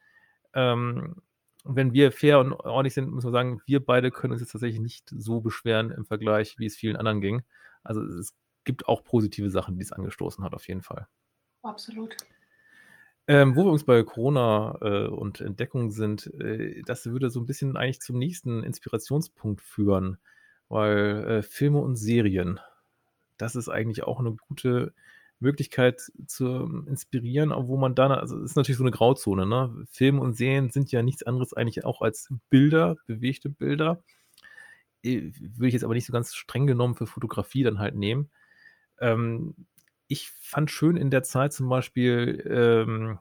Ähm, 0.53 1.21
wenn 1.63 1.93
wir 1.93 2.11
fair 2.11 2.39
und 2.39 2.53
ordentlich 2.53 2.93
sind, 2.93 3.11
muss 3.11 3.23
man 3.23 3.33
sagen, 3.33 3.61
wir 3.65 3.83
beide 3.83 4.11
können 4.11 4.33
uns 4.33 4.41
jetzt 4.41 4.51
tatsächlich 4.51 4.79
nicht 4.79 5.09
so 5.09 5.41
beschweren 5.41 5.91
im 5.91 6.05
Vergleich, 6.05 6.59
wie 6.59 6.67
es 6.67 6.75
vielen 6.75 6.95
anderen 6.95 7.21
ging. 7.21 7.43
Also 7.83 8.03
es 8.03 8.35
gibt 8.65 8.87
auch 8.87 9.03
positive 9.03 9.49
Sachen, 9.49 9.75
die 9.75 9.83
es 9.83 9.91
angestoßen 9.91 10.43
hat, 10.43 10.53
auf 10.53 10.67
jeden 10.67 10.83
Fall. 10.83 11.07
Absolut. 11.63 12.15
Ähm, 13.27 13.55
wo 13.55 13.65
wir 13.65 13.71
uns 13.71 13.83
bei 13.83 14.03
Corona 14.03 14.77
äh, 14.81 15.07
und 15.07 15.41
Entdeckung 15.41 15.89
sind, 15.91 16.31
äh, 16.39 16.83
das 16.85 17.07
würde 17.07 17.31
so 17.31 17.39
ein 17.39 17.47
bisschen 17.47 17.75
eigentlich 17.75 18.01
zum 18.01 18.19
nächsten 18.19 18.63
Inspirationspunkt 18.63 19.61
führen, 19.61 20.19
weil 20.69 21.25
äh, 21.27 21.41
Filme 21.43 21.79
und 21.79 21.95
Serien, 21.95 22.59
das 23.37 23.55
ist 23.55 23.67
eigentlich 23.69 24.03
auch 24.03 24.19
eine 24.19 24.33
gute 24.47 24.93
Möglichkeit 25.39 26.11
zu 26.27 26.85
inspirieren, 26.87 27.51
wo 27.67 27.77
man 27.77 27.95
dann, 27.95 28.11
also 28.11 28.37
es 28.37 28.51
ist 28.51 28.55
natürlich 28.57 28.77
so 28.77 28.83
eine 28.83 28.91
Grauzone, 28.91 29.45
ne? 29.45 29.85
Filme 29.89 30.21
und 30.21 30.35
Serien 30.35 30.69
sind 30.69 30.91
ja 30.91 31.01
nichts 31.01 31.23
anderes 31.23 31.53
eigentlich 31.53 31.83
auch 31.83 32.01
als 32.01 32.29
Bilder, 32.49 32.95
bewegte 33.07 33.49
Bilder. 33.49 34.01
Äh, 35.03 35.31
würde 35.39 35.67
ich 35.67 35.73
jetzt 35.73 35.83
aber 35.83 35.93
nicht 35.95 36.05
so 36.05 36.13
ganz 36.13 36.35
streng 36.35 36.67
genommen 36.67 36.95
für 36.95 37.07
Fotografie 37.07 37.63
dann 37.63 37.79
halt 37.79 37.95
nehmen. 37.95 38.29
Ähm, 38.99 39.55
ich 40.07 40.31
fand 40.31 40.71
schön 40.71 40.97
in 40.97 41.09
der 41.09 41.23
Zeit 41.23 41.53
zum 41.53 41.69
Beispiel 41.69 42.43
ähm, 42.49 43.19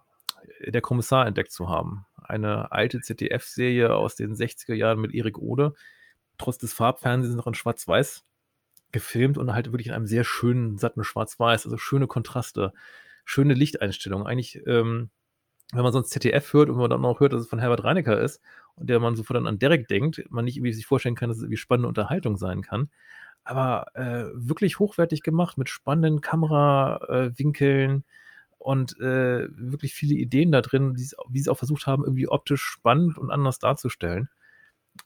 Der 0.66 0.80
Kommissar 0.80 1.26
entdeckt 1.26 1.52
zu 1.52 1.68
haben. 1.68 2.06
Eine 2.16 2.72
alte 2.72 3.00
ZDF-Serie 3.00 3.94
aus 3.94 4.16
den 4.16 4.34
60er 4.34 4.74
Jahren 4.74 5.00
mit 5.00 5.14
Erik 5.14 5.38
Ode, 5.38 5.74
trotz 6.38 6.58
des 6.58 6.72
Farbfernsehens 6.72 7.36
noch 7.36 7.46
in 7.46 7.54
Schwarz-Weiß 7.54 8.24
gefilmt 8.92 9.38
und 9.38 9.52
halt 9.52 9.66
wirklich 9.72 9.88
in 9.88 9.92
einem 9.92 10.06
sehr 10.06 10.24
schönen, 10.24 10.78
satten 10.78 11.04
Schwarz-Weiß, 11.04 11.66
also 11.66 11.76
schöne 11.76 12.06
Kontraste, 12.06 12.72
schöne 13.24 13.54
Lichteinstellungen. 13.54 14.26
Eigentlich, 14.26 14.62
ähm, 14.66 15.10
wenn 15.72 15.82
man 15.82 15.92
sonst 15.92 16.10
ZDF 16.10 16.52
hört 16.52 16.70
und 16.70 16.76
man 16.76 16.90
dann 16.90 17.04
auch 17.04 17.20
hört, 17.20 17.32
dass 17.32 17.40
es 17.42 17.48
von 17.48 17.58
Herbert 17.58 17.84
Reinecker 17.84 18.20
ist 18.20 18.40
und 18.76 18.88
der 18.88 19.00
man 19.00 19.16
sofort 19.16 19.36
dann 19.36 19.46
an 19.46 19.58
Derek 19.58 19.88
denkt, 19.88 20.24
man 20.30 20.44
nicht 20.44 20.56
irgendwie 20.56 20.72
sich 20.72 20.86
vorstellen 20.86 21.14
kann, 21.14 21.28
dass 21.28 21.38
es 21.38 21.44
irgendwie 21.44 21.56
spannende 21.56 21.88
Unterhaltung 21.88 22.36
sein 22.36 22.62
kann. 22.62 22.90
Aber 23.44 23.86
äh, 23.94 24.24
wirklich 24.34 24.78
hochwertig 24.78 25.22
gemacht 25.22 25.58
mit 25.58 25.68
spannenden 25.68 26.20
Kamerawinkeln 26.20 28.00
äh, 28.00 28.02
und 28.58 28.98
äh, 28.98 29.48
wirklich 29.50 29.94
viele 29.94 30.14
Ideen 30.14 30.50
da 30.50 30.62
drin, 30.62 30.96
wie 30.96 31.40
sie 31.40 31.50
auch 31.50 31.58
versucht 31.58 31.86
haben, 31.86 32.04
irgendwie 32.04 32.28
optisch 32.28 32.62
spannend 32.62 33.18
und 33.18 33.30
anders 33.30 33.58
darzustellen. 33.58 34.30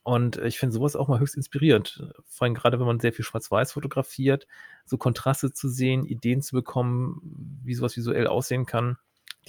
Und 0.03 0.37
ich 0.38 0.59
finde 0.59 0.74
sowas 0.74 0.96
auch 0.96 1.09
mal 1.09 1.18
höchst 1.18 1.37
inspirierend. 1.37 2.05
Vor 2.27 2.44
allem 2.44 2.55
gerade, 2.55 2.79
wenn 2.79 2.87
man 2.87 3.01
sehr 3.01 3.12
viel 3.12 3.24
Schwarz-Weiß 3.24 3.72
fotografiert, 3.72 4.46
so 4.85 4.98
Kontraste 4.98 5.53
zu 5.53 5.68
sehen, 5.68 6.05
Ideen 6.05 6.42
zu 6.42 6.55
bekommen, 6.55 7.20
wie 7.64 7.74
sowas 7.74 7.96
visuell 7.96 8.27
aussehen 8.27 8.66
kann. 8.66 8.98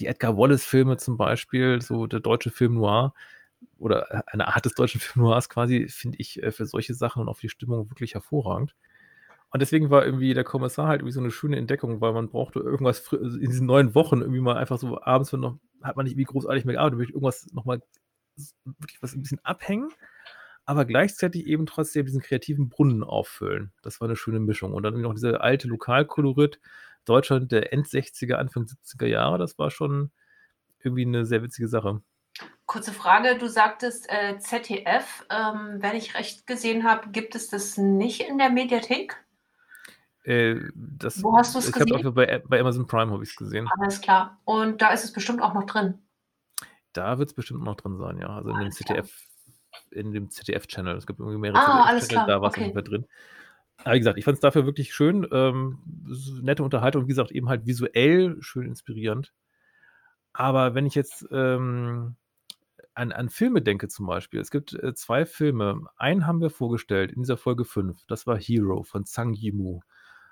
Die 0.00 0.06
Edgar 0.06 0.36
Wallace-Filme 0.36 0.96
zum 0.96 1.16
Beispiel, 1.16 1.80
so 1.82 2.06
der 2.06 2.20
deutsche 2.20 2.50
Film 2.50 2.74
Noir 2.74 3.14
oder 3.80 4.24
eine 4.32 4.48
Art 4.48 4.64
des 4.64 4.74
deutschen 4.74 5.00
Film 5.00 5.24
Noirs 5.24 5.48
quasi, 5.48 5.88
finde 5.88 6.18
ich 6.18 6.42
äh, 6.42 6.52
für 6.52 6.66
solche 6.66 6.94
Sachen 6.94 7.22
und 7.22 7.28
auf 7.28 7.40
die 7.40 7.48
Stimmung 7.48 7.90
wirklich 7.90 8.14
hervorragend. 8.14 8.74
Und 9.52 9.60
deswegen 9.60 9.90
war 9.90 10.04
irgendwie 10.04 10.32
der 10.32 10.44
Kommissar 10.44 10.86
halt 10.86 11.00
irgendwie 11.00 11.14
so 11.14 11.20
eine 11.20 11.32
schöne 11.32 11.56
Entdeckung, 11.56 12.00
weil 12.00 12.12
man 12.12 12.28
brauchte 12.28 12.60
irgendwas 12.60 13.12
in 13.12 13.40
diesen 13.40 13.66
neun 13.66 13.96
Wochen 13.96 14.20
irgendwie 14.20 14.40
mal 14.40 14.56
einfach 14.56 14.78
so 14.78 15.02
abends, 15.02 15.32
wenn 15.32 15.40
noch, 15.40 15.58
hat 15.82 15.96
man 15.96 16.06
nicht 16.06 16.16
wie 16.16 16.24
großartig 16.24 16.64
mehr 16.64 16.74
gearbeitet, 16.74 16.98
möchte 16.98 17.14
irgendwas 17.14 17.46
nochmal 17.52 17.82
wirklich 18.64 19.02
was 19.02 19.14
ein 19.14 19.22
bisschen 19.22 19.44
abhängen 19.44 19.90
aber 20.70 20.84
gleichzeitig 20.84 21.46
eben 21.48 21.66
trotzdem 21.66 22.06
diesen 22.06 22.20
kreativen 22.20 22.68
Brunnen 22.68 23.02
auffüllen. 23.02 23.72
Das 23.82 24.00
war 24.00 24.06
eine 24.06 24.14
schöne 24.14 24.38
Mischung. 24.38 24.72
Und 24.72 24.84
dann 24.84 25.00
noch 25.00 25.14
diese 25.14 25.40
alte 25.40 25.66
Lokalkolorit, 25.66 26.60
Deutschland 27.04 27.50
der 27.50 27.72
End-60er, 27.72 28.34
Anfang 28.34 28.66
70er 28.66 29.06
Jahre, 29.06 29.36
das 29.36 29.58
war 29.58 29.72
schon 29.72 30.12
irgendwie 30.78 31.04
eine 31.04 31.26
sehr 31.26 31.42
witzige 31.42 31.66
Sache. 31.66 32.02
Kurze 32.66 32.92
Frage, 32.92 33.36
du 33.36 33.48
sagtest 33.48 34.08
äh, 34.08 34.38
ZDF, 34.38 35.26
ähm, 35.30 35.78
wenn 35.80 35.96
ich 35.96 36.14
recht 36.14 36.46
gesehen 36.46 36.84
habe, 36.84 37.10
gibt 37.10 37.34
es 37.34 37.48
das 37.48 37.76
nicht 37.76 38.20
in 38.20 38.38
der 38.38 38.50
Mediathek? 38.50 39.16
Äh, 40.22 40.56
das, 40.74 41.22
Wo 41.22 41.36
hast 41.36 41.54
du 41.54 41.58
es 41.58 41.72
gesehen? 41.72 42.06
Auch 42.06 42.12
bei, 42.12 42.42
bei 42.46 42.60
Amazon 42.60 42.86
Prime 42.86 43.10
habe 43.10 43.24
ich 43.24 43.30
es 43.30 43.36
gesehen. 43.36 43.68
Alles 43.78 44.00
klar. 44.00 44.38
Und 44.44 44.82
da 44.82 44.90
ist 44.90 45.04
es 45.04 45.12
bestimmt 45.12 45.42
auch 45.42 45.54
noch 45.54 45.64
drin. 45.64 45.98
Da 46.92 47.18
wird 47.18 47.30
es 47.30 47.34
bestimmt 47.34 47.62
noch 47.64 47.76
drin 47.76 47.96
sein, 47.98 48.18
ja. 48.18 48.28
Also 48.28 48.50
in 48.50 48.60
dem 48.60 48.70
ZDF 48.72 49.10
in 49.90 50.12
dem 50.12 50.30
ZDF-Channel. 50.30 50.96
Es 50.96 51.06
gibt 51.06 51.20
irgendwie 51.20 51.38
mehrere 51.38 51.58
ah, 51.58 51.86
ZDF-Channel, 51.98 52.26
da 52.26 52.40
war 52.40 52.50
es 52.50 52.56
okay. 52.56 52.72
drin. 52.82 53.06
Aber 53.84 53.94
wie 53.94 53.98
gesagt, 53.98 54.18
ich 54.18 54.24
fand 54.24 54.34
es 54.34 54.40
dafür 54.40 54.66
wirklich 54.66 54.94
schön. 54.94 55.26
Ähm, 55.32 55.78
nette 56.42 56.62
Unterhaltung, 56.62 57.04
wie 57.04 57.08
gesagt, 57.08 57.32
eben 57.32 57.48
halt 57.48 57.66
visuell 57.66 58.36
schön 58.40 58.66
inspirierend. 58.66 59.32
Aber 60.32 60.74
wenn 60.74 60.86
ich 60.86 60.94
jetzt 60.94 61.26
ähm, 61.30 62.16
an, 62.94 63.12
an 63.12 63.28
Filme 63.28 63.62
denke 63.62 63.88
zum 63.88 64.06
Beispiel, 64.06 64.40
es 64.40 64.50
gibt 64.50 64.74
äh, 64.74 64.94
zwei 64.94 65.26
Filme. 65.26 65.86
Einen 65.96 66.26
haben 66.26 66.40
wir 66.40 66.50
vorgestellt 66.50 67.12
in 67.12 67.22
dieser 67.22 67.36
Folge 67.36 67.64
5. 67.64 68.04
Das 68.06 68.26
war 68.26 68.38
Hero 68.38 68.82
von 68.82 69.04
Zhang 69.06 69.34
Yimou. 69.34 69.80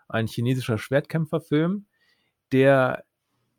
Ein 0.08 0.26
chinesischer 0.26 0.78
Schwertkämpferfilm, 0.78 1.86
der 2.52 3.04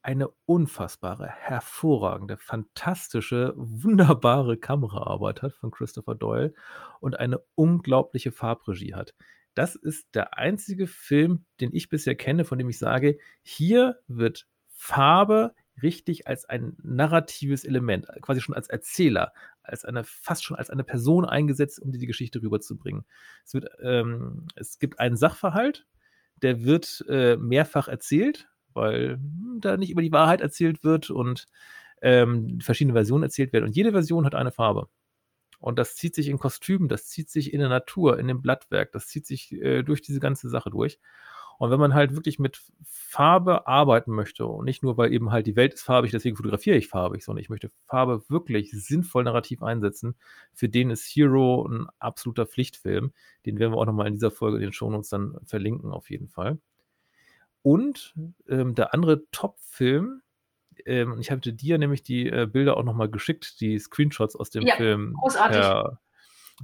eine 0.02 0.30
unfassbare, 0.45 1.28
hervorragende, 1.28 2.38
fantastische, 2.38 3.54
wunderbare 3.56 4.58
Kameraarbeit 4.58 5.41
hat 5.41 5.54
von 5.54 5.71
Christopher 5.71 6.15
Doyle 6.15 6.54
und 6.99 7.19
eine 7.19 7.39
unglaubliche 7.56 8.32
Farbregie 8.32 8.95
hat. 8.95 9.13
Das 9.56 9.75
ist 9.75 10.08
der 10.15 10.38
einzige 10.38 10.88
Film, 10.88 11.45
den 11.60 11.73
ich 11.73 11.89
bisher 11.89 12.15
kenne, 12.15 12.45
von 12.45 12.58
dem 12.58 12.69
ich 12.69 12.80
sage, 12.80 13.17
hier 13.41 13.99
wird 14.08 14.47
Farbe 14.69 15.54
richtig 15.81 16.27
als 16.27 16.45
ein 16.45 16.75
narratives 16.81 17.63
Element, 17.63 18.07
quasi 18.21 18.41
schon 18.41 18.55
als 18.55 18.67
Erzähler, 18.67 19.33
als 19.63 19.85
eine, 19.85 20.03
fast 20.03 20.43
schon 20.43 20.57
als 20.57 20.69
eine 20.69 20.83
Person 20.83 21.25
eingesetzt, 21.25 21.79
um 21.81 21.91
dir 21.91 21.99
die 21.99 22.07
Geschichte 22.07 22.41
rüberzubringen. 22.41 23.05
Es, 23.45 23.53
wird, 23.53 23.67
ähm, 23.81 24.47
es 24.55 24.79
gibt 24.79 24.99
einen 24.99 25.17
Sachverhalt, 25.17 25.85
der 26.37 26.63
wird 26.63 27.05
äh, 27.09 27.37
mehrfach 27.37 27.87
erzählt, 27.87 28.49
weil 28.73 29.19
da 29.59 29.77
nicht 29.77 29.91
über 29.91 30.01
die 30.01 30.11
Wahrheit 30.11 30.41
erzählt 30.41 30.83
wird 30.83 31.09
und 31.09 31.47
ähm, 32.01 32.59
verschiedene 32.61 32.93
Versionen 32.93 33.23
erzählt 33.23 33.53
werden. 33.53 33.65
Und 33.65 33.75
jede 33.75 33.91
Version 33.91 34.25
hat 34.25 34.35
eine 34.35 34.51
Farbe. 34.51 34.87
Und 35.59 35.77
das 35.77 35.95
zieht 35.95 36.15
sich 36.15 36.29
in 36.29 36.39
Kostümen, 36.39 36.87
das 36.87 37.07
zieht 37.07 37.29
sich 37.29 37.53
in 37.53 37.59
der 37.59 37.67
Natur, 37.67 38.17
in 38.17 38.27
dem 38.27 38.41
Blattwerk, 38.41 38.93
das 38.93 39.07
zieht 39.07 39.25
sich 39.25 39.51
äh, 39.51 39.83
durch 39.83 40.01
diese 40.01 40.21
ganze 40.21 40.49
Sache 40.49 40.69
durch. 40.69 40.99
Und 41.60 41.72
wenn 41.72 41.80
man 41.80 41.93
halt 41.93 42.15
wirklich 42.15 42.39
mit 42.39 42.62
Farbe 42.86 43.67
arbeiten 43.67 44.12
möchte 44.12 44.45
und 44.45 44.63
nicht 44.63 44.82
nur, 44.82 44.98
weil 44.98 45.12
eben 45.12 45.30
halt 45.30 45.45
die 45.45 45.58
Welt 45.58 45.74
ist 45.74 45.82
farbig, 45.84 46.10
deswegen 46.10 46.38
fotografiere 46.38 46.78
ich 46.78 46.88
farbig, 46.88 47.22
sondern 47.22 47.41
ich 47.41 47.50
möchte 47.50 47.69
Farbe 47.86 48.24
wirklich 48.30 48.72
sinnvoll 48.72 49.26
narrativ 49.26 49.62
einsetzen, 49.62 50.15
für 50.54 50.69
den 50.69 50.89
ist 50.89 51.04
Hero 51.04 51.67
ein 51.67 51.88
absoluter 52.00 52.45
Pflichtfilm. 52.45 53.12
Den 53.45 53.60
werden 53.60 53.74
wir 53.74 53.78
auch 53.78 53.86
nochmal 53.86 54.08
in 54.08 54.13
dieser 54.13 54.32
Folge 54.32 54.56
in 54.56 54.63
den 54.63 54.72
Shownotes 54.72 55.10
dann 55.10 55.36
verlinken, 55.45 55.91
auf 55.91 56.10
jeden 56.10 56.30
Fall. 56.30 56.60
Und 57.62 58.15
ähm, 58.48 58.74
der 58.74 58.93
andere 58.93 59.30
Top-Film, 59.32 60.22
ähm, 60.86 61.19
ich 61.19 61.30
hatte 61.30 61.52
dir 61.52 61.78
nämlich 61.78 62.04
die 62.04 62.28
äh, 62.28 62.48
Bilder 62.50 62.78
auch 62.78 62.84
nochmal 62.84 63.10
geschickt, 63.10 63.60
die 63.60 63.78
Screenshots 63.80 64.38
aus 64.38 64.50
dem 64.50 64.65
ja, 64.65 64.78
Film 64.78 65.13
großartig. 65.19 65.60
per, 65.60 66.00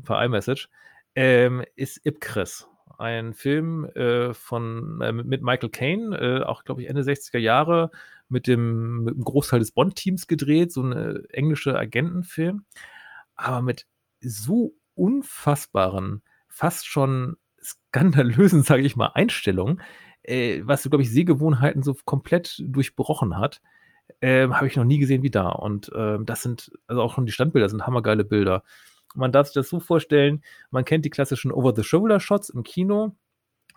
per 0.05 0.23
iMessage, 0.23 0.69
ähm, 1.15 1.65
ist 1.75 2.05
Ipcris. 2.05 2.69
Ein 2.97 3.33
Film 3.33 3.85
äh, 3.95 4.33
von, 4.33 5.01
äh, 5.01 5.11
mit 5.11 5.41
Michael 5.41 5.69
Caine, 5.69 6.17
äh, 6.17 6.43
auch 6.43 6.63
glaube 6.63 6.81
ich 6.81 6.89
Ende 6.89 7.01
60er 7.01 7.37
Jahre, 7.37 7.91
mit 8.29 8.47
dem, 8.47 9.03
mit 9.03 9.15
dem 9.15 9.23
Großteil 9.23 9.59
des 9.59 9.71
Bond-Teams 9.71 10.27
gedreht, 10.27 10.71
so 10.71 10.81
ein 10.81 10.91
äh, 10.93 11.19
englischer 11.29 11.77
Agentenfilm, 11.77 12.65
aber 13.35 13.61
mit 13.61 13.85
so 14.21 14.73
unfassbaren, 14.95 16.21
fast 16.47 16.87
schon 16.87 17.37
skandalösen, 17.61 18.63
sage 18.63 18.83
ich 18.83 18.95
mal, 18.95 19.11
Einstellungen, 19.13 19.81
äh, 20.23 20.61
was, 20.63 20.83
glaube 20.83 21.03
ich, 21.03 21.11
Sehgewohnheiten 21.11 21.83
so 21.83 21.95
komplett 22.05 22.61
durchbrochen 22.65 23.37
hat, 23.37 23.61
äh, 24.21 24.47
habe 24.47 24.67
ich 24.67 24.75
noch 24.75 24.83
nie 24.83 24.99
gesehen 24.99 25.23
wie 25.23 25.31
da. 25.31 25.49
Und 25.49 25.91
äh, 25.93 26.17
das 26.23 26.41
sind, 26.43 26.71
also 26.87 27.01
auch 27.01 27.13
schon 27.13 27.25
die 27.25 27.31
Standbilder 27.31 27.69
sind 27.69 27.85
hammergeile 27.85 28.23
Bilder. 28.23 28.63
Man 29.15 29.31
darf 29.31 29.47
sich 29.47 29.53
das 29.53 29.69
so 29.69 29.79
vorstellen, 29.79 30.43
man 30.71 30.85
kennt 30.85 31.05
die 31.05 31.09
klassischen 31.09 31.51
Over-the-Shoulder-Shots 31.51 32.49
im 32.49 32.63
Kino. 32.63 33.15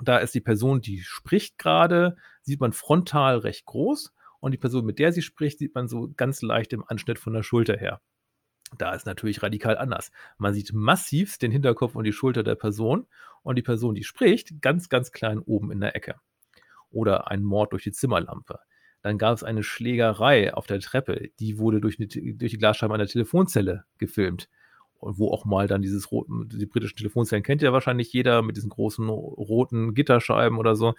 Da 0.03 0.18
ist 0.18 0.35
die 0.35 0.40
Person, 0.40 0.81
die 0.81 1.01
spricht 1.01 1.59
gerade, 1.59 2.16
sieht 2.42 2.61
man 2.61 2.72
frontal 2.72 3.38
recht 3.38 3.66
groß 3.66 4.12
und 4.40 4.53
die 4.53 4.59
Person, 4.59 4.85
mit 4.85 4.98
der 4.98 5.12
sie 5.12 5.22
spricht, 5.22 5.59
sieht 5.59 5.74
man 5.74 5.88
so 5.88 6.12
ganz 6.16 6.42
leicht 6.42 6.72
im 6.72 6.85
Anschnitt 6.87 7.18
von 7.18 7.33
der 7.33 7.42
Schulter 7.42 7.77
her. 7.77 8.01
Da 8.77 8.94
ist 8.94 9.07
natürlich 9.07 9.42
radikal 9.42 9.79
anders. 9.79 10.11
Man 10.37 10.53
sieht 10.53 10.72
massiv 10.72 11.38
den 11.38 11.51
Hinterkopf 11.51 11.94
und 11.94 12.05
die 12.05 12.12
Schulter 12.12 12.42
der 12.42 12.55
Person 12.55 13.07
und 13.42 13.57
die 13.57 13.62
Person, 13.62 13.94
die 13.94 14.05
spricht, 14.05 14.61
ganz, 14.61 14.88
ganz 14.88 15.11
klein 15.11 15.38
oben 15.38 15.72
in 15.72 15.81
der 15.81 15.96
Ecke 15.96 16.16
oder 16.90 17.31
ein 17.31 17.42
Mord 17.42 17.72
durch 17.72 17.85
die 17.85 17.92
Zimmerlampe. 17.92 18.61
Dann 19.03 19.18
gab 19.18 19.35
es 19.35 19.44
eine 19.44 19.62
Schlägerei 19.62 20.53
auf 20.55 20.66
der 20.66 20.81
Treppe, 20.81 21.31
die 21.38 21.59
wurde 21.59 21.81
durch, 21.81 21.98
eine, 21.98 22.09
durch 22.09 22.51
die 22.51 22.59
Glasscheibe 22.59 22.94
einer 22.94 23.07
Telefonzelle 23.07 23.85
gefilmt. 23.98 24.48
Und 24.99 25.19
wo 25.19 25.31
auch 25.31 25.45
mal 25.45 25.68
dann 25.68 25.81
dieses 25.81 26.11
roten, 26.11 26.49
die 26.49 26.66
britischen 26.66 26.97
Telefonzellen 26.97 27.45
kennt 27.45 27.62
ja 27.62 27.72
wahrscheinlich 27.72 28.12
jeder 28.12 28.43
mit 28.43 28.57
diesen 28.57 28.70
großen 28.70 29.09
roten 29.09 29.95
Gitterscheiben 29.95 30.59
oder 30.59 30.75
so, 30.75 30.95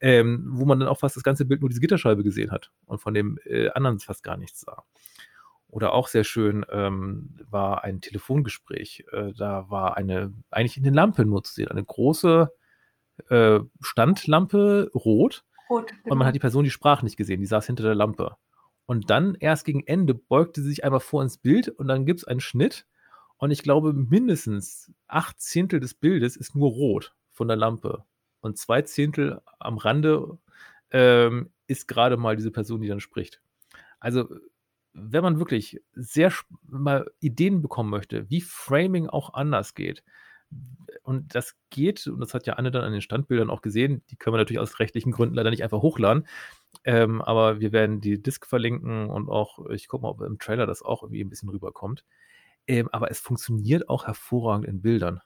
ähm, 0.00 0.46
wo 0.50 0.64
man 0.64 0.80
dann 0.80 0.88
auch 0.88 0.98
fast 0.98 1.14
das 1.16 1.22
ganze 1.22 1.44
Bild 1.44 1.60
nur 1.60 1.68
diese 1.70 1.80
Gitterscheibe 1.80 2.24
gesehen 2.24 2.50
hat 2.50 2.72
und 2.86 2.98
von 2.98 3.14
dem 3.14 3.38
äh, 3.44 3.68
anderen 3.70 4.00
fast 4.00 4.24
gar 4.24 4.36
nichts 4.36 4.60
sah. 4.62 4.82
Oder 5.68 5.92
auch 5.92 6.08
sehr 6.08 6.24
schön 6.24 6.64
ähm, 6.70 7.36
war 7.50 7.82
ein 7.82 8.00
Telefongespräch. 8.00 9.06
Äh, 9.12 9.32
da 9.36 9.70
war 9.70 9.96
eine, 9.96 10.32
eigentlich 10.50 10.76
in 10.76 10.84
den 10.84 10.94
Lampe 10.94 11.24
nur 11.24 11.42
zu 11.42 11.52
sehen, 11.52 11.68
eine 11.68 11.84
große 11.84 12.48
äh, 13.28 13.60
Standlampe 13.80 14.90
rot. 14.94 15.44
Rot 15.68 15.88
genau. 15.88 16.02
Und 16.02 16.08
man 16.10 16.18
genau. 16.18 16.26
hat 16.26 16.34
die 16.34 16.40
Person 16.40 16.64
die 16.64 16.70
Sprach 16.70 17.02
nicht 17.02 17.16
gesehen, 17.16 17.40
die 17.40 17.46
saß 17.46 17.66
hinter 17.66 17.82
der 17.82 17.94
Lampe. 17.94 18.36
Und 18.86 19.10
dann 19.10 19.34
erst 19.34 19.64
gegen 19.64 19.84
Ende 19.86 20.14
beugte 20.14 20.60
sie 20.62 20.68
sich 20.68 20.84
einmal 20.84 21.00
vor 21.00 21.22
ins 21.22 21.38
Bild 21.38 21.68
und 21.68 21.88
dann 21.88 22.06
gibt 22.06 22.20
es 22.20 22.24
einen 22.24 22.40
Schnitt. 22.40 22.86
Und 23.36 23.50
ich 23.50 23.62
glaube, 23.62 23.92
mindestens 23.92 24.92
acht 25.06 25.40
Zehntel 25.40 25.80
des 25.80 25.94
Bildes 25.94 26.36
ist 26.36 26.54
nur 26.54 26.70
rot 26.70 27.14
von 27.30 27.48
der 27.48 27.56
Lampe. 27.56 28.04
Und 28.40 28.58
zwei 28.58 28.82
Zehntel 28.82 29.40
am 29.58 29.78
Rande 29.78 30.38
ähm, 30.90 31.50
ist 31.66 31.88
gerade 31.88 32.16
mal 32.16 32.36
diese 32.36 32.50
Person, 32.50 32.80
die 32.80 32.88
dann 32.88 33.00
spricht. 33.00 33.40
Also, 34.00 34.28
wenn 34.92 35.24
man 35.24 35.38
wirklich 35.38 35.82
sehr 35.92 36.32
mal 36.62 37.10
Ideen 37.20 37.62
bekommen 37.62 37.90
möchte, 37.90 38.30
wie 38.30 38.40
Framing 38.40 39.08
auch 39.08 39.34
anders 39.34 39.74
geht, 39.74 40.04
und 41.02 41.34
das 41.34 41.56
geht, 41.70 42.06
und 42.06 42.20
das 42.20 42.32
hat 42.34 42.46
ja 42.46 42.54
Anne 42.54 42.70
dann 42.70 42.84
an 42.84 42.92
den 42.92 43.00
Standbildern 43.00 43.50
auch 43.50 43.60
gesehen, 43.60 44.02
die 44.10 44.16
können 44.16 44.34
wir 44.34 44.38
natürlich 44.38 44.60
aus 44.60 44.78
rechtlichen 44.78 45.12
Gründen 45.12 45.34
leider 45.34 45.50
nicht 45.50 45.62
einfach 45.62 45.82
hochladen. 45.82 46.26
Ähm, 46.84 47.20
aber 47.22 47.60
wir 47.60 47.72
werden 47.72 48.00
die 48.00 48.22
Disk 48.22 48.46
verlinken 48.46 49.10
und 49.10 49.28
auch, 49.28 49.68
ich 49.70 49.88
gucke 49.88 50.02
mal, 50.02 50.10
ob 50.10 50.20
im 50.22 50.38
Trailer 50.38 50.66
das 50.66 50.82
auch 50.82 51.02
irgendwie 51.02 51.22
ein 51.22 51.28
bisschen 51.28 51.48
rüberkommt. 51.48 52.04
Ähm, 52.66 52.88
aber 52.92 53.10
es 53.10 53.20
funktioniert 53.20 53.88
auch 53.88 54.06
hervorragend 54.06 54.66
in 54.66 54.80
Bildern. 54.80 55.20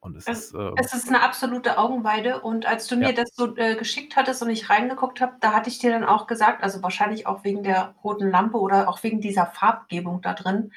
Und 0.00 0.16
es, 0.16 0.28
es, 0.28 0.38
ist, 0.38 0.54
ähm, 0.54 0.74
es 0.76 0.94
ist 0.94 1.08
eine 1.08 1.22
absolute 1.22 1.76
Augenweide. 1.76 2.40
Und 2.40 2.66
als 2.66 2.86
du 2.86 2.96
mir 2.96 3.08
ja. 3.08 3.12
das 3.12 3.30
so 3.34 3.56
äh, 3.56 3.74
geschickt 3.74 4.16
hattest 4.16 4.42
und 4.42 4.50
ich 4.50 4.70
reingeguckt 4.70 5.20
habe, 5.20 5.34
da 5.40 5.52
hatte 5.52 5.68
ich 5.68 5.78
dir 5.78 5.90
dann 5.90 6.04
auch 6.04 6.26
gesagt, 6.26 6.62
also 6.62 6.82
wahrscheinlich 6.82 7.26
auch 7.26 7.42
wegen 7.42 7.62
der 7.62 7.96
roten 8.04 8.30
Lampe 8.30 8.58
oder 8.58 8.88
auch 8.88 9.02
wegen 9.02 9.20
dieser 9.20 9.46
Farbgebung 9.46 10.22
da 10.22 10.34
drin, 10.34 10.72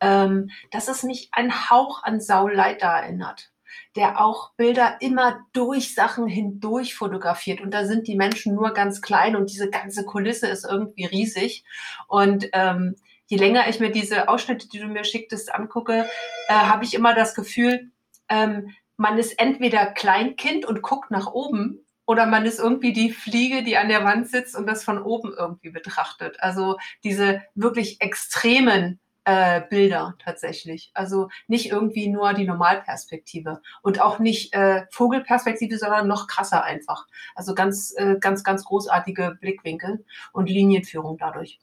ähm, 0.00 0.50
dass 0.72 0.88
es 0.88 1.04
mich 1.04 1.28
ein 1.32 1.70
Hauch 1.70 2.02
an 2.02 2.20
Sauleiter 2.20 2.88
erinnert 2.88 3.52
der 3.96 4.20
auch 4.20 4.52
Bilder 4.54 4.96
immer 5.00 5.40
durch 5.52 5.94
Sachen 5.94 6.28
hindurch 6.28 6.94
fotografiert. 6.94 7.60
Und 7.60 7.72
da 7.72 7.84
sind 7.84 8.06
die 8.06 8.16
Menschen 8.16 8.54
nur 8.54 8.72
ganz 8.72 9.02
klein 9.02 9.34
und 9.34 9.50
diese 9.50 9.70
ganze 9.70 10.04
Kulisse 10.04 10.46
ist 10.46 10.64
irgendwie 10.64 11.06
riesig. 11.06 11.64
Und 12.06 12.48
ähm, 12.52 12.94
je 13.28 13.38
länger 13.38 13.68
ich 13.68 13.78
mir 13.78 13.90
diese 13.90 14.28
Ausschnitte, 14.28 14.68
die 14.68 14.80
du 14.80 14.86
mir 14.86 15.04
schicktest, 15.04 15.54
angucke, 15.54 16.06
äh, 16.48 16.52
habe 16.52 16.84
ich 16.84 16.94
immer 16.94 17.14
das 17.14 17.34
Gefühl, 17.34 17.90
ähm, 18.28 18.74
man 18.96 19.18
ist 19.18 19.38
entweder 19.38 19.86
Kleinkind 19.86 20.66
und 20.66 20.82
guckt 20.82 21.10
nach 21.10 21.28
oben 21.28 21.84
oder 22.04 22.26
man 22.26 22.46
ist 22.46 22.58
irgendwie 22.58 22.92
die 22.92 23.12
Fliege, 23.12 23.62
die 23.62 23.76
an 23.76 23.88
der 23.88 24.04
Wand 24.04 24.28
sitzt 24.28 24.56
und 24.56 24.66
das 24.66 24.82
von 24.82 25.00
oben 25.00 25.32
irgendwie 25.36 25.70
betrachtet. 25.70 26.36
Also 26.40 26.78
diese 27.04 27.42
wirklich 27.54 28.00
extremen 28.00 28.98
äh, 29.24 29.60
Bilder 29.68 30.14
tatsächlich. 30.18 30.90
Also 30.94 31.28
nicht 31.48 31.70
irgendwie 31.70 32.08
nur 32.08 32.32
die 32.32 32.46
Normalperspektive 32.46 33.60
und 33.82 34.00
auch 34.00 34.18
nicht 34.18 34.54
äh, 34.54 34.86
Vogelperspektive, 34.90 35.76
sondern 35.76 36.08
noch 36.08 36.28
krasser 36.28 36.64
einfach. 36.64 37.06
Also 37.34 37.54
ganz, 37.54 37.94
äh, 37.98 38.16
ganz, 38.18 38.42
ganz 38.42 38.64
großartige 38.64 39.36
Blickwinkel 39.38 40.02
und 40.32 40.48
Linienführung 40.48 41.18
dadurch. 41.18 41.60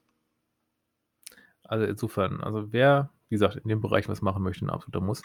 Also 1.67 1.85
insofern, 1.85 2.41
also 2.41 2.71
wer, 2.71 3.11
wie 3.29 3.35
gesagt, 3.35 3.55
in 3.55 3.67
dem 3.67 3.81
Bereich 3.81 4.07
was 4.07 4.21
machen 4.21 4.43
möchte, 4.43 4.65
ein 4.65 4.69
absoluter 4.69 5.01
Muss 5.01 5.21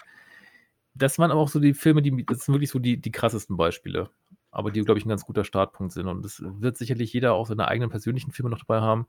das 0.95 1.19
waren 1.19 1.31
aber 1.31 1.41
auch 1.41 1.49
so 1.49 1.61
die 1.61 1.75
Filme, 1.75 2.03
die, 2.03 2.25
das 2.27 2.45
sind 2.45 2.55
wirklich 2.55 2.71
so 2.71 2.79
die, 2.79 3.01
die 3.01 3.13
krassesten 3.13 3.57
Beispiele. 3.57 4.11
Aber 4.51 4.71
die, 4.71 4.83
glaube 4.83 4.99
ich, 4.99 5.07
ein 5.07 5.11
ganz 5.11 5.25
guter 5.25 5.45
Startpunkt 5.45 5.93
sind. 5.93 6.09
Und 6.09 6.25
es 6.25 6.43
wird 6.45 6.77
sicherlich 6.77 7.13
jeder 7.13 7.35
auch 7.35 7.47
seine 7.47 7.69
eigenen 7.69 7.91
persönlichen 7.91 8.33
Filme 8.33 8.51
noch 8.51 8.59
dabei 8.59 8.81
haben. 8.81 9.07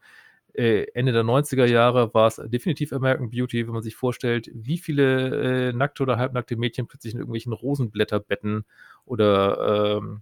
Äh, 0.54 0.86
Ende 0.94 1.14
der 1.14 1.24
90er 1.24 1.66
Jahre 1.66 2.14
war 2.14 2.28
es 2.28 2.40
definitiv 2.46 2.94
American 2.94 3.32
Beauty, 3.32 3.66
wenn 3.66 3.74
man 3.74 3.82
sich 3.82 3.96
vorstellt, 3.96 4.52
wie 4.54 4.78
viele 4.78 5.70
äh, 5.70 5.74
nackte 5.74 6.04
oder 6.04 6.18
halbnackte 6.18 6.58
Mädchen 6.58 6.88
plötzlich 6.88 7.14
in 7.14 7.20
irgendwelchen 7.20 7.54
Rosenblätterbetten 7.54 8.66
oder 9.06 9.98
ähm, 9.98 10.22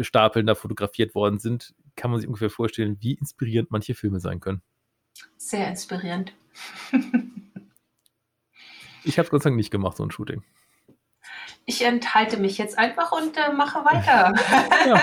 Stapeln 0.00 0.46
da 0.46 0.54
fotografiert 0.54 1.14
worden 1.14 1.38
sind, 1.38 1.74
kann 1.96 2.10
man 2.10 2.20
sich 2.20 2.28
ungefähr 2.28 2.50
vorstellen, 2.50 2.96
wie 3.00 3.14
inspirierend 3.14 3.70
manche 3.70 3.94
Filme 3.94 4.20
sein 4.20 4.40
können. 4.40 4.62
Sehr 5.36 5.68
inspirierend. 5.68 6.32
ich 9.04 9.18
habe 9.18 9.26
es 9.26 9.30
Gott 9.30 9.42
sei 9.42 9.50
Dank 9.50 9.56
nicht 9.56 9.70
gemacht, 9.70 9.96
so 9.96 10.04
ein 10.04 10.10
Shooting. 10.10 10.42
Ich 11.64 11.82
enthalte 11.82 12.36
mich 12.36 12.58
jetzt 12.58 12.78
einfach 12.78 13.12
und 13.12 13.36
äh, 13.36 13.52
mache 13.52 13.84
weiter. 13.84 14.34
ja. 14.86 15.02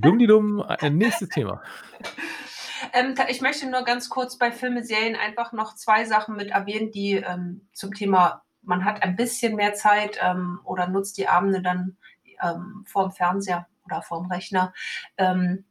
Dumm 0.00 0.18
die 0.18 0.26
dumm, 0.26 0.64
nächstes 0.90 1.28
Thema. 1.28 1.62
Ähm, 2.92 3.14
ich 3.28 3.40
möchte 3.40 3.68
nur 3.70 3.82
ganz 3.82 4.08
kurz 4.08 4.36
bei 4.36 4.52
Filme, 4.52 4.84
Serien 4.84 5.16
einfach 5.16 5.52
noch 5.52 5.74
zwei 5.74 6.04
Sachen 6.04 6.36
mit 6.36 6.50
erwähnen, 6.50 6.90
die 6.90 7.14
ähm, 7.14 7.68
zum 7.72 7.94
Thema, 7.94 8.42
man 8.62 8.84
hat 8.84 9.02
ein 9.02 9.16
bisschen 9.16 9.56
mehr 9.56 9.74
Zeit 9.74 10.18
ähm, 10.22 10.60
oder 10.64 10.88
nutzt 10.88 11.18
die 11.18 11.28
Abende 11.28 11.62
dann 11.62 11.96
ähm, 12.42 12.84
vorm 12.86 13.12
Fernseher 13.12 13.66
oder 13.84 14.02
vorm 14.02 14.30
Rechner. 14.30 14.72
Ähm, 15.16 15.64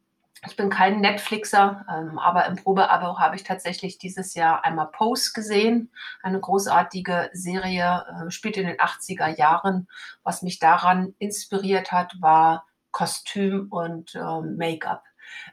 ich 0.44 0.56
bin 0.56 0.70
kein 0.70 1.00
Netflixer, 1.00 1.84
ähm, 1.88 2.18
aber 2.18 2.46
im 2.46 2.56
Probeabo 2.56 3.18
habe 3.18 3.36
ich 3.36 3.44
tatsächlich 3.44 3.98
dieses 3.98 4.34
Jahr 4.34 4.64
einmal 4.64 4.88
Pose 4.88 5.32
gesehen. 5.32 5.92
Eine 6.22 6.40
großartige 6.40 7.30
Serie, 7.32 8.04
äh, 8.26 8.30
spielt 8.30 8.56
in 8.56 8.66
den 8.66 8.78
80er 8.78 9.38
Jahren. 9.38 9.88
Was 10.24 10.42
mich 10.42 10.58
daran 10.58 11.14
inspiriert 11.18 11.92
hat, 11.92 12.20
war 12.20 12.66
Kostüm 12.90 13.68
und 13.70 14.16
äh, 14.16 14.40
Make-up. 14.40 15.04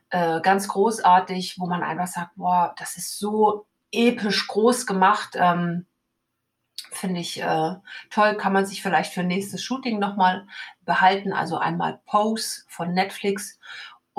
Äh, 0.09 0.41
ganz 0.41 0.67
großartig, 0.67 1.59
wo 1.59 1.67
man 1.67 1.83
einfach 1.83 2.07
sagt, 2.07 2.35
boah, 2.35 2.73
das 2.79 2.97
ist 2.97 3.19
so 3.19 3.67
episch 3.91 4.47
groß 4.47 4.87
gemacht. 4.87 5.35
Ähm, 5.35 5.85
Finde 6.91 7.19
ich 7.19 7.39
äh, 7.39 7.75
toll, 8.09 8.35
kann 8.37 8.53
man 8.53 8.65
sich 8.65 8.81
vielleicht 8.81 9.13
für 9.13 9.23
nächstes 9.23 9.61
Shooting 9.61 9.99
nochmal 9.99 10.47
behalten. 10.85 11.33
Also 11.33 11.59
einmal 11.59 12.01
Pose 12.05 12.63
von 12.67 12.93
Netflix 12.93 13.59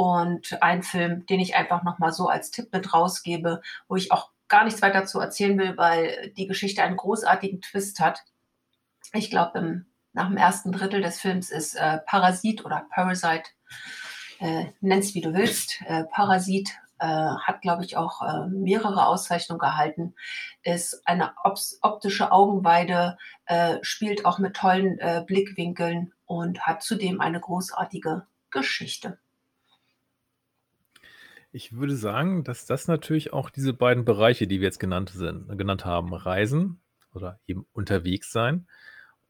und 0.01 0.63
ein 0.63 0.83
Film, 0.83 1.27
den 1.27 1.41
ich 1.41 1.57
einfach 1.57 1.83
nochmal 1.83 2.11
so 2.11 2.27
als 2.27 2.51
Tipp 2.51 2.73
mit 2.73 2.95
rausgebe, 2.95 3.61
wo 3.87 3.97
ich 3.97 4.11
auch 4.13 4.31
gar 4.49 4.65
nichts 4.65 4.81
weiter 4.81 5.05
zu 5.05 5.21
erzählen 5.21 5.59
will, 5.59 5.77
weil 5.77 6.33
die 6.39 6.47
Geschichte 6.47 6.83
einen 6.83 6.97
großartigen 6.97 7.61
Twist 7.61 8.01
hat. 8.01 8.25
Ich 9.13 9.29
glaube, 9.29 9.85
nach 10.15 10.29
dem 10.29 10.39
ersten 10.39 10.73
Drittel 10.73 11.03
des 11.03 11.21
Films 11.21 11.51
ist 11.51 11.75
äh, 11.75 11.99
Parasit 12.07 12.65
oder 12.65 12.87
Parasite, 12.89 13.51
äh, 14.39 14.69
nenn's 14.81 15.15
wie 15.15 15.21
du 15.21 15.35
willst. 15.35 15.83
Äh, 15.85 16.05
Parasit 16.05 16.71
äh, 16.99 17.05
hat, 17.05 17.61
glaube 17.61 17.85
ich, 17.85 17.99
auch 17.99 18.23
äh, 18.23 18.47
mehrere 18.49 19.05
Auszeichnungen 19.05 19.61
gehalten, 19.61 20.15
ist 20.63 21.03
eine 21.05 21.35
optische 21.83 22.33
Augenweide, 22.33 23.19
äh, 23.45 23.77
spielt 23.83 24.25
auch 24.25 24.39
mit 24.39 24.57
tollen 24.57 24.99
Blickwinkeln 25.27 26.15
und 26.25 26.63
hat 26.63 26.83
zudem 26.83 27.21
eine 27.21 27.39
großartige 27.39 28.27
Geschichte. 28.51 29.19
Ich 31.53 31.73
würde 31.73 31.97
sagen, 31.97 32.45
dass 32.45 32.67
das 32.67 32.87
natürlich 32.87 33.33
auch 33.33 33.51
diese 33.51 33.73
beiden 33.73 34.05
Bereiche, 34.05 34.47
die 34.47 34.61
wir 34.61 34.67
jetzt 34.67 34.79
genannt, 34.79 35.11
sind, 35.11 35.49
genannt 35.59 35.85
haben, 35.85 36.15
Reisen 36.15 36.81
oder 37.13 37.41
eben 37.47 37.67
unterwegs 37.73 38.31
sein 38.31 38.69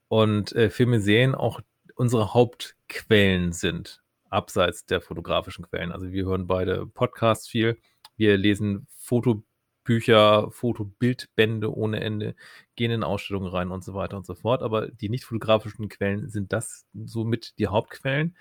und 0.08 0.52
äh, 0.52 0.68
Filme, 0.70 1.00
Serien 1.00 1.34
auch 1.34 1.60
unsere 1.94 2.34
Hauptquellen 2.34 3.52
sind, 3.52 4.02
abseits 4.28 4.84
der 4.86 5.00
fotografischen 5.00 5.66
Quellen. 5.66 5.92
Also 5.92 6.10
wir 6.12 6.26
hören 6.26 6.46
beide 6.46 6.86
Podcasts 6.86 7.48
viel, 7.48 7.78
wir 8.16 8.36
lesen 8.36 8.86
Fotobücher, 8.98 10.50
Fotobildbände 10.50 11.74
ohne 11.74 12.00
Ende, 12.00 12.34
gehen 12.76 12.90
in 12.90 13.02
Ausstellungen 13.02 13.48
rein 13.48 13.70
und 13.70 13.82
so 13.82 13.94
weiter 13.94 14.18
und 14.18 14.26
so 14.26 14.34
fort. 14.34 14.62
Aber 14.62 14.88
die 14.88 15.08
nicht 15.08 15.24
fotografischen 15.24 15.88
Quellen 15.88 16.28
sind 16.28 16.52
das 16.52 16.86
somit 16.92 17.58
die 17.58 17.68
Hauptquellen. 17.68 18.36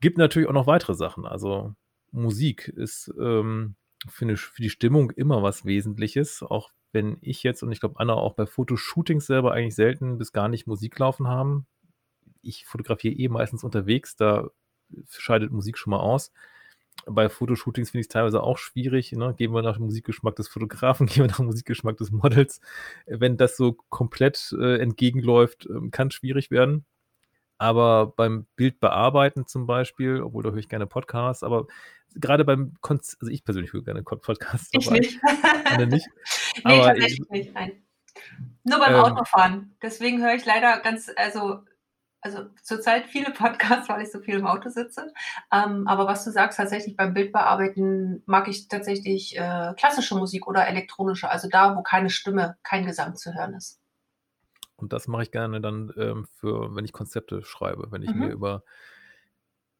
Gibt 0.00 0.18
natürlich 0.18 0.48
auch 0.48 0.52
noch 0.52 0.66
weitere 0.66 0.94
Sachen. 0.94 1.26
Also 1.26 1.74
Musik 2.12 2.68
ist 2.68 3.12
ähm, 3.18 3.74
für, 4.08 4.24
eine, 4.24 4.36
für 4.36 4.62
die 4.62 4.70
Stimmung 4.70 5.10
immer 5.10 5.42
was 5.42 5.64
Wesentliches, 5.64 6.42
auch 6.42 6.70
wenn 6.92 7.16
ich 7.20 7.42
jetzt 7.42 7.62
und 7.62 7.72
ich 7.72 7.80
glaube 7.80 7.98
Anna 7.98 8.14
auch 8.14 8.34
bei 8.34 8.46
Fotoshootings 8.46 9.26
selber 9.26 9.52
eigentlich 9.52 9.74
selten 9.74 10.18
bis 10.18 10.32
gar 10.32 10.48
nicht 10.48 10.66
Musik 10.66 10.98
laufen 10.98 11.26
haben. 11.26 11.66
Ich 12.42 12.66
fotografiere 12.66 13.14
eh 13.14 13.28
meistens 13.28 13.64
unterwegs, 13.64 14.16
da 14.16 14.50
scheidet 15.08 15.52
Musik 15.52 15.78
schon 15.78 15.92
mal 15.92 16.00
aus. 16.00 16.32
Bei 17.06 17.28
Fotoshootings 17.28 17.90
finde 17.90 18.00
ich 18.00 18.04
es 18.06 18.12
teilweise 18.12 18.42
auch 18.42 18.58
schwierig. 18.58 19.12
Ne? 19.12 19.34
Gehen 19.36 19.52
wir 19.52 19.62
nach 19.62 19.76
dem 19.76 19.86
Musikgeschmack 19.86 20.36
des 20.36 20.48
Fotografen, 20.48 21.06
gehen 21.08 21.24
wir 21.24 21.28
nach 21.28 21.36
dem 21.36 21.46
Musikgeschmack 21.46 21.96
des 21.96 22.10
Models. 22.10 22.60
Wenn 23.06 23.36
das 23.36 23.56
so 23.56 23.72
komplett 23.88 24.54
äh, 24.58 24.78
entgegenläuft, 24.78 25.66
äh, 25.66 25.88
kann 25.90 26.08
es 26.08 26.14
schwierig 26.14 26.50
werden. 26.50 26.84
Aber 27.58 28.08
beim 28.08 28.46
Bildbearbeiten 28.56 29.46
zum 29.46 29.66
Beispiel, 29.66 30.20
obwohl 30.20 30.42
da 30.42 30.50
höre 30.50 30.58
ich 30.58 30.68
gerne 30.68 30.86
Podcasts, 30.86 31.42
aber 31.44 31.66
gerade 32.14 32.44
beim 32.44 32.74
Konz 32.80 33.16
also 33.20 33.30
ich 33.30 33.44
persönlich 33.44 33.72
höre 33.72 33.82
gerne 33.82 34.02
Podcasts. 34.02 34.68
Ich 34.72 34.90
nicht. 34.90 35.20
nicht. 35.88 36.08
nee, 36.64 36.80
aber 36.80 36.86
tatsächlich 36.86 37.20
ich, 37.20 37.30
nicht, 37.30 37.54
nein. 37.54 37.82
Nur 38.64 38.78
beim 38.78 38.94
ähm, 38.94 39.00
Autofahren. 39.00 39.76
Deswegen 39.82 40.22
höre 40.22 40.34
ich 40.34 40.44
leider 40.44 40.80
ganz, 40.80 41.10
also, 41.16 41.60
also 42.20 42.44
zurzeit 42.62 43.06
viele 43.06 43.30
Podcasts, 43.34 43.88
weil 43.88 44.02
ich 44.02 44.12
so 44.12 44.20
viel 44.20 44.36
im 44.36 44.46
Auto 44.46 44.68
sitze. 44.68 45.12
Ähm, 45.52 45.86
aber 45.88 46.06
was 46.06 46.24
du 46.24 46.30
sagst, 46.30 46.58
tatsächlich 46.58 46.96
beim 46.96 47.14
Bildbearbeiten 47.14 48.22
mag 48.26 48.48
ich 48.48 48.68
tatsächlich 48.68 49.36
äh, 49.36 49.74
klassische 49.76 50.16
Musik 50.16 50.46
oder 50.46 50.66
elektronische, 50.66 51.30
also 51.30 51.48
da, 51.48 51.76
wo 51.76 51.82
keine 51.82 52.10
Stimme, 52.10 52.56
kein 52.62 52.86
Gesang 52.86 53.16
zu 53.16 53.34
hören 53.34 53.54
ist. 53.54 53.80
Und 54.76 54.92
das 54.92 55.06
mache 55.06 55.22
ich 55.22 55.30
gerne 55.30 55.60
dann 55.60 55.92
ähm, 55.96 56.26
für, 56.34 56.74
wenn 56.74 56.84
ich 56.84 56.92
Konzepte 56.92 57.42
schreibe, 57.44 57.90
wenn 57.90 58.02
ich 58.02 58.10
mhm. 58.10 58.18
mir 58.18 58.30
über 58.30 58.64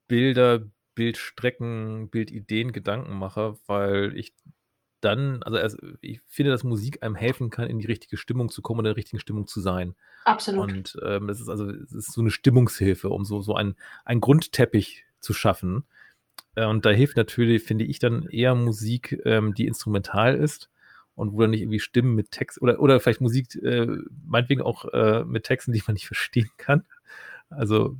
Bilder, 0.07 0.61
Bildstrecken, 0.95 2.11
Bildideen 2.11 2.72
Gedanken 2.72 3.18
mache, 3.18 3.59
weil 3.66 4.16
ich 4.16 4.34
dann, 5.01 5.43
also, 5.43 5.59
also 5.59 5.78
ich 6.01 6.20
finde, 6.28 6.53
dass 6.53 6.64
Musik 6.64 7.03
einem 7.03 7.16
helfen 7.16 7.51
kann, 7.51 7.68
in 7.68 7.78
die 7.78 7.86
richtige 7.86 8.16
Stimmung 8.16 8.51
zu 8.51 8.62
kommen 8.62 8.80
und 8.80 8.84
in 8.86 8.90
der 8.90 8.97
richtigen 8.97 9.18
Stimmung 9.18 9.47
zu 9.47 9.61
sein. 9.61 9.95
Absolut. 10.24 10.70
Und 10.70 10.99
ähm, 11.05 11.26
das 11.26 11.40
ist 11.40 11.49
also 11.49 11.70
das 11.70 11.93
ist 11.93 12.12
so 12.12 12.20
eine 12.20 12.30
Stimmungshilfe, 12.30 13.09
um 13.09 13.24
so, 13.24 13.43
so 13.43 13.55
ein, 13.55 13.74
ein 14.05 14.20
Grundteppich 14.20 15.05
zu 15.18 15.32
schaffen. 15.32 15.84
Äh, 16.55 16.66
und 16.66 16.86
da 16.86 16.90
hilft 16.90 17.16
natürlich, 17.16 17.64
finde 17.64 17.84
ich, 17.84 17.99
dann 17.99 18.28
eher 18.28 18.55
Musik, 18.55 19.20
ähm, 19.24 19.55
die 19.55 19.66
instrumental 19.66 20.36
ist 20.36 20.70
und 21.14 21.32
wo 21.32 21.40
dann 21.40 21.51
nicht 21.51 21.62
irgendwie 21.62 21.80
Stimmen 21.80 22.14
mit 22.14 22.30
Text 22.30 22.62
oder, 22.62 22.80
oder 22.80 23.01
vielleicht 23.01 23.20
Musik, 23.20 23.55
äh, 23.57 23.86
meinetwegen 24.24 24.62
auch 24.62 24.84
äh, 24.93 25.24
mit 25.24 25.45
Texten, 25.45 25.72
die 25.72 25.82
man 25.86 25.95
nicht 25.95 26.07
verstehen 26.07 26.51
kann. 26.57 26.84
Also, 27.51 27.97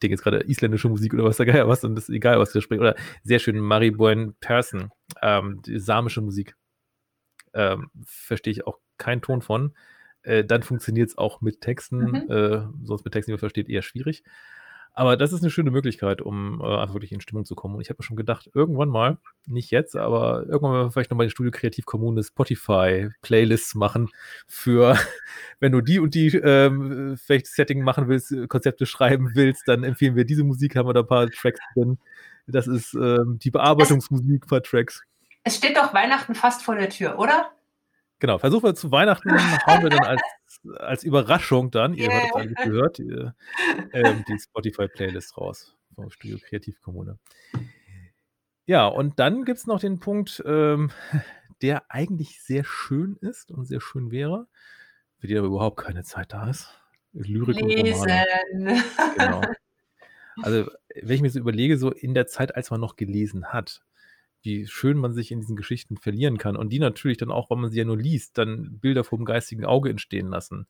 ich 0.00 0.08
denke 0.08 0.14
jetzt 0.14 0.22
gerade 0.22 0.48
isländische 0.48 0.88
Musik 0.88 1.12
oder 1.12 1.24
was 1.24 1.36
da 1.36 1.44
geil 1.44 1.68
was 1.68 1.84
und 1.84 1.94
das 1.94 2.08
ist 2.08 2.14
egal, 2.14 2.38
was 2.38 2.54
wir 2.54 2.62
sprechen. 2.62 2.80
Oder 2.80 2.96
sehr 3.22 3.38
schön 3.38 3.58
Mariboine 3.58 4.32
Persson, 4.40 4.90
ähm, 5.20 5.60
die 5.60 5.78
samische 5.78 6.22
Musik. 6.22 6.56
Ähm, 7.52 7.90
verstehe 8.06 8.52
ich 8.52 8.66
auch 8.66 8.78
keinen 8.96 9.20
Ton 9.20 9.42
von. 9.42 9.74
Äh, 10.22 10.44
dann 10.44 10.62
funktioniert 10.62 11.10
es 11.10 11.18
auch 11.18 11.42
mit 11.42 11.60
Texten, 11.60 11.98
mhm. 11.98 12.30
äh, 12.30 12.62
sonst 12.82 13.04
mit 13.04 13.12
Texten, 13.12 13.30
die 13.30 13.34
man 13.34 13.40
versteht, 13.40 13.68
eher 13.68 13.82
schwierig. 13.82 14.24
Aber 14.92 15.16
das 15.16 15.32
ist 15.32 15.42
eine 15.42 15.50
schöne 15.50 15.70
Möglichkeit, 15.70 16.20
um 16.20 16.60
äh, 16.60 16.64
einfach 16.64 16.94
wirklich 16.94 17.12
in 17.12 17.20
Stimmung 17.20 17.44
zu 17.44 17.54
kommen. 17.54 17.76
Und 17.76 17.80
ich 17.80 17.88
habe 17.90 17.98
mir 17.98 18.04
schon 18.04 18.16
gedacht, 18.16 18.50
irgendwann 18.54 18.88
mal, 18.88 19.18
nicht 19.46 19.70
jetzt, 19.70 19.96
aber 19.96 20.44
irgendwann 20.46 20.72
mal 20.72 20.90
vielleicht 20.90 21.10
nochmal 21.10 21.26
die 21.26 21.30
Studio 21.30 21.52
Kreativ 21.52 21.86
Kommune 21.86 22.22
Spotify-Playlists 22.22 23.74
machen 23.76 24.08
für, 24.46 24.98
wenn 25.60 25.72
du 25.72 25.80
die 25.80 26.00
und 26.00 26.14
die 26.14 26.28
ähm, 26.36 27.16
vielleicht 27.16 27.46
Setting 27.46 27.82
machen 27.82 28.08
willst, 28.08 28.34
Konzepte 28.48 28.86
schreiben 28.86 29.30
willst, 29.34 29.68
dann 29.68 29.84
empfehlen 29.84 30.16
wir 30.16 30.24
diese 30.24 30.44
Musik, 30.44 30.76
haben 30.76 30.88
wir 30.88 30.94
da 30.94 31.00
ein 31.00 31.06
paar 31.06 31.30
Tracks 31.30 31.60
drin. 31.74 31.98
Das 32.46 32.66
ist 32.66 32.94
ähm, 32.94 33.38
die 33.40 33.50
Bearbeitungsmusik, 33.50 34.44
ein 34.44 34.48
paar 34.48 34.62
Tracks. 34.62 35.02
Es 35.44 35.56
steht 35.56 35.76
doch 35.76 35.94
Weihnachten 35.94 36.34
fast 36.34 36.62
vor 36.62 36.74
der 36.74 36.90
Tür, 36.90 37.18
oder? 37.18 37.52
Genau, 38.18 38.38
versuchen 38.38 38.64
wir 38.64 38.74
zu 38.74 38.90
Weihnachten, 38.90 39.30
hauen 39.66 39.82
wir 39.82 39.88
dann 39.88 40.04
als, 40.04 40.20
als 40.76 41.04
Überraschung 41.04 41.70
dann, 41.70 41.94
ihr 41.94 42.08
yeah. 42.08 42.30
habt 42.34 42.46
es 42.46 42.64
gehört, 42.64 42.98
die, 42.98 43.30
ähm, 43.92 44.24
die 44.28 44.38
Spotify-Playlist 44.38 45.36
raus 45.36 45.76
vom 45.94 46.10
Studio 46.10 46.38
Kreativkommune. 46.38 47.18
Ja, 48.66 48.86
und 48.86 49.18
dann 49.18 49.44
gibt 49.44 49.58
es 49.58 49.66
noch 49.66 49.80
den 49.80 49.98
Punkt, 49.98 50.42
ähm, 50.46 50.90
der 51.62 51.90
eigentlich 51.90 52.42
sehr 52.42 52.64
schön 52.64 53.16
ist 53.20 53.50
und 53.50 53.66
sehr 53.66 53.80
schön 53.80 54.10
wäre, 54.10 54.46
für 55.18 55.26
die 55.26 55.36
aber 55.36 55.48
überhaupt 55.48 55.78
keine 55.78 56.04
Zeit 56.04 56.32
da 56.32 56.48
ist. 56.48 56.80
Lyrik 57.12 57.60
Lesen. 57.60 58.00
und 58.00 58.10
Romane. 58.10 58.82
Genau. 59.16 59.42
Also, 60.42 60.70
wenn 60.94 61.16
ich 61.16 61.20
mir 61.20 61.28
so 61.28 61.38
überlege, 61.38 61.76
so 61.76 61.90
in 61.90 62.14
der 62.14 62.26
Zeit, 62.26 62.54
als 62.54 62.70
man 62.70 62.80
noch 62.80 62.96
gelesen 62.96 63.52
hat, 63.52 63.82
wie 64.42 64.66
schön 64.66 64.96
man 64.96 65.12
sich 65.12 65.30
in 65.30 65.40
diesen 65.40 65.56
Geschichten 65.56 65.96
verlieren 65.96 66.38
kann 66.38 66.56
und 66.56 66.70
die 66.70 66.78
natürlich 66.78 67.18
dann 67.18 67.30
auch, 67.30 67.50
weil 67.50 67.58
man 67.58 67.70
sie 67.70 67.78
ja 67.78 67.84
nur 67.84 67.98
liest, 67.98 68.38
dann 68.38 68.78
Bilder 68.78 69.04
vom 69.04 69.24
geistigen 69.24 69.64
Auge 69.64 69.90
entstehen 69.90 70.28
lassen, 70.28 70.66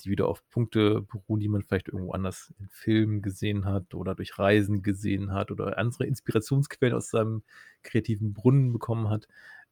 die 0.00 0.10
wieder 0.10 0.28
auf 0.28 0.48
Punkte 0.50 1.02
beruhen, 1.02 1.40
die 1.40 1.48
man 1.48 1.62
vielleicht 1.62 1.88
irgendwo 1.88 2.12
anders 2.12 2.52
in 2.58 2.68
Filmen 2.68 3.22
gesehen 3.22 3.64
hat 3.64 3.94
oder 3.94 4.14
durch 4.14 4.38
Reisen 4.38 4.82
gesehen 4.82 5.32
hat 5.32 5.50
oder 5.50 5.78
andere 5.78 6.06
Inspirationsquellen 6.06 6.94
aus 6.94 7.10
seinem 7.10 7.42
kreativen 7.82 8.34
Brunnen 8.34 8.72
bekommen 8.72 9.08
hat. 9.08 9.26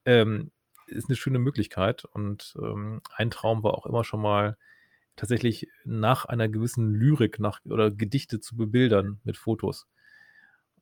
Ähm, 0.06 0.50
ist 0.86 1.08
eine 1.08 1.16
schöne 1.16 1.38
Möglichkeit 1.38 2.04
und 2.04 2.54
ähm, 2.60 3.00
ein 3.14 3.30
Traum 3.30 3.62
war 3.62 3.74
auch 3.74 3.86
immer 3.86 4.04
schon 4.04 4.20
mal 4.20 4.56
tatsächlich 5.16 5.68
nach 5.84 6.24
einer 6.24 6.48
gewissen 6.48 6.94
Lyrik 6.94 7.38
nach, 7.38 7.60
oder 7.64 7.90
Gedichte 7.90 8.40
zu 8.40 8.56
bebildern 8.56 9.20
mit 9.24 9.36
Fotos. 9.36 9.86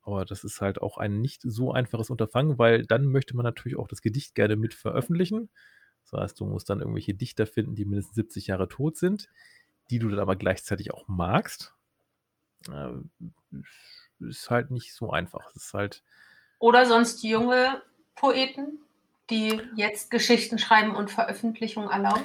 Aber 0.02 0.24
das 0.24 0.44
ist 0.44 0.60
halt 0.60 0.82
auch 0.82 0.98
ein 0.98 1.20
nicht 1.20 1.42
so 1.42 1.72
einfaches 1.72 2.10
Unterfangen, 2.10 2.58
weil 2.58 2.84
dann 2.84 3.06
möchte 3.06 3.36
man 3.36 3.44
natürlich 3.44 3.78
auch 3.78 3.88
das 3.88 4.02
Gedicht 4.02 4.34
gerne 4.34 4.56
mit 4.56 4.74
veröffentlichen. 4.74 5.48
Das 6.10 6.20
heißt, 6.20 6.40
du 6.40 6.46
musst 6.46 6.68
dann 6.68 6.80
irgendwelche 6.80 7.14
Dichter 7.14 7.46
finden, 7.46 7.76
die 7.76 7.84
mindestens 7.84 8.16
70 8.16 8.48
Jahre 8.48 8.68
tot 8.68 8.96
sind, 8.96 9.28
die 9.90 10.00
du 10.00 10.08
dann 10.08 10.18
aber 10.18 10.34
gleichzeitig 10.36 10.92
auch 10.92 11.06
magst. 11.06 11.74
Äh, 12.68 12.90
ist 14.18 14.50
halt 14.50 14.70
nicht 14.70 14.94
so 14.94 15.10
einfach. 15.10 15.50
Es 15.54 15.66
ist 15.66 15.74
halt. 15.74 16.02
Oder 16.58 16.86
sonst 16.86 17.22
junge 17.22 17.82
Poeten, 18.16 18.80
die 19.30 19.60
jetzt 19.76 20.10
Geschichten 20.10 20.58
schreiben 20.58 20.96
und 20.96 21.10
Veröffentlichung 21.10 21.88
erlauben? 21.88 22.24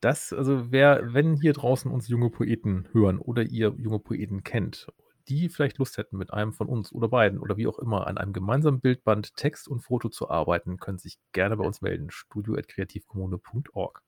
Das, 0.00 0.32
also 0.32 0.72
wer, 0.72 1.14
wenn 1.14 1.36
hier 1.36 1.52
draußen 1.52 1.90
uns 1.90 2.08
junge 2.08 2.30
Poeten 2.30 2.88
hören 2.92 3.18
oder 3.18 3.42
ihr 3.42 3.74
junge 3.76 4.00
Poeten 4.00 4.42
kennt 4.42 4.88
die 5.28 5.48
vielleicht 5.48 5.78
Lust 5.78 5.98
hätten, 5.98 6.16
mit 6.16 6.32
einem 6.32 6.52
von 6.52 6.68
uns 6.68 6.92
oder 6.92 7.08
beiden 7.08 7.38
oder 7.38 7.56
wie 7.56 7.66
auch 7.66 7.78
immer 7.78 8.06
an 8.06 8.18
einem 8.18 8.32
gemeinsamen 8.32 8.80
Bildband, 8.80 9.34
Text 9.36 9.68
und 9.68 9.80
Foto 9.80 10.08
zu 10.08 10.30
arbeiten, 10.30 10.78
können 10.78 10.98
sich 10.98 11.18
gerne 11.32 11.56
bei 11.56 11.64
uns 11.64 11.80
melden. 11.80 12.10
studio.kreativkommune.org. 12.10 14.02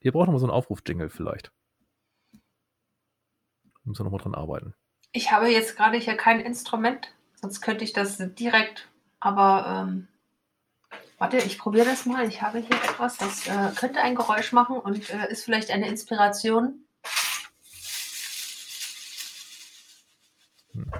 Ihr 0.00 0.12
braucht 0.12 0.26
nochmal 0.26 0.40
so 0.40 0.46
einen 0.46 0.54
Aufruf-Jingle 0.54 1.10
vielleicht. 1.10 1.52
Müssen 3.84 4.00
wir 4.00 4.04
nochmal 4.04 4.20
dran 4.20 4.34
arbeiten. 4.34 4.74
Ich 5.12 5.30
habe 5.32 5.48
jetzt 5.48 5.76
gerade 5.76 5.98
hier 5.98 6.16
kein 6.16 6.40
Instrument, 6.40 7.14
sonst 7.34 7.60
könnte 7.60 7.84
ich 7.84 7.92
das 7.92 8.18
direkt, 8.18 8.88
aber 9.20 9.86
ähm, 9.86 10.08
warte, 11.18 11.38
ich 11.38 11.58
probiere 11.58 11.84
das 11.84 12.06
mal. 12.06 12.26
Ich 12.26 12.42
habe 12.42 12.58
hier 12.58 12.76
etwas, 12.76 13.18
das 13.18 13.46
äh, 13.46 13.72
könnte 13.76 14.00
ein 14.00 14.14
Geräusch 14.14 14.52
machen 14.52 14.76
und 14.78 15.10
äh, 15.10 15.30
ist 15.30 15.44
vielleicht 15.44 15.70
eine 15.70 15.88
Inspiration 15.88 16.84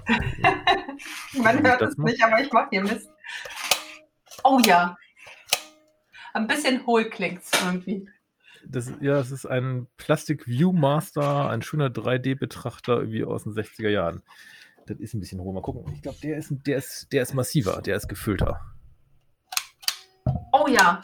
Man 1.43 1.63
hört 1.63 1.83
es 1.83 1.97
nicht, 1.99 2.23
aber 2.23 2.41
ich 2.41 2.53
mache 2.53 2.69
hier 2.71 2.83
Mist. 2.83 3.09
Oh 4.45 4.61
ja. 4.65 4.97
Ein 6.35 6.47
bisschen 6.47 6.87
hohl 6.87 7.11
klingt 7.11 7.43
es 7.43 7.51
irgendwie. 7.63 8.09
Das, 8.65 8.93
ja, 9.01 9.19
es 9.19 9.31
ist 9.31 9.47
ein 9.47 9.89
Plastic 9.97 10.47
Viewmaster, 10.47 11.51
ein 11.51 11.63
schöner 11.63 11.89
3D-Betrachter 11.89 12.99
irgendwie 12.99 13.25
aus 13.25 13.45
den 13.45 13.53
60er 13.53 13.89
Jahren. 13.89 14.23
Das 14.87 14.99
ist 14.99 15.15
ein 15.15 15.21
bisschen 15.21 15.41
hohl. 15.41 15.53
Mal 15.53 15.63
gucken. 15.63 15.93
Ich 15.95 16.03
glaube, 16.03 16.19
der 16.23 16.37
ist, 16.37 16.53
der, 16.67 16.79
ist, 16.79 17.13
der 17.13 17.23
ist 17.23 17.35
massiver, 17.35 17.83
der 17.83 17.97
ist 17.97 18.09
gefüllter. 18.09 18.61
Oh 20.53 20.67
ja. 20.69 21.03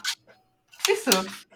Siehst 0.85 1.07
du? 1.07 1.48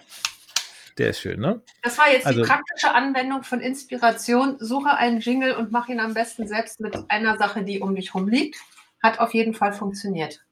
Der 0.98 1.10
ist 1.10 1.20
schön, 1.20 1.40
ne? 1.40 1.62
Das 1.82 1.98
war 1.98 2.12
jetzt 2.12 2.26
also, 2.26 2.42
die 2.42 2.48
praktische 2.48 2.94
Anwendung 2.94 3.44
von 3.44 3.60
Inspiration. 3.60 4.58
Suche 4.60 4.92
einen 4.92 5.20
Jingle 5.20 5.56
und 5.56 5.72
mach 5.72 5.88
ihn 5.88 6.00
am 6.00 6.14
besten 6.14 6.48
selbst 6.48 6.80
mit 6.80 6.96
einer 7.10 7.38
Sache, 7.38 7.64
die 7.64 7.80
um 7.80 7.96
dich 7.96 8.14
rum 8.14 8.28
liegt. 8.28 8.60
Hat 9.02 9.20
auf 9.20 9.34
jeden 9.34 9.54
Fall 9.54 9.74
funktioniert. 9.74 10.46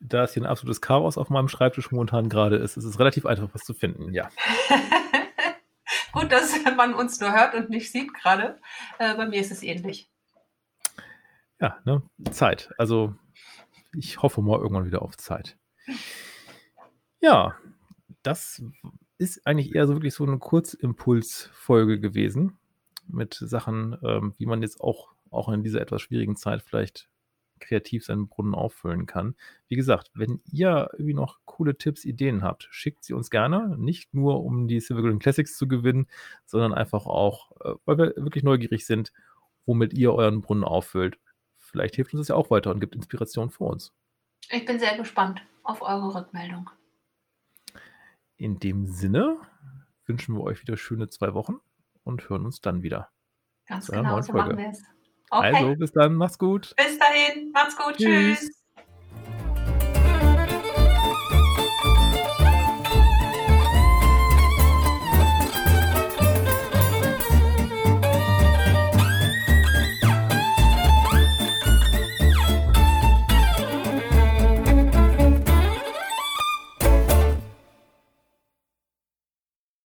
Da 0.00 0.24
es 0.24 0.34
hier 0.34 0.42
ein 0.42 0.46
absolutes 0.46 0.80
Chaos 0.80 1.16
auf 1.18 1.30
meinem 1.30 1.48
Schreibtisch 1.48 1.90
momentan 1.90 2.28
gerade 2.28 2.56
ist, 2.56 2.76
ist 2.76 2.84
es 2.84 2.98
relativ 2.98 3.26
einfach, 3.26 3.48
was 3.52 3.62
zu 3.62 3.74
finden, 3.74 4.12
ja. 4.12 4.28
Gut, 6.12 6.30
dass 6.30 6.54
man 6.76 6.94
uns 6.94 7.20
nur 7.20 7.32
hört 7.32 7.54
und 7.54 7.70
nicht 7.70 7.90
sieht 7.90 8.12
gerade. 8.14 8.58
Äh, 8.98 9.14
bei 9.16 9.26
mir 9.26 9.40
ist 9.40 9.50
es 9.50 9.62
ähnlich. 9.62 10.10
Ja, 11.60 11.78
ne? 11.84 12.02
Zeit. 12.30 12.70
Also 12.78 13.14
ich 13.94 14.22
hoffe 14.22 14.42
mal 14.42 14.58
irgendwann 14.58 14.86
wieder 14.86 15.02
auf 15.02 15.16
Zeit. 15.16 15.56
Ja, 17.20 17.56
das 18.22 18.62
ist 19.18 19.46
eigentlich 19.46 19.74
eher 19.74 19.86
so 19.86 19.94
wirklich 19.94 20.14
so 20.14 20.24
eine 20.24 20.38
Kurzimpulsfolge 20.38 22.00
gewesen 22.00 22.58
mit 23.08 23.34
Sachen, 23.34 23.96
ähm, 24.04 24.34
wie 24.38 24.46
man 24.46 24.62
jetzt 24.62 24.80
auch, 24.80 25.14
auch 25.30 25.48
in 25.48 25.62
dieser 25.62 25.80
etwas 25.80 26.02
schwierigen 26.02 26.36
Zeit 26.36 26.62
vielleicht 26.62 27.08
kreativ 27.58 28.04
seinen 28.04 28.28
Brunnen 28.28 28.54
auffüllen 28.54 29.06
kann. 29.06 29.34
Wie 29.68 29.76
gesagt, 29.76 30.10
wenn 30.14 30.40
ihr 30.50 30.90
irgendwie 30.92 31.14
noch 31.14 31.38
coole 31.44 31.78
Tipps, 31.78 32.04
Ideen 32.04 32.42
habt, 32.42 32.68
schickt 32.70 33.04
sie 33.04 33.14
uns 33.14 33.30
gerne. 33.30 33.76
Nicht 33.78 34.12
nur, 34.14 34.44
um 34.44 34.68
die 34.68 34.80
Silver 34.80 35.02
Green 35.02 35.18
Classics 35.18 35.56
zu 35.56 35.66
gewinnen, 35.66 36.06
sondern 36.44 36.74
einfach 36.74 37.06
auch, 37.06 37.52
äh, 37.62 37.74
weil 37.84 37.98
wir 37.98 38.16
wirklich 38.16 38.44
neugierig 38.44 38.86
sind, 38.86 39.12
womit 39.64 39.94
ihr 39.94 40.12
euren 40.12 40.42
Brunnen 40.42 40.64
auffüllt. 40.64 41.18
Vielleicht 41.56 41.96
hilft 41.96 42.12
uns 42.14 42.22
das 42.22 42.28
ja 42.28 42.34
auch 42.36 42.50
weiter 42.50 42.70
und 42.70 42.80
gibt 42.80 42.94
Inspiration 42.94 43.50
für 43.50 43.64
uns. 43.64 43.92
Ich 44.50 44.64
bin 44.64 44.78
sehr 44.78 44.96
gespannt 44.96 45.42
auf 45.64 45.82
eure 45.82 46.14
Rückmeldung. 46.14 46.70
In 48.36 48.58
dem 48.58 48.86
Sinne 48.86 49.38
wünschen 50.04 50.36
wir 50.36 50.42
euch 50.42 50.60
wieder 50.62 50.76
schöne 50.76 51.08
zwei 51.08 51.34
Wochen 51.34 51.56
und 52.04 52.28
hören 52.28 52.44
uns 52.44 52.60
dann 52.60 52.82
wieder. 52.82 53.10
Ganz 53.66 53.88
genau, 53.88 54.20
so 54.20 54.32
machen 54.32 54.58
wir 54.58 54.70
es. 54.70 54.82
Okay. 55.30 55.54
Also, 55.54 55.74
bis 55.76 55.92
dann, 55.92 56.14
macht's 56.14 56.38
gut. 56.38 56.74
Bis 56.76 56.98
dahin, 56.98 57.50
macht's 57.52 57.76
gut, 57.76 57.96
tschüss. 57.96 58.38
tschüss. 58.38 58.55